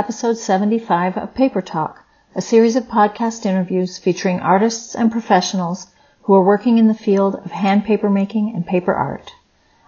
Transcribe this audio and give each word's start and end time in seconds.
episode 0.00 0.38
75 0.38 1.18
of 1.18 1.34
Paper 1.34 1.60
Talk, 1.60 2.02
a 2.34 2.40
series 2.40 2.74
of 2.74 2.84
podcast 2.84 3.44
interviews 3.44 3.98
featuring 3.98 4.40
artists 4.40 4.94
and 4.94 5.12
professionals 5.12 5.88
who 6.22 6.32
are 6.32 6.42
working 6.42 6.78
in 6.78 6.88
the 6.88 6.94
field 6.94 7.34
of 7.34 7.50
hand 7.50 7.84
paper 7.84 8.08
making 8.08 8.54
and 8.54 8.66
paper 8.66 8.94
art. 8.94 9.30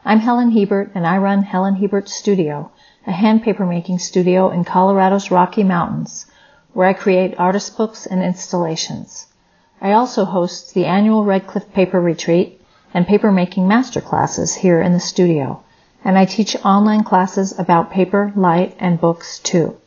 I'm 0.04 0.18
Helen 0.18 0.50
Hiebert 0.50 0.90
and 0.94 1.06
I 1.06 1.16
run 1.16 1.44
Helen 1.44 1.76
Hiebert 1.76 2.10
Studio, 2.10 2.70
a 3.06 3.10
hand 3.10 3.42
paper 3.42 3.64
making 3.64 4.00
studio 4.00 4.50
in 4.50 4.64
Colorado's 4.64 5.30
Rocky 5.30 5.64
Mountains, 5.64 6.26
where 6.74 6.86
I 6.86 6.92
create 6.92 7.40
artist 7.40 7.78
books 7.78 8.04
and 8.04 8.22
installations. 8.22 9.28
I 9.80 9.92
also 9.92 10.26
host 10.26 10.74
the 10.74 10.84
annual 10.84 11.24
Red 11.24 11.46
Cliff 11.46 11.72
Paper 11.72 12.02
Retreat 12.02 12.60
and 12.92 13.06
paper 13.06 13.32
making 13.32 13.64
masterclasses 13.64 14.56
here 14.56 14.82
in 14.82 14.92
the 14.92 15.00
studio, 15.00 15.62
and 16.04 16.18
I 16.18 16.26
teach 16.26 16.54
online 16.66 17.02
classes 17.02 17.58
about 17.58 17.90
paper, 17.90 18.30
light, 18.36 18.76
and 18.78 19.00
books 19.00 19.38
too. 19.38 19.78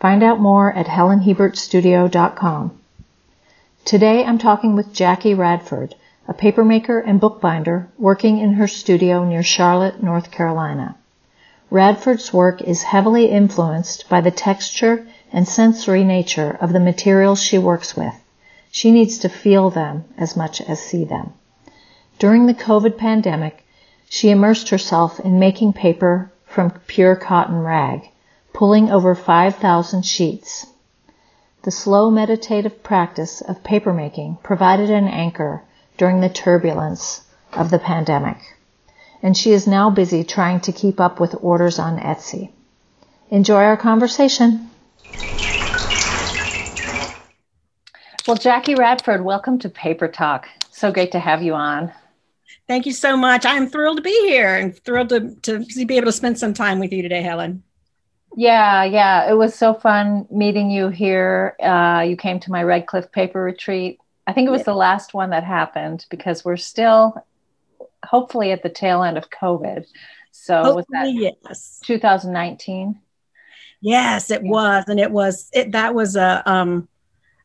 Find 0.00 0.22
out 0.22 0.40
more 0.40 0.72
at 0.72 0.86
helenhiebertstudio.com. 0.86 2.80
Today 3.84 4.24
I'm 4.24 4.38
talking 4.38 4.74
with 4.74 4.94
Jackie 4.94 5.34
Radford, 5.34 5.94
a 6.26 6.32
papermaker 6.32 7.02
and 7.06 7.20
bookbinder 7.20 7.86
working 7.98 8.38
in 8.38 8.54
her 8.54 8.66
studio 8.66 9.24
near 9.24 9.42
Charlotte, 9.42 10.02
North 10.02 10.30
Carolina. 10.30 10.96
Radford's 11.70 12.32
work 12.32 12.62
is 12.62 12.84
heavily 12.84 13.26
influenced 13.26 14.08
by 14.08 14.22
the 14.22 14.30
texture 14.30 15.06
and 15.34 15.46
sensory 15.46 16.02
nature 16.02 16.56
of 16.62 16.72
the 16.72 16.80
materials 16.80 17.42
she 17.42 17.58
works 17.58 17.94
with. 17.94 18.14
She 18.70 18.90
needs 18.90 19.18
to 19.18 19.28
feel 19.28 19.68
them 19.68 20.04
as 20.16 20.34
much 20.34 20.62
as 20.62 20.80
see 20.80 21.04
them. 21.04 21.34
During 22.18 22.46
the 22.46 22.54
COVID 22.54 22.96
pandemic, 22.96 23.66
she 24.08 24.30
immersed 24.30 24.70
herself 24.70 25.20
in 25.20 25.38
making 25.38 25.74
paper 25.74 26.32
from 26.46 26.70
pure 26.86 27.16
cotton 27.16 27.60
rag, 27.60 28.08
pulling 28.60 28.90
over 28.90 29.14
5,000 29.14 30.02
sheets. 30.04 30.66
The 31.62 31.70
slow 31.70 32.10
meditative 32.10 32.82
practice 32.82 33.40
of 33.40 33.62
papermaking 33.62 34.42
provided 34.42 34.90
an 34.90 35.08
anchor 35.08 35.64
during 35.96 36.20
the 36.20 36.28
turbulence 36.28 37.22
of 37.52 37.70
the 37.70 37.78
pandemic 37.78 38.36
and 39.22 39.36
she 39.36 39.52
is 39.52 39.66
now 39.66 39.90
busy 39.90 40.24
trying 40.24 40.60
to 40.60 40.72
keep 40.72 41.00
up 41.00 41.20
with 41.20 41.34
orders 41.40 41.78
on 41.78 41.98
Etsy. 41.98 42.50
Enjoy 43.30 43.62
our 43.62 43.76
conversation. 43.76 44.70
Well, 48.26 48.36
Jackie 48.36 48.74
Radford, 48.74 49.24
welcome 49.24 49.58
to 49.60 49.68
Paper 49.68 50.08
Talk. 50.08 50.48
So 50.70 50.92
great 50.92 51.12
to 51.12 51.18
have 51.18 51.42
you 51.42 51.54
on. 51.54 51.92
Thank 52.66 52.86
you 52.86 52.92
so 52.92 53.16
much. 53.16 53.44
I'm 53.44 53.68
thrilled 53.68 53.96
to 53.96 54.02
be 54.02 54.28
here 54.28 54.54
and 54.54 54.76
thrilled 54.76 55.08
to, 55.10 55.34
to 55.42 55.86
be 55.86 55.96
able 55.96 56.06
to 56.06 56.12
spend 56.12 56.38
some 56.38 56.54
time 56.54 56.78
with 56.78 56.92
you 56.92 57.02
today, 57.02 57.22
Helen. 57.22 57.62
Yeah, 58.36 58.84
yeah. 58.84 59.30
It 59.30 59.34
was 59.34 59.54
so 59.54 59.74
fun 59.74 60.26
meeting 60.30 60.70
you 60.70 60.88
here. 60.88 61.56
Uh, 61.62 62.04
you 62.06 62.16
came 62.16 62.40
to 62.40 62.50
my 62.50 62.62
Red 62.62 62.86
Cliff 62.86 63.10
Paper 63.12 63.42
Retreat. 63.42 63.98
I 64.26 64.32
think 64.32 64.46
it 64.46 64.52
was 64.52 64.60
yeah. 64.60 64.66
the 64.66 64.74
last 64.74 65.14
one 65.14 65.30
that 65.30 65.44
happened 65.44 66.06
because 66.10 66.44
we're 66.44 66.56
still 66.56 67.26
hopefully 68.04 68.52
at 68.52 68.62
the 68.62 68.68
tail 68.68 69.02
end 69.02 69.18
of 69.18 69.30
COVID. 69.30 69.86
So 70.30 70.62
hopefully, 70.62 70.74
was 70.76 70.86
that 70.90 71.42
yes. 71.48 71.80
2019? 71.84 73.00
Yes, 73.80 74.30
it 74.30 74.42
was. 74.42 74.84
And 74.88 75.00
it 75.00 75.10
was, 75.10 75.48
it, 75.52 75.72
that 75.72 75.94
was 75.94 76.16
a, 76.16 76.42
um, 76.50 76.88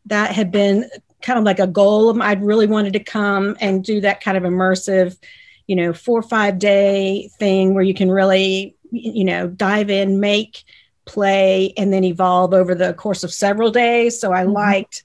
that 0.05 0.31
had 0.31 0.51
been 0.51 0.89
kind 1.21 1.39
of 1.39 1.45
like 1.45 1.59
a 1.59 1.67
goal. 1.67 2.21
I'd 2.21 2.43
really 2.43 2.67
wanted 2.67 2.93
to 2.93 3.03
come 3.03 3.57
and 3.59 3.83
do 3.83 4.01
that 4.01 4.21
kind 4.21 4.37
of 4.37 4.43
immersive, 4.43 5.17
you 5.65 5.75
know, 5.75 5.93
four 5.93 6.19
or 6.19 6.23
five 6.23 6.59
day 6.59 7.29
thing 7.39 7.73
where 7.73 7.83
you 7.83 7.93
can 7.93 8.11
really, 8.11 8.74
you 8.91 9.25
know, 9.25 9.47
dive 9.47 9.89
in, 9.89 10.19
make, 10.19 10.63
play, 11.05 11.73
and 11.77 11.91
then 11.93 12.03
evolve 12.03 12.53
over 12.53 12.75
the 12.75 12.93
course 12.93 13.23
of 13.23 13.33
several 13.33 13.71
days. 13.71 14.19
So 14.19 14.33
I 14.33 14.43
mm-hmm. 14.43 14.53
liked, 14.53 15.03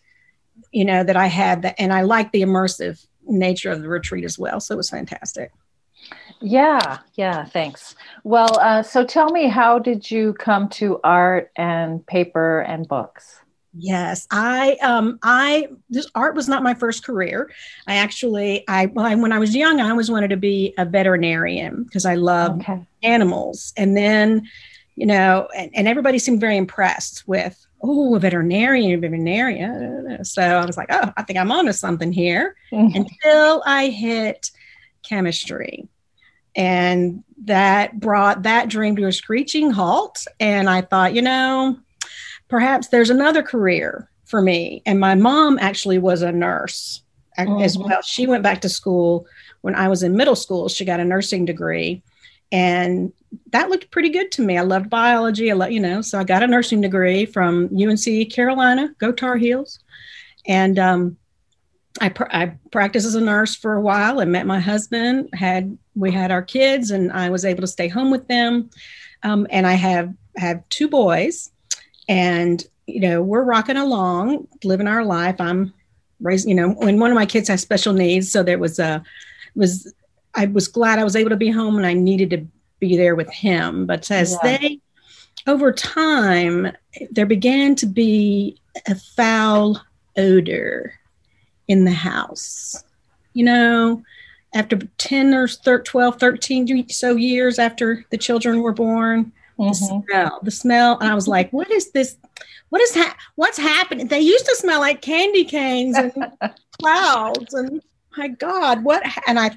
you 0.73 0.85
know, 0.85 1.05
that 1.05 1.17
I 1.17 1.27
had 1.27 1.63
that, 1.63 1.75
and 1.79 1.93
I 1.93 2.03
liked 2.03 2.33
the 2.33 2.43
immersive 2.43 3.05
nature 3.27 3.71
of 3.71 3.83
the 3.83 3.89
retreat 3.89 4.25
as 4.25 4.39
well. 4.39 4.61
So 4.61 4.75
it 4.75 4.77
was 4.77 4.91
fantastic. 4.91 5.53
Yeah, 6.41 6.99
yeah, 7.15 7.45
thanks. 7.45 7.95
Well, 8.25 8.59
uh, 8.61 8.83
so 8.83 9.05
tell 9.05 9.31
me, 9.31 9.49
how 9.49 9.79
did 9.79 10.11
you 10.11 10.33
come 10.35 10.69
to 10.71 10.99
art 11.05 11.51
and 11.57 12.05
paper 12.07 12.61
and 12.61 12.89
books? 12.89 13.41
Yes, 13.73 14.27
I 14.33 14.77
um 14.83 15.21
I 15.23 15.69
this 15.89 16.11
art 16.17 16.35
was 16.35 16.49
not 16.49 16.65
my 16.65 16.75
first 16.75 17.05
career. 17.05 17.51
I 17.87 17.97
actually 17.97 18.65
I, 18.67 18.87
well, 18.87 19.07
I 19.07 19.15
when 19.15 19.33
I 19.33 19.39
was 19.39 19.55
young 19.55 19.81
I 19.81 19.91
always 19.91 20.11
wanted 20.11 20.31
to 20.31 20.37
be 20.37 20.75
a 20.77 20.85
veterinarian 20.85 21.85
because 21.85 22.05
I 22.05 22.17
love 22.17 22.59
okay. 22.61 22.85
Animals. 23.03 23.72
And 23.77 23.97
then, 23.97 24.49
you 24.97 25.06
know, 25.06 25.49
and, 25.56 25.71
and 25.75 25.88
everybody 25.88 26.19
seemed 26.19 26.41
very 26.41 26.56
impressed 26.56 27.27
with 27.27 27.65
oh, 27.83 28.15
a 28.15 28.19
veterinarian, 28.19 28.93
a 28.93 28.99
veterinarian. 28.99 30.25
So 30.25 30.43
I 30.43 30.65
was 30.66 30.77
like, 30.77 30.88
oh, 30.91 31.12
I 31.16 31.22
think 31.22 31.38
I'm 31.38 31.53
onto 31.53 31.72
something 31.72 32.12
here 32.12 32.56
mm-hmm. 32.72 32.97
until 32.97 33.62
I 33.65 33.88
hit 33.88 34.50
chemistry. 35.03 35.88
And 36.56 37.25
that 37.44 38.00
brought 38.00 38.43
that 38.43 38.69
dream 38.69 38.97
to 38.97 39.06
a 39.06 39.12
screeching 39.12 39.71
halt. 39.71 40.27
And 40.41 40.69
I 40.69 40.82
thought, 40.82 41.15
you 41.15 41.22
know, 41.22 41.78
perhaps 42.49 42.88
there's 42.88 43.11
another 43.11 43.43
career 43.43 44.11
for 44.25 44.43
me. 44.43 44.82
And 44.84 45.00
my 45.00 45.15
mom 45.15 45.59
actually 45.61 45.99
was 45.99 46.22
a 46.22 46.32
nurse 46.32 47.03
mm-hmm. 47.38 47.62
as 47.62 47.78
well. 47.78 48.03
She 48.03 48.27
went 48.27 48.43
back 48.43 48.61
to 48.62 48.69
school 48.69 49.27
when 49.62 49.75
I 49.75 49.88
was 49.88 50.03
in 50.03 50.17
middle 50.17 50.37
school. 50.37 50.69
She 50.69 50.84
got 50.84 51.00
a 51.00 51.05
nursing 51.05 51.44
degree. 51.44 52.03
And 52.53 53.12
that 53.53 53.71
looked 53.71 53.91
pretty 53.91 54.09
good 54.09 54.33
to 54.33 54.43
me. 54.43 54.59
I 54.59 54.62
loved 54.62 54.91
biology. 54.91 55.50
I 55.50 55.55
love, 55.55 55.71
you 55.71 55.81
know, 55.81 56.03
so 56.03 56.19
I 56.19 56.25
got 56.25 56.43
a 56.43 56.47
nursing 56.47 56.81
degree 56.81 57.27
from 57.27 57.71
UNC 57.77 58.31
Carolina, 58.31 58.94
go 58.99 59.12
Tar 59.12 59.37
Heels. 59.37 59.81
And 60.47 60.78
um, 60.78 61.16
I, 62.00 62.09
pr- 62.09 62.31
I 62.31 62.55
practiced 62.72 63.06
as 63.06 63.15
a 63.15 63.21
nurse 63.21 63.55
for 63.55 63.75
a 63.75 63.81
while 63.81 64.21
and 64.21 64.33
met 64.33 64.47
my 64.47 64.61
husband. 64.61 65.28
Had 65.33 65.77
we 65.94 66.11
had 66.11 66.31
our 66.31 66.43
kids, 66.43 66.91
and 66.91 67.12
I 67.12 67.31
was 67.31 67.44
able 67.44 67.61
to 67.62 67.66
stay 67.66 67.88
home 67.88 68.11
with 68.11 68.27
them. 68.28 68.71
Um, 69.22 69.47
and 69.50 69.67
I 69.67 69.75
have 69.75 70.15
have 70.37 70.67
two 70.71 70.88
boys, 70.88 71.50
and 72.09 72.65
you 72.87 73.00
know 73.00 73.22
we're 73.22 73.44
rocking 73.44 73.77
along, 73.77 74.47
living 74.65 74.87
our 74.87 75.05
life. 75.05 75.41
I'm 75.41 75.75
raising, 76.21 76.50
you 76.50 76.55
know, 76.55 76.71
when 76.71 76.99
one 76.99 77.11
of 77.11 77.17
my 77.17 77.27
kids 77.27 77.49
has 77.49 77.61
special 77.61 77.93
needs, 77.93 78.31
so 78.31 78.43
there 78.43 78.59
was 78.59 78.78
a 78.78 79.03
was 79.55 79.93
I 80.35 80.47
was 80.47 80.69
glad 80.69 80.99
I 80.99 81.05
was 81.05 81.17
able 81.17 81.31
to 81.31 81.37
be 81.37 81.51
home, 81.51 81.77
and 81.77 81.87
I 81.87 81.93
needed 81.93 82.31
to 82.31 82.47
be 82.79 82.97
there 82.97 83.15
with 83.15 83.31
him. 83.31 83.87
But 83.87 84.11
as 84.11 84.37
yeah. 84.43 84.59
they, 84.59 84.81
over 85.47 85.73
time, 85.73 86.73
there 87.11 87.27
began 87.27 87.75
to 87.77 87.87
be 87.87 88.61
a 88.87 88.95
foul 88.95 89.81
odor 90.17 90.95
in 91.69 91.85
the 91.85 91.93
house. 91.93 92.83
You 93.33 93.45
know, 93.45 94.03
after 94.55 94.77
10 94.99 95.35
or 95.35 95.49
12, 95.79 96.19
13 96.19 96.89
so 96.89 97.15
years 97.15 97.59
after 97.59 98.05
the 98.11 98.19
children 98.19 98.62
were 98.62 98.73
born, 98.73 99.33
mm-hmm. 99.59 99.69
the 99.69 99.75
smell, 99.75 100.41
the 100.43 100.51
smell. 100.51 100.99
And 100.99 101.11
I 101.11 101.15
was 101.15 101.29
like, 101.29 101.53
what 101.53 101.71
is 101.71 101.93
this? 101.93 102.17
What 102.71 102.83
is 102.83 102.95
ha- 102.95 103.17
what's 103.37 103.59
happening? 103.59 104.09
They 104.09 104.21
used 104.21 104.47
to 104.47 104.57
smell 104.57 104.81
like 104.81 105.03
candy 105.03 105.45
canes 105.45 105.97
and 105.97 106.12
clouds. 106.81 107.55
And 107.55 107.83
my 108.17 108.29
God, 108.29 108.85
what? 108.85 109.03
And 109.27 109.39
I, 109.39 109.57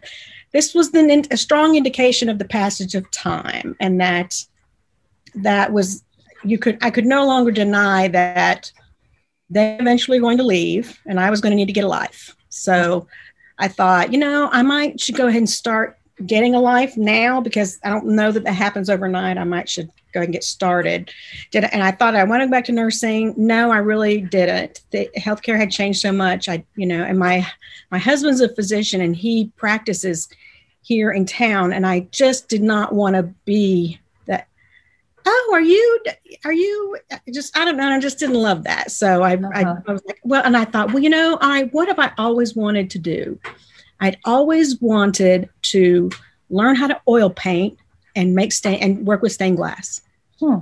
this 0.54 0.74
was 0.74 0.92
the, 0.92 1.28
a 1.32 1.38
strong 1.38 1.76
indication 1.76 2.30
of 2.30 2.40
the 2.40 2.46
passage 2.46 2.96
of 2.96 3.10
time 3.12 3.76
and 3.80 4.00
that 4.00 4.46
that 5.36 5.74
was 5.74 6.04
you 6.44 6.58
could 6.58 6.78
i 6.82 6.90
could 6.90 7.06
no 7.06 7.26
longer 7.26 7.52
deny 7.52 8.08
that 8.08 8.72
they're 9.50 9.80
eventually 9.80 10.20
going 10.20 10.38
to 10.38 10.44
leave 10.44 11.00
and 11.06 11.20
i 11.20 11.30
was 11.30 11.42
going 11.42 11.52
to 11.52 11.56
need 11.56 11.66
to 11.68 11.74
get 11.74 11.84
a 11.84 11.88
life. 11.88 12.36
So 12.50 13.08
i 13.60 13.68
thought 13.68 14.12
you 14.12 14.20
know 14.20 14.50
i 14.52 14.62
might 14.62 15.00
should 15.00 15.16
go 15.16 15.28
ahead 15.28 15.40
and 15.40 15.50
start 15.50 15.98
getting 16.28 16.54
a 16.54 16.60
life 16.60 16.96
now 16.96 17.42
because 17.42 17.80
i 17.84 17.90
don't 17.90 18.06
know 18.06 18.32
that 18.32 18.44
that 18.44 18.54
happens 18.54 18.90
overnight. 18.90 19.38
I 19.38 19.44
might 19.44 19.68
should 19.68 19.88
go 20.14 20.20
ahead 20.20 20.28
and 20.28 20.34
get 20.34 20.44
started. 20.44 21.12
Did 21.52 21.64
and 21.66 21.82
i 21.82 21.92
thought 21.92 22.16
i 22.16 22.24
wanted 22.24 22.46
to 22.46 22.48
go 22.48 22.52
back 22.52 22.66
to 22.66 22.72
nursing. 22.72 23.34
No 23.36 23.72
i 23.72 23.78
really 23.78 24.22
didn't. 24.22 24.82
The 24.92 25.10
healthcare 25.18 25.58
had 25.58 25.72
changed 25.72 26.02
so 26.02 26.12
much. 26.12 26.48
I 26.48 26.64
you 26.76 26.86
know 26.86 27.04
and 27.04 27.18
my 27.18 27.48
my 27.90 27.98
husband's 27.98 28.42
a 28.42 28.54
physician 28.54 29.02
and 29.02 29.16
he 29.16 29.52
practices 29.56 30.30
here 30.84 31.12
in 31.12 31.26
town 31.26 31.74
and 31.74 31.86
i 31.86 32.02
just 32.12 32.48
did 32.48 32.62
not 32.62 32.94
want 32.94 33.16
to 33.16 33.24
be 33.46 34.00
that 34.26 34.48
oh 35.26 35.52
are 35.54 35.62
you 35.62 36.00
are 36.46 36.54
you 36.54 36.98
just 37.34 37.58
i 37.58 37.66
don't 37.66 37.78
know 37.78 37.90
i 37.90 38.00
just 38.00 38.20
didn't 38.20 38.36
love 38.36 38.64
that 38.64 38.92
so 38.92 39.24
I, 39.24 39.36
uh-huh. 39.36 39.50
I, 39.54 39.62
I 39.90 39.92
was 39.92 40.04
like 40.06 40.20
well 40.24 40.44
and 40.46 40.56
i 40.56 40.66
thought 40.66 40.94
well 40.94 41.02
you 41.02 41.10
know 41.10 41.38
i 41.42 41.64
what 41.72 41.88
have 41.88 42.00
i 42.00 42.12
always 42.18 42.56
wanted 42.56 42.90
to 42.92 43.00
do 43.00 43.40
i'd 44.02 44.18
always 44.26 44.80
wanted 44.82 45.50
to 45.64 46.12
learn 46.50 46.76
how 46.76 46.88
to 46.88 47.02
oil 47.08 47.30
paint 47.30 47.78
and 48.16 48.36
make 48.36 48.52
stain 48.52 48.80
and 48.82 49.06
work 49.06 49.22
with 49.22 49.32
stained 49.32 49.58
glass. 49.58 50.02
Hmm. 50.40 50.58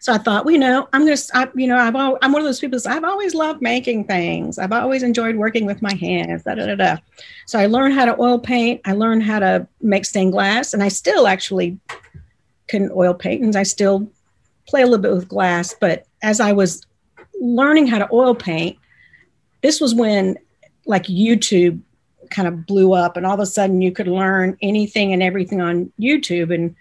So 0.00 0.14
I 0.14 0.18
thought, 0.18 0.44
well, 0.44 0.52
you 0.52 0.58
know, 0.58 0.88
I'm 0.92 1.04
going 1.04 1.16
to, 1.16 1.50
you 1.54 1.66
know, 1.66 1.76
I've 1.76 1.94
al- 1.94 2.18
I'm 2.22 2.32
one 2.32 2.40
of 2.40 2.46
those 2.46 2.58
people. 2.58 2.78
That 2.78 2.90
I've 2.90 3.04
always 3.04 3.34
loved 3.34 3.60
making 3.60 4.04
things. 4.04 4.58
I've 4.58 4.72
always 4.72 5.02
enjoyed 5.02 5.36
working 5.36 5.66
with 5.66 5.82
my 5.82 5.94
hands. 5.94 6.44
Da, 6.44 6.54
da, 6.54 6.66
da, 6.66 6.74
da. 6.74 6.96
So 7.46 7.58
I 7.58 7.66
learned 7.66 7.94
how 7.94 8.06
to 8.06 8.18
oil 8.18 8.38
paint. 8.38 8.80
I 8.86 8.94
learned 8.94 9.22
how 9.22 9.38
to 9.40 9.66
make 9.82 10.06
stained 10.06 10.32
glass, 10.32 10.72
and 10.72 10.82
I 10.82 10.88
still 10.88 11.26
actually 11.26 11.78
can 12.70 12.90
oil 12.92 13.12
paint 13.12 13.42
and 13.42 13.54
I 13.56 13.64
still 13.64 14.10
play 14.66 14.82
a 14.82 14.86
little 14.86 15.02
bit 15.02 15.12
with 15.12 15.28
glass. 15.28 15.74
But 15.78 16.06
as 16.22 16.40
I 16.40 16.52
was 16.52 16.86
learning 17.40 17.88
how 17.88 17.98
to 17.98 18.08
oil 18.12 18.34
paint, 18.34 18.78
this 19.62 19.80
was 19.80 19.94
when 19.94 20.38
like 20.86 21.04
YouTube 21.04 21.80
kind 22.30 22.46
of 22.46 22.64
blew 22.64 22.94
up 22.94 23.16
and 23.16 23.26
all 23.26 23.34
of 23.34 23.40
a 23.40 23.46
sudden 23.46 23.82
you 23.82 23.90
could 23.90 24.06
learn 24.06 24.56
anything 24.62 25.12
and 25.12 25.22
everything 25.22 25.60
on 25.60 25.92
YouTube. 26.00 26.54
And 26.54 26.76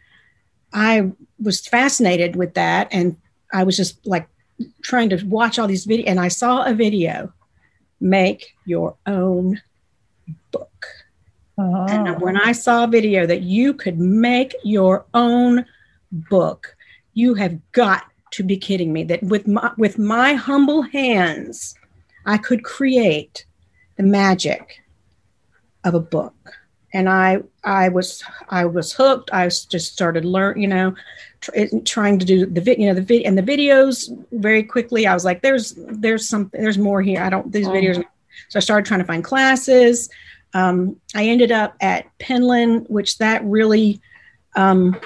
I 0.72 1.12
was 1.42 1.66
fascinated 1.66 2.36
with 2.36 2.54
that. 2.56 2.88
And 2.92 3.18
I 3.54 3.64
was 3.64 3.78
just 3.78 4.06
like 4.06 4.28
trying 4.82 5.10
to 5.10 5.24
watch 5.26 5.58
all 5.60 5.68
these 5.68 5.86
videos. 5.86 6.08
And 6.08 6.20
I 6.20 6.28
saw 6.28 6.66
a 6.66 6.74
video 6.74 7.34
make 8.00 8.56
your 8.66 8.96
own 9.06 9.62
book. 10.52 10.86
And 11.58 12.08
oh. 12.08 12.14
when 12.20 12.38
I 12.38 12.54
saw 12.54 12.86
a 12.86 12.88
video 12.88 13.26
that 13.26 13.42
you 13.42 13.74
could 13.74 14.00
make 14.00 14.56
your 14.64 15.06
own 15.14 15.66
book, 16.12 16.76
you 17.14 17.34
have 17.34 17.60
got 17.74 18.06
to 18.32 18.44
be 18.44 18.56
kidding 18.56 18.94
me 18.94 19.04
that 19.06 19.24
with 19.24 19.48
my 19.48 19.72
with 19.78 19.98
my 19.98 20.36
humble 20.36 20.84
hands 20.84 21.76
I 22.26 22.38
could 22.38 22.64
create 22.64 23.46
the 23.98 24.04
magic 24.04 24.84
of 25.84 25.96
a 25.96 26.00
book. 26.00 26.54
And 26.94 27.08
I 27.08 27.44
I 27.64 27.90
was 27.90 28.24
I 28.50 28.66
was 28.66 28.94
hooked. 28.94 29.30
I 29.32 29.46
just 29.48 29.94
started 29.94 30.26
learn, 30.26 30.60
you 30.60 30.68
know, 30.68 30.96
tr- 31.42 31.52
trying 31.86 32.20
to 32.20 32.26
do 32.26 32.46
the 32.46 32.62
video, 32.62 32.82
you 32.82 32.88
know, 32.88 32.96
the 32.96 33.06
video 33.06 33.28
and 33.28 33.38
the 33.38 33.44
videos 33.44 34.10
very 34.32 34.64
quickly. 34.64 35.06
I 35.06 35.14
was 35.14 35.26
like, 35.26 35.42
there's 35.42 35.74
there's 35.78 36.28
something 36.28 36.62
there's 36.62 36.78
more 36.78 37.02
here. 37.02 37.22
I 37.22 37.30
don't 37.30 37.52
these 37.52 37.68
oh. 37.68 37.72
videos. 37.72 38.04
So 38.50 38.58
I 38.58 38.60
started 38.60 38.86
trying 38.86 39.02
to 39.02 39.06
find 39.06 39.24
classes. 39.24 40.10
Um, 40.54 41.00
I 41.16 41.26
ended 41.26 41.52
up 41.52 41.76
at 41.80 42.06
Penland, 42.18 42.90
which 42.90 43.20
that 43.20 43.44
really, 43.44 44.02
um, 44.56 45.00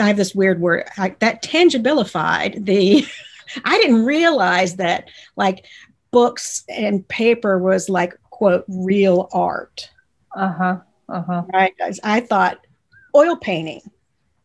I 0.00 0.06
have 0.08 0.16
this 0.16 0.34
weird 0.34 0.60
word 0.60 0.88
I, 0.96 1.14
that 1.20 1.42
tangibilified 1.42 2.64
the. 2.64 3.06
I 3.64 3.78
didn't 3.78 4.04
realize 4.04 4.76
that 4.76 5.08
like 5.34 5.66
books 6.12 6.62
and 6.68 7.06
paper 7.08 7.58
was 7.58 7.88
like 7.88 8.16
quote 8.40 8.64
real 8.68 9.28
art. 9.34 9.90
Uh 10.34 10.50
huh. 10.50 10.76
Uh 11.10 11.22
huh. 11.22 11.42
Right, 11.52 11.76
guys. 11.76 12.00
I 12.02 12.20
thought 12.20 12.66
oil 13.14 13.36
painting. 13.36 13.82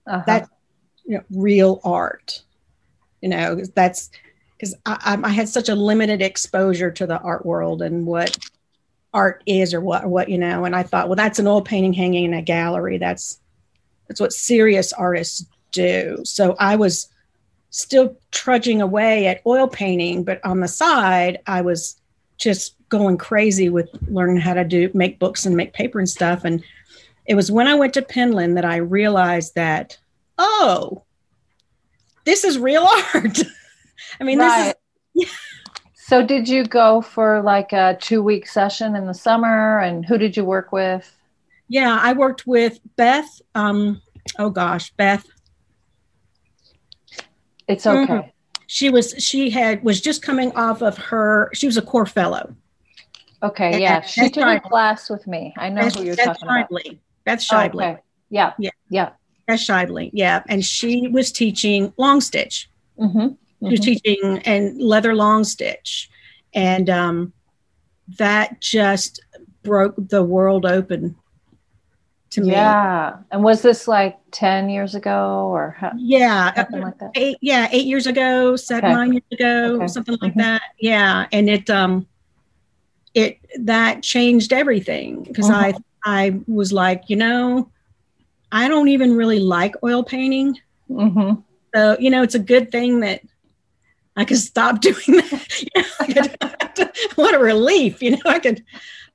Uh-huh. 0.06 0.22
That's 0.28 0.50
you 1.06 1.18
know, 1.18 1.24
real 1.32 1.80
art. 1.86 2.44
You 3.22 3.30
know, 3.30 3.56
that's 3.74 4.10
because 4.58 4.76
I, 4.86 5.18
I, 5.24 5.30
had 5.30 5.48
such 5.48 5.70
a 5.70 5.76
limited 5.76 6.22
exposure 6.22 6.92
to 6.92 7.08
the 7.08 7.20
art 7.20 7.46
world 7.46 7.82
and 7.82 8.06
what 8.06 8.38
art 9.14 9.42
is 9.46 9.74
or 9.74 9.80
what 9.80 10.06
what 10.06 10.28
you 10.28 10.38
know 10.38 10.66
and 10.66 10.76
i 10.76 10.84
thought 10.84 11.08
well 11.08 11.16
that's 11.16 11.40
an 11.40 11.48
oil 11.48 11.62
painting 11.62 11.94
hanging 11.94 12.26
in 12.26 12.34
a 12.34 12.42
gallery 12.42 12.98
that's 12.98 13.40
that's 14.08 14.20
what 14.20 14.34
serious 14.34 14.92
artists 14.92 15.46
do 15.72 16.20
so 16.26 16.54
i 16.60 16.76
was 16.76 17.08
still 17.70 18.18
trudging 18.32 18.82
away 18.82 19.26
at 19.28 19.42
oil 19.46 19.70
painting 19.70 20.26
but 20.26 20.44
on 20.44 20.60
the 20.60 20.68
side 20.68 21.40
i 21.48 21.62
was 21.62 21.98
just 22.38 22.76
going 22.98 23.18
crazy 23.18 23.70
with 23.70 23.90
learning 24.08 24.38
how 24.38 24.54
to 24.54 24.64
do 24.64 24.90
make 24.94 25.20
books 25.20 25.46
and 25.46 25.56
make 25.56 25.74
paper 25.74 26.00
and 26.00 26.10
stuff 26.10 26.44
and 26.46 26.64
it 27.26 27.36
was 27.36 27.52
when 27.52 27.68
i 27.68 27.76
went 27.76 27.94
to 27.94 28.02
penland 28.02 28.56
that 28.56 28.66
i 28.66 28.78
realized 28.78 29.56
that 29.56 29.98
oh 30.38 31.04
this 32.26 32.44
is 32.44 32.58
real 32.58 32.88
art 33.14 33.40
I 34.20 34.24
mean, 34.24 34.40
right. 34.40 34.74
this 35.14 35.26
is. 35.26 35.36
so, 35.94 36.26
did 36.26 36.48
you 36.48 36.66
go 36.66 37.02
for 37.02 37.42
like 37.42 37.74
a 37.74 37.98
two 38.00 38.22
week 38.24 38.48
session 38.48 38.96
in 38.96 39.06
the 39.06 39.14
summer? 39.14 39.80
And 39.80 40.06
who 40.06 40.18
did 40.18 40.36
you 40.36 40.46
work 40.46 40.72
with? 40.72 41.12
Yeah, 41.68 41.98
I 42.02 42.14
worked 42.14 42.46
with 42.46 42.80
Beth. 42.96 43.42
Um, 43.56 44.02
oh 44.38 44.50
gosh, 44.50 44.92
Beth. 44.92 45.26
It's 47.68 47.88
okay. 47.88 48.14
Mm-hmm. 48.14 48.30
She 48.68 48.90
was. 48.90 49.16
She 49.20 49.50
had 49.50 49.84
was 49.84 50.02
just 50.02 50.22
coming 50.22 50.52
off 50.56 50.82
of 50.82 50.98
her. 50.98 51.50
She 51.54 51.66
was 51.66 51.78
a 51.78 51.82
core 51.82 52.06
fellow. 52.06 52.56
Okay. 53.46 53.74
And, 53.74 53.82
yeah, 53.82 54.02
she 54.02 54.30
took 54.30 54.46
a 54.46 54.60
class 54.60 55.10
with 55.10 55.26
me. 55.28 55.54
I 55.58 55.70
know 55.70 55.82
Beth, 55.84 55.96
who 55.96 56.04
you're 56.04 56.16
Beth 56.16 56.40
talking 56.40 56.48
Shively. 56.48 56.86
about. 56.86 57.00
Beth 57.26 57.40
Shively. 57.40 57.86
Oh, 57.86 57.92
okay. 57.92 58.02
Yeah. 58.30 58.54
Yeah. 58.60 58.72
Yeah. 58.90 59.10
Beth 59.48 59.60
Shively. 59.60 60.10
Yeah, 60.14 60.44
and 60.48 60.66
she 60.66 61.08
was 61.08 61.32
teaching 61.32 61.94
long 61.98 62.22
stitch. 62.22 62.70
Mm-hmm 63.00 63.36
mm-hmm. 63.62 63.84
teaching 63.84 64.40
and 64.46 64.82
leather 64.82 65.16
long 65.16 65.44
stitch. 65.44 66.10
And 66.54 66.90
um, 66.90 67.34
that 68.18 68.62
just 68.62 69.24
broke 69.64 69.96
the 69.98 70.24
world 70.24 70.66
open 70.66 71.16
to 72.32 72.42
me. 72.42 72.52
Yeah. 72.52 73.18
And 73.32 73.44
was 73.44 73.62
this 73.62 73.88
like 73.88 74.18
10 74.32 74.70
years 74.70 74.96
ago 74.96 75.50
or 75.52 75.76
how, 75.78 75.92
yeah, 75.98 76.54
something 76.54 76.82
like 76.82 77.00
that? 77.00 77.12
Eight, 77.16 77.38
yeah, 77.42 77.68
eight 77.72 77.86
years 77.86 78.08
ago, 78.08 78.56
seven, 78.56 78.86
okay. 78.86 78.94
nine 78.94 79.14
years 79.14 79.24
ago, 79.32 79.76
okay. 79.76 79.88
something 79.88 80.18
like 80.22 80.32
mm-hmm. 80.32 80.42
that. 80.42 80.62
Yeah. 80.80 81.28
And 81.32 81.50
it, 81.50 81.70
um, 81.70 82.08
it, 83.16 83.40
that 83.62 84.04
changed 84.04 84.54
everything 84.54 85.24
because 85.24 85.50
mm-hmm. 85.50 85.78
I, 86.06 86.28
I 86.28 86.40
was 86.48 86.72
like, 86.72 87.04
you 87.08 87.16
know, 87.16 87.72
I 88.52 88.68
don't 88.68 88.90
even 88.90 89.16
really 89.16 89.40
like 89.40 89.76
oil 89.84 90.04
painting. 90.04 90.60
Mm-hmm. 90.90 91.42
So, 91.74 91.98
you 92.00 92.10
know, 92.10 92.22
it's 92.22 92.36
a 92.36 92.40
good 92.40 92.72
thing 92.72 93.00
that 93.00 93.22
I 94.18 94.26
could 94.26 94.38
stop 94.38 94.82
doing 94.82 94.96
that. 95.08 95.62
You 95.62 95.82
know, 95.82 96.28
could, 96.76 96.92
what 97.16 97.34
a 97.34 97.40
relief. 97.40 98.04
You 98.04 98.12
know, 98.12 98.22
I 98.26 98.40
could, 98.40 98.64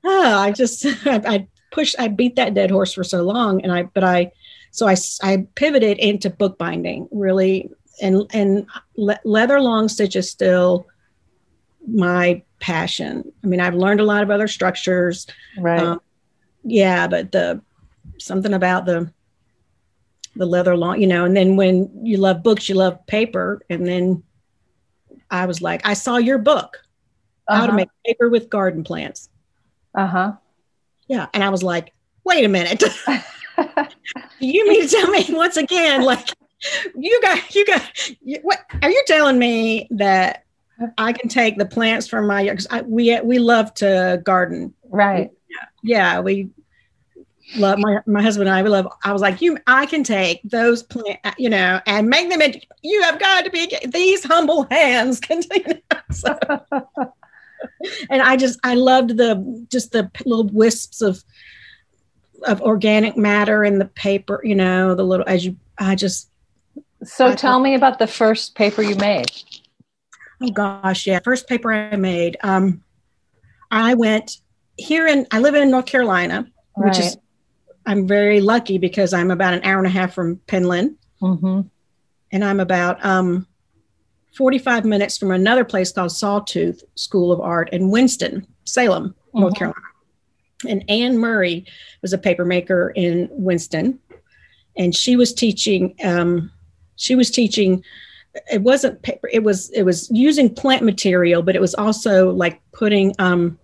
oh, 0.03 0.37
I 0.37 0.51
just, 0.51 0.85
I, 0.85 0.91
I 1.25 1.47
pushed, 1.71 1.95
I 1.99 2.07
beat 2.07 2.35
that 2.35 2.55
dead 2.55 2.71
horse 2.71 2.93
for 2.93 3.03
so 3.03 3.21
long. 3.21 3.61
And 3.61 3.71
I, 3.71 3.83
but 3.83 4.03
I, 4.03 4.31
so 4.71 4.87
I, 4.87 4.95
I 5.21 5.47
pivoted 5.55 5.99
into 5.99 6.29
bookbinding 6.29 7.07
really. 7.11 7.69
And, 8.01 8.25
and 8.33 8.65
le- 8.97 9.19
leather 9.23 9.61
long 9.61 9.87
stitch 9.89 10.15
is 10.15 10.29
still 10.29 10.87
my 11.87 12.41
passion. 12.61 13.31
I 13.43 13.47
mean, 13.47 13.59
I've 13.59 13.75
learned 13.75 13.99
a 13.99 14.05
lot 14.05 14.23
of 14.23 14.31
other 14.31 14.47
structures. 14.47 15.27
Right. 15.57 15.81
Um, 15.81 16.01
yeah, 16.63 17.07
but 17.07 17.31
the, 17.31 17.61
something 18.17 18.53
about 18.53 18.85
the, 18.85 19.11
the 20.35 20.45
leather 20.45 20.77
long, 20.77 21.01
you 21.01 21.07
know, 21.07 21.25
and 21.25 21.35
then 21.35 21.57
when 21.57 22.05
you 22.05 22.17
love 22.17 22.43
books, 22.43 22.69
you 22.69 22.75
love 22.75 23.05
paper. 23.07 23.61
And 23.69 23.85
then 23.85 24.23
I 25.29 25.45
was 25.45 25.61
like, 25.61 25.85
I 25.85 25.93
saw 25.93 26.17
your 26.17 26.37
book, 26.37 26.77
uh-huh. 27.51 27.59
How 27.59 27.65
to 27.65 27.71
uh-huh. 27.71 27.77
Make 27.77 27.89
Paper 28.05 28.29
with 28.29 28.49
Garden 28.49 28.83
Plants. 28.83 29.29
Uh 29.93 30.07
huh. 30.07 30.33
Yeah. 31.07 31.27
And 31.33 31.43
I 31.43 31.49
was 31.49 31.63
like, 31.63 31.93
wait 32.23 32.45
a 32.45 32.47
minute. 32.47 32.81
you 34.39 34.67
mean 34.69 34.81
to 34.81 34.87
tell 34.87 35.09
me 35.09 35.25
once 35.29 35.57
again, 35.57 36.03
like, 36.03 36.29
you 36.95 37.19
got, 37.21 37.53
you 37.53 37.65
got, 37.65 37.91
you, 38.21 38.39
what 38.43 38.59
are 38.81 38.89
you 38.89 39.03
telling 39.05 39.37
me 39.37 39.87
that 39.91 40.45
I 40.97 41.13
can 41.13 41.29
take 41.29 41.57
the 41.57 41.65
plants 41.65 42.07
from 42.07 42.27
my, 42.27 42.55
I, 42.69 42.81
we, 42.81 43.19
we 43.21 43.39
love 43.39 43.73
to 43.75 44.21
garden. 44.23 44.73
Right. 44.89 45.31
Yeah. 45.49 45.65
yeah 45.83 46.19
we, 46.19 46.49
love 47.55 47.79
my 47.79 47.99
my 48.05 48.21
husband 48.21 48.47
and 48.47 48.55
I 48.55 48.63
we 48.63 48.69
love 48.69 48.87
I 49.03 49.11
was 49.11 49.21
like 49.21 49.41
you 49.41 49.57
I 49.67 49.85
can 49.85 50.03
take 50.03 50.41
those 50.43 50.83
plant 50.83 51.19
uh, 51.23 51.33
you 51.37 51.49
know 51.49 51.81
and 51.85 52.07
make 52.07 52.29
them 52.29 52.41
into 52.41 52.61
you 52.81 53.01
have 53.03 53.19
got 53.19 53.45
to 53.45 53.51
be 53.51 53.75
these 53.87 54.23
humble 54.23 54.63
hands 54.71 55.19
can 55.19 55.41
you 55.51 55.63
know, 55.67 55.99
so. 56.11 56.37
and 58.09 58.21
I 58.21 58.37
just 58.37 58.59
I 58.63 58.75
loved 58.75 59.17
the 59.17 59.65
just 59.69 59.91
the 59.91 60.09
little 60.25 60.47
wisps 60.47 61.01
of 61.01 61.23
of 62.43 62.61
organic 62.61 63.17
matter 63.17 63.63
in 63.63 63.79
the 63.79 63.85
paper 63.85 64.41
you 64.43 64.55
know 64.55 64.95
the 64.95 65.03
little 65.03 65.27
as 65.27 65.45
you 65.45 65.57
I 65.77 65.95
just 65.95 66.29
so 67.03 67.27
I 67.27 67.35
tell 67.35 67.59
me 67.59 67.75
about 67.75 67.99
the 67.99 68.07
first 68.07 68.55
paper 68.55 68.81
you 68.81 68.95
made 68.95 69.31
oh 70.41 70.51
gosh 70.51 71.07
yeah 71.07 71.19
first 71.23 71.47
paper 71.47 71.71
I 71.71 71.95
made 71.95 72.37
um 72.43 72.83
I 73.69 73.93
went 73.93 74.37
here 74.77 75.07
in 75.07 75.27
I 75.31 75.39
live 75.39 75.55
in 75.55 75.71
North 75.71 75.85
Carolina 75.85 76.47
right. 76.75 76.87
which 76.87 76.99
is 76.99 77.17
I'm 77.85 78.07
very 78.07 78.41
lucky 78.41 78.77
because 78.77 79.13
I'm 79.13 79.31
about 79.31 79.53
an 79.53 79.63
hour 79.63 79.77
and 79.77 79.87
a 79.87 79.91
half 79.91 80.13
from 80.13 80.37
Penland. 80.47 80.95
Mm-hmm. 81.21 81.61
And 82.31 82.45
I'm 82.45 82.59
about 82.59 83.03
um, 83.03 83.47
45 84.35 84.85
minutes 84.85 85.17
from 85.17 85.31
another 85.31 85.65
place 85.65 85.91
called 85.91 86.11
Sawtooth 86.11 86.83
School 86.95 87.31
of 87.31 87.41
Art 87.41 87.69
in 87.71 87.89
Winston, 87.89 88.45
Salem, 88.65 89.09
mm-hmm. 89.09 89.39
North 89.39 89.55
Carolina. 89.55 89.81
And 90.67 90.85
Anne 90.89 91.17
Murray 91.17 91.65
was 92.01 92.13
a 92.13 92.17
paper 92.17 92.45
maker 92.45 92.91
in 92.95 93.27
Winston. 93.31 93.99
And 94.77 94.95
she 94.95 95.15
was 95.15 95.33
teaching, 95.33 95.95
um, 96.03 96.51
she 96.95 97.15
was 97.15 97.31
teaching, 97.31 97.83
it 98.51 98.61
wasn't 98.61 99.01
paper, 99.01 99.29
it 99.31 99.43
was, 99.43 99.69
it 99.71 99.83
was 99.83 100.09
using 100.11 100.53
plant 100.53 100.83
material, 100.83 101.41
but 101.41 101.55
it 101.55 101.61
was 101.61 101.75
also 101.75 102.31
like 102.31 102.61
putting 102.71 103.13
um, 103.19 103.59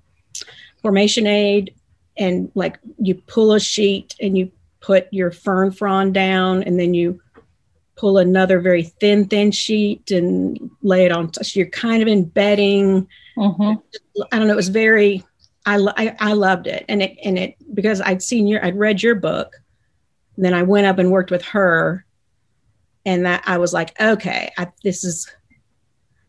formation 0.82 1.28
aid 1.28 1.74
and 2.18 2.52
like 2.56 2.80
you 3.00 3.16
pull 3.16 3.54
a 3.54 3.60
sheet 3.60 4.16
and 4.20 4.38
you 4.38 4.52
put 4.80 5.08
your 5.12 5.32
fern 5.32 5.72
frond 5.72 6.14
down 6.14 6.64
and 6.64 6.80
then 6.80 6.94
you 6.94 7.22
pull 7.96 8.18
another 8.20 8.60
very 8.60 8.84
thin 8.84 9.26
thin 9.26 9.52
sheet 9.52 10.12
and 10.12 10.70
lay 10.84 11.06
it 11.06 11.12
on 11.12 11.34
so 11.34 11.42
you're 11.58 11.68
kind 11.70 12.04
of 12.04 12.08
embedding 12.08 13.08
mm-hmm. 13.36 13.74
i 14.32 14.38
don't 14.38 14.48
know 14.48 14.54
it 14.54 14.56
was 14.56 14.70
very 14.70 15.24
I, 15.66 15.78
I, 15.98 16.16
I 16.20 16.34
loved 16.34 16.68
it 16.68 16.86
and 16.88 17.02
it 17.02 17.18
and 17.24 17.40
it 17.40 17.56
because 17.74 18.00
i'd 18.02 18.22
seen 18.22 18.46
your 18.46 18.64
i'd 18.64 18.78
read 18.78 19.02
your 19.02 19.16
book 19.16 19.56
And 20.38 20.46
then 20.46 20.54
I 20.54 20.64
went 20.64 20.88
up 20.88 21.00
and 21.00 21.12
worked 21.12 21.32
with 21.32 21.44
her, 21.46 22.06
and 23.08 23.26
that 23.26 23.42
I 23.46 23.58
was 23.58 23.74
like, 23.74 24.00
okay, 24.02 24.52
I, 24.58 24.68
this 24.84 25.06
is, 25.06 25.32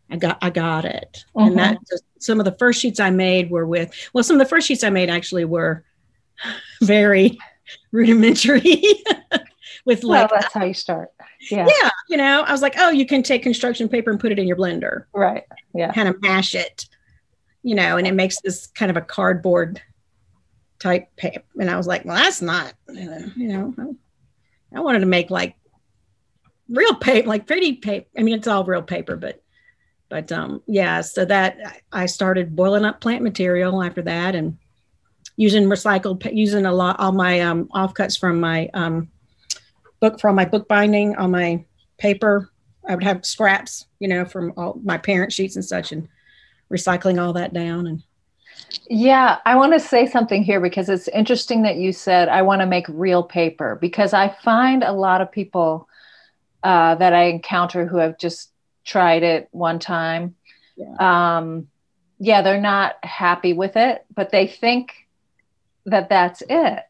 I 0.09 0.17
got, 0.17 0.39
I 0.41 0.51
got 0.51 0.85
it. 0.85 1.25
Mm-hmm. 1.37 1.49
And 1.49 1.59
that 1.59 1.79
just, 1.91 2.05
some 2.21 2.39
of 2.39 2.45
the 2.45 2.57
first 2.57 2.81
sheets 2.81 3.01
I 3.01 3.11
made 3.11 3.51
were 3.51 3.67
with, 3.67 3.93
well, 4.15 4.23
some 4.23 4.37
of 4.37 4.39
the 4.39 4.49
first 4.49 4.69
sheets 4.69 4.85
I 4.85 4.91
made 4.91 5.11
actually 5.11 5.45
were 5.45 5.85
very 6.81 7.37
rudimentary. 7.93 8.85
with 9.85 10.05
like, 10.05 10.31
well, 10.31 10.41
that's 10.41 10.55
how 10.55 10.65
you 10.65 10.73
start. 10.73 11.09
Yeah. 11.51 11.67
Yeah. 11.67 11.91
You 12.09 12.17
know, 12.17 12.43
I 12.43 12.53
was 12.53 12.63
like, 12.63 12.75
oh, 12.79 12.91
you 12.91 13.07
can 13.07 13.25
take 13.25 13.43
construction 13.43 13.89
paper 13.89 14.13
and 14.13 14.21
put 14.21 14.31
it 14.31 14.39
in 14.39 14.47
your 14.47 14.57
blender. 14.57 15.07
Right. 15.13 15.45
Yeah. 15.75 15.93
Kind 15.93 16.09
of 16.09 16.23
mash 16.23 16.55
it, 16.55 16.87
you 17.65 17.75
know, 17.75 17.97
and 17.97 18.07
it 18.07 18.15
makes 18.15 18.41
this 18.41 18.69
kind 18.69 18.89
of 18.89 18.97
a 18.97 19.01
cardboard 19.01 19.83
type 20.79 21.09
paper. 21.17 21.43
And 21.59 21.69
I 21.69 21.77
was 21.77 21.89
like, 21.89 22.05
well, 22.05 22.17
that's 22.17 22.41
not, 22.41 22.75
you 22.89 23.49
know, 23.49 23.75
I 24.73 24.81
wanted 24.81 25.01
to 25.01 25.07
make 25.07 25.31
like 25.31 25.57
real 26.69 26.95
paper, 26.95 27.29
like 27.29 27.47
pretty 27.47 27.75
paper. 27.75 28.07
I 28.17 28.23
mean, 28.23 28.35
it's 28.35 28.47
all 28.47 28.65
real 28.65 28.83
paper, 28.83 29.17
but, 29.17 29.43
but 30.09 30.31
um, 30.33 30.63
yeah, 30.67 31.01
so 31.01 31.25
that 31.25 31.83
I 31.93 32.07
started 32.07 32.57
boiling 32.57 32.85
up 32.85 33.01
plant 33.01 33.23
material 33.23 33.83
after 33.83 34.03
that 34.03 34.35
and 34.35 34.59
using 35.37 35.65
recycled, 35.65 36.27
using 36.35 36.67
a 36.67 36.73
lot, 36.73 36.99
all 36.99 37.13
my 37.13 37.41
um, 37.41 37.67
offcuts 37.75 38.19
from 38.19 38.41
my 38.41 38.71
um, 38.75 39.09
book, 40.01 40.21
from 40.21 40.35
my 40.35 40.45
bookbinding 40.45 41.17
on 41.17 41.31
my 41.31 41.65
paper. 41.99 42.51
I 42.89 42.95
would 42.95 43.05
have 43.05 43.27
scraps, 43.27 43.87
you 44.01 44.09
know, 44.09 44.25
from 44.25 44.53
all 44.57 44.81
my 44.83 44.99
parent 44.99 45.33
sheets 45.33 45.57
and 45.57 45.65
such 45.65 45.93
and 45.93 46.09
recycling 46.73 47.23
all 47.23 47.33
that 47.35 47.53
down 47.53 47.87
and 47.87 48.03
yeah, 48.91 49.39
I 49.45 49.57
want 49.57 49.73
to 49.73 49.81
say 49.81 50.07
something 50.07 50.43
here 50.43 50.61
because 50.61 50.89
it's 50.89 51.09
interesting 51.09 51.63
that 51.63 51.77
you 51.77 51.93
said 51.93 52.29
I 52.29 52.43
want 52.43 52.61
to 52.61 52.67
make 52.67 52.87
real 52.89 53.23
paper 53.23 53.77
because 53.81 54.13
I 54.13 54.29
find 54.43 54.83
a 54.83 54.93
lot 54.93 55.21
of 55.21 55.31
people 55.31 55.89
uh, 56.63 56.95
that 56.97 57.13
I 57.13 57.25
encounter 57.25 57.87
who 57.87 57.99
have 57.99 58.19
just 58.19 58.51
tried 58.85 59.23
it 59.23 59.49
one 59.53 59.79
time. 59.79 60.35
Yeah. 60.77 61.37
Um, 61.39 61.69
yeah, 62.19 62.43
they're 62.43 62.61
not 62.61 63.03
happy 63.05 63.53
with 63.53 63.77
it, 63.77 64.05
but 64.15 64.31
they 64.31 64.47
think 64.47 65.07
that 65.87 66.09
that's 66.09 66.43
it. 66.49 66.83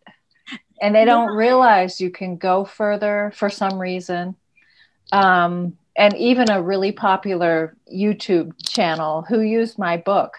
And 0.81 0.95
they 0.95 1.05
don't 1.05 1.35
realize 1.35 2.01
you 2.01 2.11
can 2.11 2.37
go 2.37 2.65
further 2.65 3.33
for 3.35 3.51
some 3.51 3.79
reason. 3.79 4.37
Um, 5.13 5.77
and 5.97 6.17
even 6.17 6.51
a 6.51 6.63
really 6.63 6.93
popular 6.93 7.77
YouTube 7.93 8.53
channel 8.65 9.23
who 9.29 9.41
used 9.41 9.79
my 9.79 9.97
book 9.97 10.37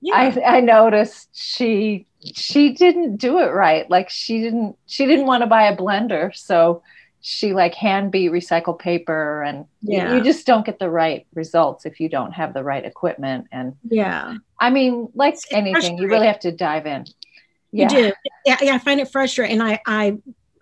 yeah. 0.00 0.14
I, 0.14 0.56
I 0.56 0.60
noticed 0.60 1.28
she 1.32 2.06
she 2.20 2.72
didn't 2.72 3.16
do 3.16 3.38
it 3.38 3.52
right. 3.52 3.88
Like 3.90 4.10
she 4.10 4.40
didn't 4.40 4.76
she 4.86 5.06
didn't 5.06 5.26
want 5.26 5.42
to 5.42 5.46
buy 5.46 5.64
a 5.64 5.76
blender, 5.76 6.34
so 6.36 6.82
she 7.20 7.52
like 7.52 7.74
hand 7.74 8.12
beat 8.12 8.30
recycled 8.30 8.78
paper 8.78 9.42
and 9.42 9.66
yeah. 9.82 10.14
you, 10.14 10.22
just 10.22 10.46
don't 10.46 10.64
get 10.64 10.78
the 10.78 10.88
right 10.88 11.26
results 11.34 11.84
if 11.84 11.98
you 12.00 12.08
don't 12.08 12.32
have 12.32 12.54
the 12.54 12.62
right 12.62 12.84
equipment 12.84 13.46
and 13.50 13.74
yeah 13.88 14.34
i 14.60 14.70
mean 14.70 15.08
like 15.14 15.34
it's 15.34 15.46
anything 15.50 15.98
you 15.98 16.08
really 16.08 16.26
have 16.26 16.38
to 16.38 16.52
dive 16.52 16.86
in 16.86 17.04
yeah. 17.72 17.84
you 17.84 17.88
do 17.88 18.12
yeah, 18.46 18.56
yeah 18.62 18.74
i 18.74 18.78
find 18.78 19.00
it 19.00 19.10
frustrating 19.10 19.60
and 19.60 19.68
i 19.68 19.80
i 19.86 20.16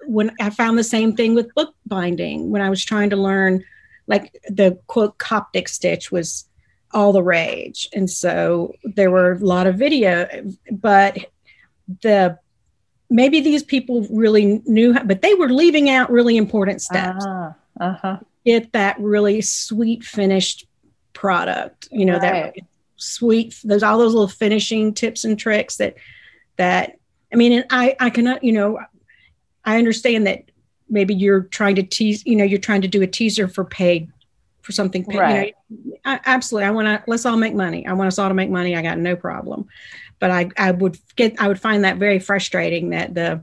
when 0.07 0.31
i 0.41 0.49
found 0.49 0.79
the 0.79 0.85
same 0.85 1.15
thing 1.15 1.35
with 1.35 1.53
book 1.55 1.75
binding 1.85 2.51
when 2.51 2.63
i 2.63 2.71
was 2.71 2.85
trying 2.85 3.11
to 3.11 3.17
learn 3.17 3.63
like 4.07 4.35
the 4.49 4.79
quote 4.87 5.19
coptic 5.19 5.69
stitch 5.69 6.11
was 6.11 6.47
all 6.93 7.13
the 7.13 7.23
rage. 7.23 7.89
And 7.93 8.09
so 8.09 8.73
there 8.83 9.11
were 9.11 9.33
a 9.33 9.39
lot 9.39 9.67
of 9.67 9.77
video, 9.77 10.27
but 10.73 11.19
the 12.03 12.39
maybe 13.09 13.41
these 13.41 13.63
people 13.63 14.07
really 14.11 14.63
knew, 14.67 14.93
how, 14.93 15.05
but 15.05 15.23
they 15.23 15.35
were 15.35 15.49
leaving 15.49 15.89
out 15.91 16.11
really 16.11 16.37
important 16.37 16.83
steps. 16.83 17.25
Uh, 17.25 17.53
uh-huh. 17.81 18.19
Get 18.45 18.73
that 18.73 18.99
really 18.99 19.41
sweet 19.41 20.05
finished 20.05 20.67
product, 21.13 21.89
you 21.91 22.05
know, 22.05 22.19
right. 22.19 22.55
that 22.55 22.65
sweet, 22.97 23.59
there's 23.65 23.83
all 23.83 23.99
those 23.99 24.15
little 24.15 24.29
finishing 24.29 24.95
tips 24.95 25.25
and 25.25 25.39
tricks 25.39 25.77
that, 25.77 25.97
that, 26.57 26.99
I 27.33 27.37
mean, 27.37 27.53
and 27.53 27.65
I, 27.71 27.97
I 28.01 28.11
cannot, 28.11 28.45
you 28.45 28.53
know, 28.53 28.79
I 29.65 29.79
understand 29.79 30.27
that 30.27 30.45
maybe 30.89 31.15
you're 31.15 31.43
trying 31.43 31.75
to 31.77 31.83
tease, 31.83 32.25
you 32.25 32.37
know, 32.37 32.45
you're 32.45 32.59
trying 32.59 32.83
to 32.83 32.89
do 32.89 33.03
a 33.03 33.07
teaser 33.07 33.49
for 33.49 33.65
paid 33.65 34.11
for 34.63 34.73
something. 34.73 35.05
Right. 35.05 35.55
You 35.69 35.93
know, 35.93 36.01
I, 36.05 36.21
absolutely. 36.25 36.67
I 36.67 36.71
want 36.71 36.87
to, 36.87 37.03
let's 37.09 37.27
all 37.27 37.37
make 37.37 37.55
money. 37.55 37.87
I 37.87 37.93
want 37.93 38.09
us 38.09 38.19
all 38.19 38.29
to 38.29 38.35
make 38.35 38.51
money. 38.51 38.77
I 38.77 38.83
got 38.83 38.99
no 38.99 39.17
problem. 39.17 39.69
But 40.18 40.30
I, 40.30 40.50
I 40.56 40.70
would 40.70 40.99
get, 41.16 41.40
I 41.40 41.49
would 41.49 41.61
find 41.61 41.85
that 41.85 41.99
very 41.99 42.18
frustrating 42.18 42.90
that 42.90 43.14
the, 43.14 43.42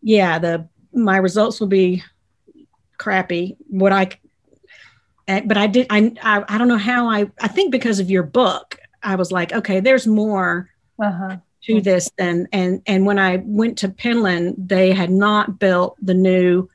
yeah, 0.00 0.38
the, 0.38 0.68
my 0.92 1.16
results 1.16 1.58
will 1.58 1.66
be 1.66 2.04
crappy. 2.98 3.56
What 3.68 3.92
I, 3.92 4.10
but 5.26 5.56
I 5.56 5.66
did, 5.66 5.86
I, 5.90 6.12
I, 6.22 6.44
I 6.48 6.58
don't 6.58 6.68
know 6.68 6.76
how 6.76 7.08
I, 7.08 7.30
I 7.40 7.48
think 7.48 7.72
because 7.72 7.98
of 7.98 8.10
your 8.10 8.22
book, 8.22 8.78
I 9.02 9.16
was 9.16 9.32
like, 9.32 9.52
okay, 9.52 9.80
there's 9.80 10.06
more 10.06 10.70
uh-huh. 11.02 11.38
to 11.64 11.80
this 11.80 12.10
than, 12.16 12.46
and, 12.52 12.82
and 12.86 13.06
when 13.06 13.18
I 13.18 13.42
went 13.44 13.78
to 13.78 13.88
Penland, 13.88 14.54
they 14.56 14.92
had 14.92 15.10
not 15.10 15.58
built 15.58 15.96
the 16.00 16.14
new, 16.14 16.68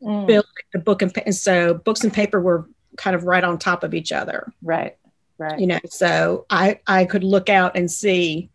mm. 0.00 0.26
built 0.26 0.46
the 0.72 0.78
book 0.78 1.02
and, 1.02 1.12
and 1.26 1.34
so 1.34 1.74
books 1.74 2.04
and 2.04 2.12
paper 2.12 2.40
were 2.40 2.68
kind 2.96 3.16
of 3.16 3.24
right 3.24 3.42
on 3.42 3.58
top 3.58 3.82
of 3.82 3.92
each 3.92 4.12
other. 4.12 4.52
Right. 4.62 4.96
Right. 5.36 5.58
You 5.58 5.66
know, 5.66 5.80
so 5.86 6.46
I 6.48 6.78
I 6.86 7.06
could 7.06 7.24
look 7.24 7.48
out 7.48 7.76
and 7.76 7.90
see, 7.90 8.50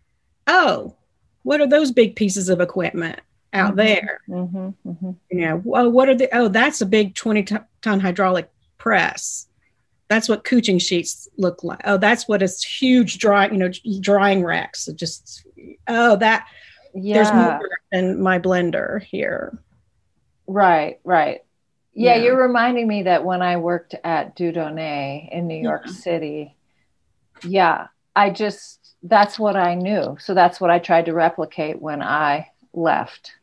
oh, 0.50 0.96
what 1.44 1.62
are 1.62 1.68
those 1.68 1.92
big 1.92 2.16
pieces 2.16 2.50
of 2.50 2.60
equipment 2.60 3.20
out 3.54 3.76
mm-hmm. 3.76 3.78
there? 3.78 4.22
Mm-hmm. 4.28 4.90
Mm-hmm. 4.90 5.12
You 5.32 5.40
know, 5.46 5.62
well, 5.64 5.90
what 5.90 6.10
are 6.10 6.16
the? 6.16 6.28
Oh, 6.36 6.48
that's 6.50 6.82
a 6.82 6.86
big 6.86 7.16
twenty 7.16 7.44
ton 7.44 8.00
hydraulic 8.00 8.50
press. 8.78 9.48
That's 10.10 10.28
what 10.28 10.44
couching 10.44 10.80
sheets 10.80 11.30
look 11.38 11.64
like. 11.64 11.82
Oh, 11.86 11.98
that's 11.98 12.28
what 12.28 12.42
it's 12.42 12.64
huge 12.64 13.20
dry, 13.20 13.48
you 13.48 13.58
know, 13.58 13.70
drying 14.00 14.44
racks. 14.44 14.86
So 14.86 14.94
just 14.94 15.46
oh, 15.88 16.16
that 16.16 16.48
yeah. 16.96 17.14
there's 17.14 17.32
more 17.32 17.70
than 17.92 18.20
my 18.22 18.40
blender 18.40 19.04
here. 19.04 19.58
Right, 20.48 21.00
right. 21.04 21.42
Yeah, 21.94 22.16
yeah, 22.16 22.24
you're 22.24 22.42
reminding 22.42 22.88
me 22.88 23.04
that 23.04 23.24
when 23.24 23.44
I 23.44 23.58
worked 23.58 23.94
at 24.04 24.36
Dieu 24.36 24.52
Donné 24.52 25.30
in 25.32 25.48
New 25.48 25.62
York 25.62 25.84
yeah. 25.86 25.92
City, 25.92 26.56
yeah, 27.44 27.88
I 28.16 28.32
just 28.32 28.79
that's 29.04 29.40
what 29.40 29.56
I 29.56 29.76
knew. 29.76 30.18
So 30.20 30.34
that's 30.34 30.60
what 30.60 30.70
I 30.70 30.80
tried 30.80 31.06
to 31.06 31.14
replicate 31.14 31.82
when 31.82 32.02
I 32.02 32.52
left. 32.74 33.34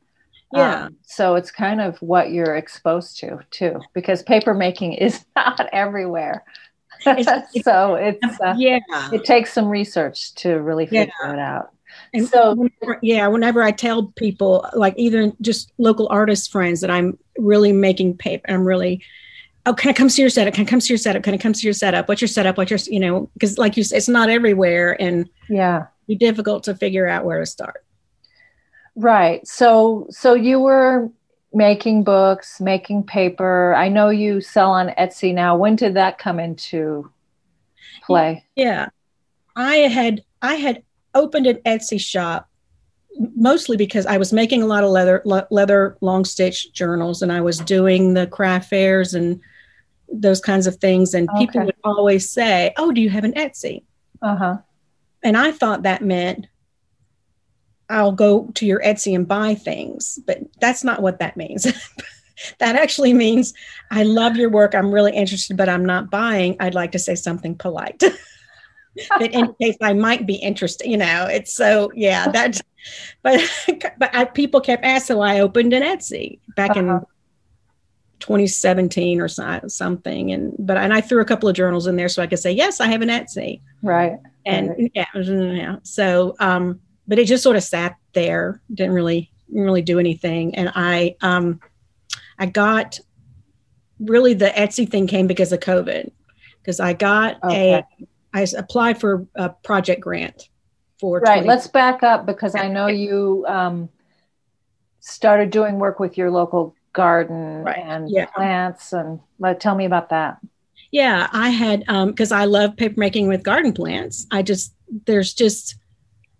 Yeah. 0.52 0.84
Um, 0.84 0.96
so 1.04 1.34
it's 1.34 1.50
kind 1.50 1.80
of 1.80 1.98
what 1.98 2.30
you're 2.30 2.56
exposed 2.56 3.18
to 3.18 3.40
too, 3.50 3.80
because 3.94 4.22
paper 4.22 4.54
making 4.54 4.92
is 4.94 5.25
not 5.34 5.68
everywhere. 5.72 6.44
It's, 7.08 7.62
so 7.62 7.94
it's 7.96 8.40
uh, 8.40 8.54
yeah, 8.56 8.80
it 9.12 9.25
takes 9.25 9.52
some 9.52 9.68
research 9.68 10.34
to 10.36 10.54
really 10.54 10.86
figure 10.86 11.12
yeah. 11.22 11.32
it 11.34 11.38
out. 11.38 11.70
And 12.14 12.26
so, 12.26 12.54
whenever, 12.54 12.98
yeah, 13.02 13.26
whenever 13.26 13.62
I 13.62 13.70
tell 13.70 14.04
people, 14.16 14.66
like 14.75 14.94
either 14.96 15.30
just 15.40 15.72
local 15.78 16.08
artist 16.10 16.50
friends, 16.50 16.80
that 16.80 16.90
I'm 16.90 17.18
really 17.38 17.72
making 17.72 18.16
paper, 18.16 18.50
I'm 18.50 18.66
really, 18.66 19.02
oh, 19.66 19.75
can 19.75 19.90
I 19.90 19.92
come 19.92 20.08
see 20.08 20.23
your 20.23 20.30
setup? 20.30 20.54
Can 20.54 20.64
I 20.64 20.68
come 20.68 20.80
see 20.80 20.92
your 20.92 20.99
setup? 20.99 21.23
Can 21.23 21.35
I 21.35 21.38
come 21.38 21.52
see 21.52 21.66
your 21.66 21.75
setup? 21.75 22.08
What's 22.08 22.20
your 22.20 22.28
setup? 22.28 22.56
What's 22.56 22.70
your, 22.70 22.78
you 22.87 23.00
know, 23.00 23.28
because 23.35 23.58
like 23.58 23.76
you 23.76 23.82
said, 23.82 23.96
it's 23.96 24.08
not 24.08 24.30
everywhere, 24.30 25.00
and 25.00 25.28
yeah, 25.49 25.87
be 26.06 26.14
difficult 26.14 26.64
to 26.64 26.75
figure 26.75 27.06
out 27.06 27.25
where 27.25 27.40
to 27.40 27.46
start. 27.46 27.85
Right. 28.94 29.46
So, 29.46 30.06
so 30.08 30.35
you 30.35 30.61
were 30.61 31.11
making 31.52 32.04
books, 32.04 32.61
making 32.61 33.02
paper. 33.02 33.75
I 33.75 33.88
know 33.88 34.08
you 34.08 34.40
sell 34.40 34.70
on 34.70 34.88
Etsy 34.90 35.35
now. 35.35 35.56
When 35.56 35.76
did 35.76 35.94
that 35.94 36.18
come 36.18 36.40
into 36.40 37.11
play? 38.04 38.44
Yeah, 38.54 38.88
I 39.56 39.76
had 39.76 40.23
I 40.40 40.54
had 40.54 40.82
opened 41.14 41.46
an 41.46 41.56
Etsy 41.66 42.00
shop 42.00 42.49
mostly 43.35 43.76
because 43.76 44.06
I 44.06 44.18
was 44.18 44.32
making 44.32 44.62
a 44.62 44.66
lot 44.66 44.85
of 44.85 44.90
leather 44.90 45.23
leather 45.25 45.96
long 46.00 46.25
stitch 46.25 46.73
journals 46.73 47.23
and 47.23 47.32
I 47.32 47.40
was 47.40 47.58
doing 47.58 48.14
the 48.14 48.26
craft 48.26 48.68
fairs 48.68 49.14
and 49.14 49.40
those 50.12 50.40
kinds 50.40 50.66
of 50.66 50.76
things 50.76 51.14
and 51.14 51.28
okay. 51.30 51.46
people 51.46 51.64
would 51.64 51.75
always 51.84 52.30
say, 52.30 52.72
"Oh, 52.76 52.92
do 52.92 53.00
you 53.00 53.10
have 53.10 53.25
an 53.25 53.34
Etsy?" 53.34 53.84
Uh-huh. 54.22 54.58
And 55.22 55.36
I 55.36 55.52
thought 55.52 55.82
that 55.82 56.02
meant 56.02 56.46
I'll 57.88 58.12
go 58.12 58.50
to 58.54 58.66
your 58.66 58.80
Etsy 58.80 59.14
and 59.14 59.28
buy 59.28 59.54
things, 59.54 60.18
but 60.26 60.38
that's 60.60 60.84
not 60.84 61.02
what 61.02 61.18
that 61.20 61.36
means. 61.36 61.64
that 62.58 62.76
actually 62.76 63.12
means 63.12 63.54
I 63.90 64.02
love 64.02 64.36
your 64.36 64.50
work. 64.50 64.75
I'm 64.75 64.92
really 64.92 65.14
interested, 65.14 65.56
but 65.56 65.68
I'm 65.68 65.84
not 65.84 66.10
buying. 66.10 66.56
I'd 66.60 66.75
like 66.75 66.92
to 66.92 66.98
say 66.98 67.14
something 67.14 67.56
polite. 67.56 67.98
that 69.18 69.32
in 69.32 69.54
case 69.60 69.76
I 69.82 69.92
might 69.92 70.26
be 70.26 70.34
interested, 70.36 70.88
you 70.88 70.96
know, 70.96 71.26
it's 71.30 71.54
so, 71.54 71.90
yeah, 71.94 72.28
that's, 72.28 72.62
but, 73.22 73.40
but 73.98 74.14
I, 74.14 74.25
people 74.25 74.60
kept 74.60 74.84
asking, 74.84 75.16
why 75.16 75.36
I 75.36 75.40
opened 75.40 75.72
an 75.72 75.82
Etsy 75.82 76.40
back 76.56 76.72
uh-huh. 76.72 76.80
in 76.80 77.06
2017 78.20 79.20
or 79.20 79.28
so, 79.28 79.61
something. 79.68 80.32
And, 80.32 80.54
but, 80.58 80.76
and 80.76 80.92
I 80.92 81.00
threw 81.00 81.20
a 81.20 81.25
couple 81.25 81.49
of 81.49 81.54
journals 81.54 81.87
in 81.87 81.96
there 81.96 82.08
so 82.08 82.23
I 82.23 82.26
could 82.26 82.38
say, 82.38 82.52
yes, 82.52 82.80
I 82.80 82.87
have 82.88 83.02
an 83.02 83.08
Etsy. 83.08 83.61
Right. 83.82 84.18
And 84.44 84.70
right. 84.70 84.90
Yeah, 84.94 85.06
yeah. 85.14 85.76
So, 85.82 86.35
um, 86.40 86.80
but 87.06 87.18
it 87.18 87.26
just 87.26 87.42
sort 87.42 87.56
of 87.56 87.62
sat 87.62 87.96
there, 88.14 88.61
didn't 88.73 88.94
really, 88.94 89.30
didn't 89.49 89.64
really 89.64 89.82
do 89.82 89.99
anything. 89.99 90.54
And 90.54 90.73
I, 90.75 91.16
um, 91.20 91.61
I 92.38 92.46
got 92.46 92.99
really 93.99 94.35
the 94.35 94.49
Etsy 94.49 94.88
thing 94.88 95.06
came 95.06 95.26
because 95.26 95.52
of 95.52 95.61
COVID, 95.61 96.11
because 96.61 96.80
I 96.80 96.92
got 96.92 97.42
okay. 97.44 97.75
a 97.75 98.06
I 98.37 98.46
applied 98.58 99.00
for 99.00 99.26
a 99.35 99.49
project 99.49 100.02
grant 100.02 100.50
for 101.00 101.20
right. 101.20 101.42
20- 101.42 101.46
Let's 101.46 101.68
back 101.68 102.02
up 102.02 102.26
because 102.26 102.54
I 102.54 102.68
know 102.68 102.87
you 102.87 103.46
um, 103.49 103.88
started 105.00 105.49
doing 105.50 105.78
work 105.78 105.99
with 105.99 106.18
your 106.18 106.30
local 106.30 106.75
garden 106.96 107.62
right. 107.62 107.78
and 107.78 108.10
yeah. 108.10 108.26
plants, 108.26 108.92
and 108.92 109.20
let 109.38 109.60
tell 109.60 109.76
me 109.76 109.84
about 109.84 110.08
that. 110.08 110.38
Yeah, 110.90 111.28
I 111.32 111.50
had 111.50 111.80
because 112.06 112.32
um, 112.32 112.40
I 112.40 112.46
love 112.46 112.74
papermaking 112.74 113.28
with 113.28 113.44
garden 113.44 113.72
plants. 113.72 114.26
I 114.32 114.42
just 114.42 114.74
there's 115.04 115.34
just 115.34 115.76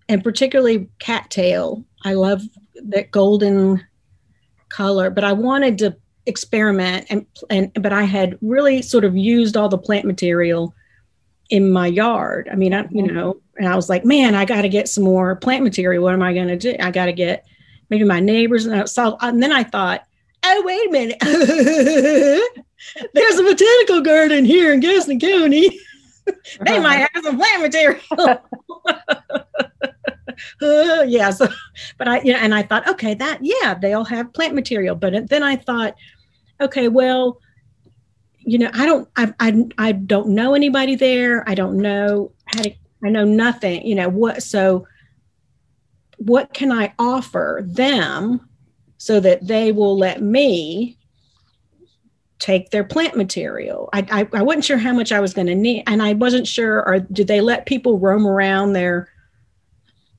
and 0.09 0.25
particularly 0.25 0.89
cattail. 0.99 1.85
I 2.05 2.15
love 2.15 2.43
that 2.87 3.11
golden 3.11 3.85
color, 4.69 5.11
but 5.11 5.25
I 5.25 5.33
wanted 5.33 5.79
to 5.79 5.97
experiment 6.27 7.07
and 7.11 7.27
and 7.51 7.73
but 7.75 7.93
I 7.93 8.03
had 8.03 8.39
really 8.41 8.83
sort 8.83 9.05
of 9.05 9.17
used 9.17 9.57
all 9.57 9.69
the 9.69 9.79
plant 9.79 10.07
material 10.07 10.75
in 11.51 11.71
my 11.71 11.87
yard. 11.87 12.49
I 12.51 12.57
mean, 12.57 12.73
I 12.73 12.83
you 12.91 13.05
mm-hmm. 13.05 13.15
know, 13.15 13.41
and 13.59 13.69
I 13.69 13.77
was 13.77 13.89
like, 13.89 14.05
man, 14.05 14.35
I 14.35 14.45
got 14.45 14.63
to 14.63 14.69
get 14.69 14.89
some 14.89 15.05
more 15.05 15.37
plant 15.37 15.65
material. 15.65 16.03
What 16.03 16.15
am 16.15 16.23
I 16.23 16.33
going 16.33 16.49
to 16.49 16.57
do? 16.57 16.75
I 16.81 16.91
got 16.91 17.07
to 17.07 17.13
get 17.13 17.45
maybe 17.91 18.05
my 18.05 18.21
neighbors 18.21 18.67
and 18.67 18.81
I 18.81 18.85
saw, 18.85 19.17
and 19.21 19.43
then 19.43 19.53
I 19.53 19.63
thought, 19.63 20.06
oh 20.47 20.63
wait 20.65 20.89
a 20.89 20.91
minute, 20.91 21.19
there's 23.15 23.39
a 23.39 23.43
botanical 23.43 24.01
garden 24.01 24.45
here 24.45 24.73
in 24.73 24.81
Gaston 24.81 25.19
County. 25.19 25.81
they 26.67 26.79
might 26.81 27.07
have 27.13 27.25
some 27.25 27.37
plant 27.37 27.63
material. 27.63 28.01
uh, 30.63 31.05
yeah. 31.07 31.31
So, 31.31 31.49
but 31.99 32.09
I, 32.09 32.21
yeah, 32.23 32.39
and 32.39 32.55
I 32.55 32.63
thought, 32.63 32.89
okay, 32.89 33.15
that, 33.15 33.39
yeah, 33.43 33.75
they'll 33.75 34.05
have 34.05 34.33
plant 34.33 34.55
material. 34.55 34.95
But 34.97 35.29
then 35.29 35.43
I 35.43 35.57
thought, 35.57 35.95
okay, 36.61 36.89
well, 36.89 37.41
you 38.39 38.59
know, 38.59 38.71
I 38.73 38.87
don't, 38.87 39.09
I, 39.17 39.35
I, 39.41 39.65
I 39.79 39.93
don't 39.93 40.29
know 40.29 40.55
anybody 40.55 40.95
there. 40.95 41.49
I 41.49 41.55
don't 41.55 41.79
know 41.79 42.33
how 42.47 42.63
to, 42.63 42.73
I 43.05 43.11
know 43.11 43.25
nothing, 43.25 43.87
you 43.87 43.95
know, 43.95 44.09
what, 44.09 44.43
so 44.43 44.87
what 46.19 46.53
can 46.55 46.73
I 46.73 46.95
offer 46.99 47.63
them 47.65 48.49
so 48.99 49.21
that 49.21 49.47
they 49.47 49.73
will 49.73 49.97
let 49.97 50.23
me 50.23 50.97
take 52.39 52.71
their 52.71 52.85
plant 52.85 53.17
material. 53.17 53.89
I, 53.93 54.07
I, 54.11 54.39
I 54.39 54.43
wasn't 54.43 54.65
sure 54.65 54.79
how 54.79 54.93
much 54.93 55.13
I 55.13 55.21
was 55.21 55.35
going 55.35 55.47
to 55.47 55.55
need, 55.55 55.85
and 55.87 56.03
I 56.03 56.15
wasn't 56.15 56.47
sure, 56.47 56.87
or 56.87 57.01
did 57.01 57.27
they 57.27 57.41
let 57.41 57.67
people 57.67 57.99
roam 57.99 58.27
around 58.27 58.73
their 58.73 59.09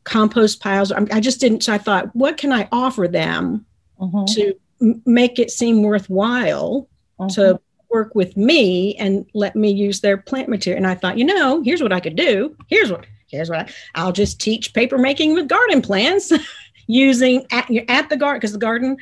compost 0.04 0.60
piles? 0.60 0.92
I, 0.92 1.06
I 1.12 1.20
just 1.20 1.40
didn't. 1.40 1.64
So 1.64 1.74
I 1.74 1.78
thought, 1.78 2.16
what 2.16 2.38
can 2.38 2.52
I 2.52 2.68
offer 2.72 3.08
them 3.08 3.66
mm-hmm. 4.00 4.26
to 4.34 4.54
m- 4.82 5.02
make 5.06 5.40
it 5.40 5.52
seem 5.52 5.84
worthwhile 5.84 6.90
mm-hmm. 7.20 7.34
to 7.36 7.60
work 7.90 8.16
with 8.16 8.36
me 8.36 8.96
and 8.96 9.26
let 9.34 9.56
me 9.56 9.72
use 9.72 10.02
their 10.02 10.18
plant 10.18 10.50
material? 10.50 10.78
And 10.78 10.88
I 10.88 10.96
thought, 10.96 11.18
you 11.18 11.26
know, 11.26 11.62
here's 11.62 11.84
what 11.84 11.94
I 11.94 12.00
could 12.00 12.16
do. 12.16 12.56
Here's 12.68 12.92
what. 12.92 13.06
Here's 13.30 13.50
what 13.50 13.60
I, 13.60 13.74
I'll 13.94 14.14
just 14.14 14.40
teach 14.40 14.74
paper 14.74 14.98
making 14.98 15.34
with 15.34 15.50
garden 15.50 15.82
plants 15.82 16.32
using 16.88 17.46
at, 17.52 17.70
at 17.88 18.10
the 18.10 18.18
garden 18.18 18.40
because 18.40 18.54
the 18.54 18.58
garden, 18.58 18.98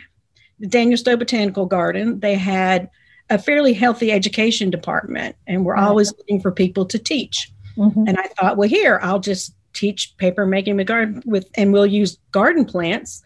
the 0.60 0.68
Daniel 0.68 0.98
Stowe 0.98 1.18
Botanical 1.18 1.66
Garden, 1.66 2.20
they 2.20 2.36
had 2.36 2.90
a 3.30 3.40
fairly 3.40 3.74
healthy 3.74 4.12
education 4.12 4.70
department 4.70 5.36
and 5.48 5.66
we're 5.66 5.76
always 5.76 6.14
looking 6.18 6.40
for 6.40 6.52
people 6.52 6.86
to 6.86 7.00
teach 7.00 7.52
mm-hmm. 7.78 8.08
and 8.08 8.18
i 8.20 8.28
thought 8.40 8.58
well 8.58 8.70
here 8.70 9.00
i'll 9.02 9.20
just 9.20 9.56
teach 9.74 10.16
paper 10.18 10.46
making 10.46 10.76
with 10.76 10.88
garden 10.88 11.22
with 11.26 11.50
and 11.56 11.74
we'll 11.74 11.86
use 11.86 12.18
garden 12.32 12.66
plants 12.66 13.24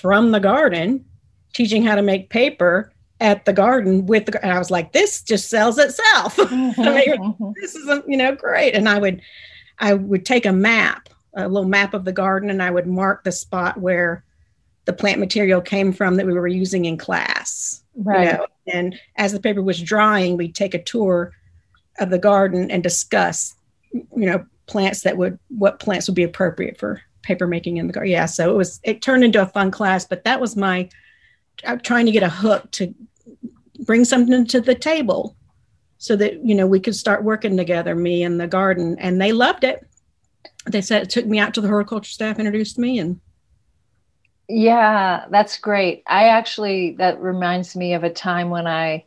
from 0.00 0.30
the 0.30 0.40
garden 0.40 1.04
teaching 1.52 1.84
how 1.84 1.94
to 1.94 2.02
make 2.02 2.30
paper 2.30 2.90
at 3.20 3.44
the 3.44 3.52
garden 3.52 4.06
with 4.06 4.26
the 4.26 4.42
and 4.42 4.52
i 4.52 4.58
was 4.58 4.70
like 4.70 4.92
this 4.92 5.22
just 5.22 5.50
sells 5.50 5.78
itself 5.78 6.36
mm-hmm. 6.36 6.80
I 6.80 6.94
mean, 6.94 7.16
mm-hmm. 7.16 7.50
this 7.60 7.74
is 7.74 8.02
you 8.06 8.16
know 8.16 8.34
great 8.34 8.72
and 8.72 8.88
i 8.88 8.98
would 8.98 9.20
i 9.78 9.92
would 9.92 10.24
take 10.24 10.46
a 10.46 10.52
map 10.52 11.08
a 11.36 11.48
little 11.48 11.68
map 11.68 11.94
of 11.94 12.04
the 12.04 12.12
garden 12.12 12.50
and 12.50 12.62
i 12.62 12.70
would 12.70 12.86
mark 12.86 13.24
the 13.24 13.32
spot 13.32 13.78
where 13.78 14.24
the 14.86 14.92
plant 14.92 15.18
material 15.18 15.60
came 15.60 15.92
from 15.92 16.16
that 16.16 16.26
we 16.26 16.32
were 16.32 16.46
using 16.46 16.84
in 16.84 16.96
class 16.96 17.84
Right. 17.96 18.26
You 18.26 18.32
know? 18.32 18.46
And 18.66 19.00
as 19.16 19.32
the 19.32 19.40
paper 19.40 19.62
was 19.62 19.80
drying, 19.80 20.36
we'd 20.36 20.54
take 20.54 20.74
a 20.74 20.82
tour 20.82 21.32
of 21.98 22.10
the 22.10 22.18
garden 22.18 22.70
and 22.70 22.82
discuss, 22.82 23.54
you 23.92 24.06
know, 24.26 24.44
plants 24.66 25.02
that 25.02 25.16
would 25.16 25.38
what 25.48 25.78
plants 25.78 26.08
would 26.08 26.14
be 26.14 26.22
appropriate 26.22 26.78
for 26.78 27.02
paper 27.22 27.46
making 27.46 27.76
in 27.76 27.86
the 27.86 27.92
garden. 27.92 28.10
Yeah, 28.10 28.26
so 28.26 28.50
it 28.50 28.56
was 28.56 28.80
it 28.82 29.02
turned 29.02 29.24
into 29.24 29.42
a 29.42 29.46
fun 29.46 29.70
class, 29.70 30.04
but 30.04 30.24
that 30.24 30.40
was 30.40 30.56
my 30.56 30.88
I'm 31.64 31.80
trying 31.80 32.06
to 32.06 32.12
get 32.12 32.22
a 32.22 32.28
hook 32.28 32.70
to 32.72 32.94
bring 33.80 34.04
something 34.04 34.46
to 34.46 34.60
the 34.60 34.74
table 34.74 35.36
so 35.98 36.16
that 36.16 36.44
you 36.44 36.54
know 36.54 36.66
we 36.66 36.80
could 36.80 36.96
start 36.96 37.22
working 37.22 37.56
together, 37.56 37.94
me 37.94 38.22
and 38.22 38.40
the 38.40 38.46
garden, 38.46 38.96
and 38.98 39.20
they 39.20 39.32
loved 39.32 39.64
it. 39.64 39.86
They 40.66 40.80
said 40.80 41.02
it 41.02 41.10
took 41.10 41.26
me 41.26 41.38
out 41.38 41.54
to 41.54 41.60
the 41.60 41.68
horticulture 41.68 42.10
staff, 42.10 42.38
introduced 42.38 42.78
me, 42.78 42.98
and 42.98 43.20
yeah, 44.48 45.26
that's 45.30 45.58
great. 45.58 46.02
I 46.06 46.28
actually 46.28 46.92
that 46.98 47.20
reminds 47.20 47.76
me 47.76 47.94
of 47.94 48.04
a 48.04 48.10
time 48.10 48.50
when 48.50 48.66
I 48.66 49.04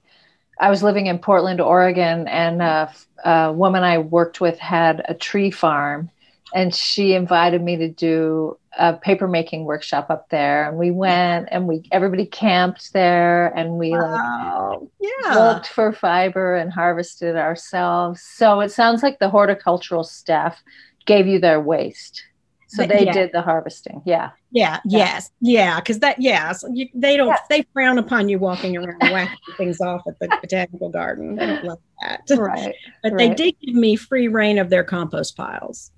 I 0.60 0.70
was 0.70 0.84
living 0.84 1.08
in 1.08 1.20
Portland, 1.20 1.62
Oregon, 1.62 2.28
and 2.28 2.62
a, 2.62 2.92
a 3.24 3.54
woman 3.54 3.84
I 3.84 4.00
worked 4.00 4.42
with 4.42 4.58
had 4.58 5.06
a 5.08 5.14
tree 5.14 5.52
farm, 5.52 6.10
and 6.54 6.74
she 6.74 7.14
invited 7.14 7.62
me 7.62 7.78
to 7.78 7.88
do 7.88 8.58
a 8.80 8.94
paper 8.94 9.28
making 9.28 9.66
workshop 9.66 10.10
up 10.10 10.30
there. 10.30 10.68
And 10.68 10.78
we 10.78 10.90
went, 10.92 11.50
and 11.52 11.68
we 11.68 11.88
everybody 11.92 12.26
camped 12.26 12.94
there, 12.94 13.48
and 13.56 13.74
we 13.74 13.92
wow. 13.92 14.80
like 14.82 14.90
yeah. 15.00 15.36
looked 15.36 15.68
for 15.68 15.94
fiber 15.94 16.56
and 16.56 16.74
harvested 16.74 17.36
ourselves. 17.36 18.22
So 18.22 18.60
it 18.62 18.70
sounds 18.70 19.04
like 19.04 19.20
the 19.20 19.30
horticultural 19.30 20.04
staff 20.04 20.64
gave 21.08 21.26
you 21.26 21.40
their 21.40 21.60
waste. 21.60 22.24
So 22.70 22.86
they 22.86 23.06
yeah. 23.06 23.14
did 23.14 23.32
the 23.32 23.42
harvesting. 23.42 24.02
Yeah. 24.06 24.32
Yeah. 24.52 24.82
Yes. 24.86 25.32
Yeah. 25.40 25.80
Because 25.80 26.00
that. 26.00 26.22
Yeah. 26.22 26.52
So 26.52 26.68
you, 26.74 26.90
they 26.94 27.16
don't. 27.16 27.30
Yeah. 27.30 27.38
They 27.50 27.66
frown 27.72 27.98
upon 27.98 28.28
you 28.28 28.40
walking 28.40 28.76
around 28.76 29.00
whacking 29.00 29.38
things 29.58 29.80
off 29.80 30.02
at 30.06 30.20
the 30.20 30.28
botanical 30.42 30.90
garden. 30.90 31.36
They 31.36 31.46
don't 31.46 31.64
love 31.64 31.80
that. 32.02 32.24
Right. 32.38 32.76
but 33.02 33.14
right. 33.14 33.18
they 33.18 33.34
did 33.34 33.56
give 33.62 33.74
me 33.74 33.96
free 33.96 34.28
reign 34.28 34.60
of 34.60 34.70
their 34.70 34.84
compost 34.84 35.38
piles. 35.38 35.92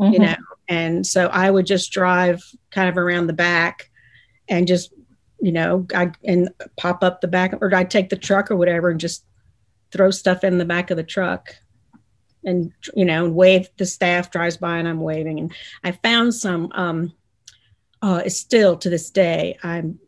Mm-hmm. 0.00 0.12
You 0.12 0.18
know, 0.18 0.36
and 0.68 1.06
so 1.06 1.28
I 1.28 1.50
would 1.50 1.66
just 1.66 1.92
drive 1.92 2.42
kind 2.70 2.88
of 2.88 2.96
around 2.96 3.28
the 3.28 3.32
back, 3.32 3.90
and 4.48 4.66
just 4.66 4.92
you 5.40 5.52
know, 5.52 5.86
I 5.94 6.12
and 6.24 6.48
pop 6.76 7.02
up 7.04 7.20
the 7.20 7.28
back, 7.28 7.54
or 7.60 7.72
I'd 7.74 7.90
take 7.90 8.08
the 8.08 8.16
truck 8.16 8.50
or 8.50 8.56
whatever, 8.56 8.90
and 8.90 9.00
just 9.00 9.24
throw 9.92 10.10
stuff 10.10 10.44
in 10.44 10.58
the 10.58 10.64
back 10.64 10.90
of 10.90 10.96
the 10.96 11.02
truck 11.02 11.54
and 12.48 12.72
you 12.94 13.04
know 13.04 13.26
and 13.26 13.34
wave 13.34 13.68
the 13.76 13.86
staff 13.86 14.30
drives 14.30 14.56
by 14.56 14.78
and 14.78 14.88
i'm 14.88 15.00
waving. 15.00 15.38
And 15.38 15.52
i 15.84 15.92
found 15.92 16.34
some 16.34 16.72
um 16.74 17.12
uh 18.02 18.22
it's 18.24 18.36
still 18.36 18.76
to 18.78 18.90
this 18.90 19.10
day 19.10 19.58
i'm 19.62 19.98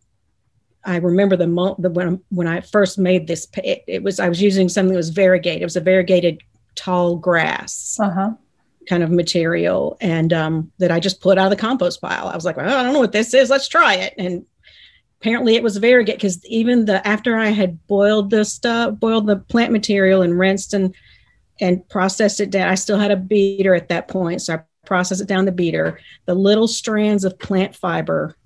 i 0.84 0.96
remember 0.96 1.36
the 1.36 1.46
moment 1.46 1.82
the, 1.82 1.90
when, 1.90 2.20
when 2.30 2.46
i 2.46 2.60
first 2.60 2.98
made 2.98 3.26
this 3.26 3.46
it, 3.62 3.84
it, 3.86 4.02
was 4.02 4.18
i 4.18 4.28
was 4.28 4.42
using 4.42 4.68
something 4.68 4.92
that 4.92 4.96
was 4.96 5.10
variegated. 5.10 5.62
It 5.62 5.66
was 5.66 5.76
a 5.76 5.80
variegated 5.80 6.40
tall 6.74 7.16
grass 7.16 7.98
uh-huh. 8.00 8.32
kind 8.88 9.02
of 9.02 9.10
material 9.10 9.96
and 10.00 10.32
um 10.32 10.72
that 10.78 10.90
i 10.90 10.98
just 10.98 11.20
put 11.20 11.38
out 11.38 11.46
of 11.46 11.50
the 11.50 11.56
compost 11.56 12.00
pile. 12.00 12.28
I 12.28 12.34
was 12.34 12.44
like 12.44 12.56
well, 12.56 12.78
i 12.78 12.82
don't 12.82 12.94
know 12.94 13.00
what 13.00 13.12
this 13.12 13.34
is. 13.34 13.50
Let's 13.50 13.68
try 13.68 13.94
it. 13.94 14.14
And 14.18 14.46
apparently 15.20 15.54
it 15.54 15.62
was 15.62 15.76
variegated 15.76 16.18
because 16.18 16.44
even 16.46 16.86
the 16.86 17.06
after 17.06 17.36
i 17.36 17.48
had 17.48 17.86
boiled 17.86 18.30
the 18.30 18.44
stuff 18.44 18.98
boiled 18.98 19.26
the 19.26 19.36
plant 19.36 19.72
material 19.72 20.22
and 20.22 20.38
rinsed 20.38 20.72
and 20.72 20.94
and 21.60 21.86
processed 21.88 22.40
it 22.40 22.50
down. 22.50 22.68
I 22.68 22.74
still 22.74 22.98
had 22.98 23.10
a 23.10 23.16
beater 23.16 23.74
at 23.74 23.88
that 23.88 24.08
point, 24.08 24.42
so 24.42 24.54
I 24.54 24.60
processed 24.86 25.20
it 25.20 25.28
down 25.28 25.44
the 25.44 25.52
beater. 25.52 25.98
The 26.26 26.34
little 26.34 26.68
strands 26.68 27.24
of 27.24 27.38
plant 27.38 27.74
fiber 27.76 28.36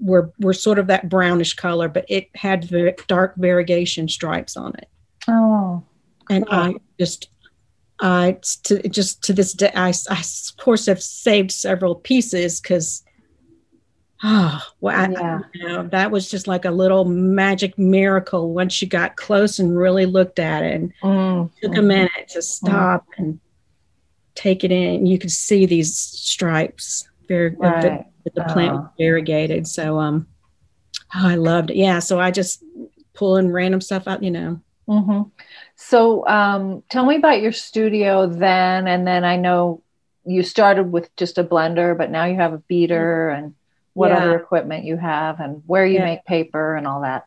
were 0.00 0.32
were 0.38 0.52
sort 0.52 0.78
of 0.78 0.88
that 0.88 1.08
brownish 1.08 1.54
color, 1.54 1.88
but 1.88 2.04
it 2.08 2.28
had 2.34 2.64
the 2.64 2.94
dark 3.06 3.34
variegation 3.36 4.08
stripes 4.08 4.56
on 4.56 4.74
it. 4.76 4.88
Oh, 5.28 5.82
and 6.28 6.46
cool. 6.46 6.58
I 6.58 6.74
just 6.98 7.28
I 8.00 8.38
to 8.64 8.86
just 8.88 9.22
to 9.24 9.32
this 9.32 9.52
day 9.52 9.70
I, 9.74 9.92
I 10.10 10.20
of 10.20 10.56
course 10.58 10.86
have 10.86 11.02
saved 11.02 11.52
several 11.52 11.94
pieces 11.94 12.60
because 12.60 13.03
Oh, 14.26 14.60
well, 14.80 15.12
yeah. 15.12 15.40
I, 15.42 15.48
you 15.54 15.68
know, 15.68 15.82
that 15.88 16.10
was 16.10 16.30
just 16.30 16.48
like 16.48 16.64
a 16.64 16.70
little 16.70 17.04
magic 17.04 17.78
miracle 17.78 18.52
once 18.54 18.80
you 18.80 18.88
got 18.88 19.16
close 19.16 19.58
and 19.58 19.76
really 19.76 20.06
looked 20.06 20.38
at 20.38 20.64
it 20.64 20.74
and 20.74 20.92
mm. 21.02 21.50
took 21.62 21.76
a 21.76 21.82
minute 21.82 22.28
to 22.30 22.42
stop 22.42 23.06
mm. 23.06 23.18
and 23.18 23.40
take 24.34 24.64
it 24.64 24.72
in. 24.72 25.06
You 25.06 25.18
could 25.18 25.30
see 25.30 25.66
these 25.66 25.96
stripes 25.96 27.08
very 27.28 27.50
right. 27.50 28.04
the, 28.24 28.30
the, 28.30 28.44
plant 28.44 28.76
oh. 28.76 28.90
variegated. 28.98 29.66
So, 29.66 29.98
um, 29.98 30.26
oh, 31.14 31.28
I 31.28 31.34
loved 31.36 31.70
it. 31.70 31.76
Yeah. 31.76 31.98
So 31.98 32.18
I 32.18 32.30
just 32.30 32.64
pulling 33.12 33.50
random 33.50 33.80
stuff 33.80 34.08
out, 34.08 34.22
you 34.22 34.30
know. 34.30 34.60
Mm-hmm. 34.88 35.22
So, 35.76 36.26
um, 36.28 36.82
tell 36.90 37.06
me 37.06 37.16
about 37.16 37.40
your 37.40 37.52
studio 37.52 38.26
then. 38.26 38.86
And 38.86 39.06
then 39.06 39.24
I 39.24 39.36
know 39.36 39.82
you 40.26 40.42
started 40.42 40.92
with 40.92 41.14
just 41.16 41.38
a 41.38 41.44
blender, 41.44 41.96
but 41.96 42.10
now 42.10 42.24
you 42.24 42.36
have 42.36 42.52
a 42.52 42.58
beater 42.58 43.30
and 43.30 43.54
what 43.94 44.10
yeah. 44.10 44.18
other 44.18 44.36
equipment 44.36 44.84
you 44.84 44.96
have 44.96 45.40
and 45.40 45.62
where 45.66 45.86
you 45.86 45.94
yeah. 45.94 46.04
make 46.04 46.24
paper 46.26 46.76
and 46.76 46.86
all 46.86 47.00
that. 47.00 47.24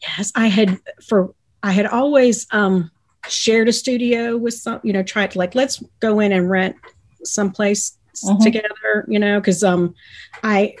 Yes, 0.00 0.32
I 0.34 0.48
had 0.48 0.80
for 1.06 1.34
I 1.62 1.72
had 1.72 1.86
always 1.86 2.46
um, 2.50 2.90
shared 3.28 3.68
a 3.68 3.72
studio 3.72 4.36
with 4.36 4.54
some, 4.54 4.80
you 4.82 4.92
know, 4.92 5.02
tried 5.02 5.32
to 5.32 5.38
like 5.38 5.54
let's 5.54 5.82
go 6.00 6.20
in 6.20 6.32
and 6.32 6.48
rent 6.48 6.76
someplace 7.24 7.98
mm-hmm. 8.24 8.42
together, 8.42 9.04
you 9.08 9.18
know, 9.18 9.40
because 9.40 9.62
um, 9.62 9.94
I 10.42 10.76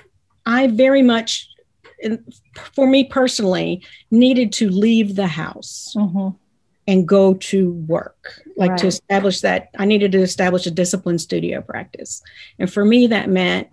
I 0.46 0.68
very 0.68 1.02
much, 1.02 1.48
for 2.74 2.86
me 2.86 3.04
personally, 3.04 3.82
needed 4.10 4.52
to 4.54 4.70
leave 4.70 5.16
the 5.16 5.26
house. 5.26 5.94
Mm-hmm 5.96 6.36
and 6.86 7.08
go 7.08 7.34
to 7.34 7.72
work 7.72 8.42
like 8.56 8.72
right. 8.72 8.78
to 8.78 8.86
establish 8.86 9.40
that 9.40 9.70
i 9.78 9.84
needed 9.84 10.12
to 10.12 10.20
establish 10.20 10.66
a 10.66 10.70
disciplined 10.70 11.20
studio 11.20 11.60
practice 11.62 12.22
and 12.58 12.70
for 12.70 12.84
me 12.84 13.06
that 13.06 13.28
meant 13.28 13.68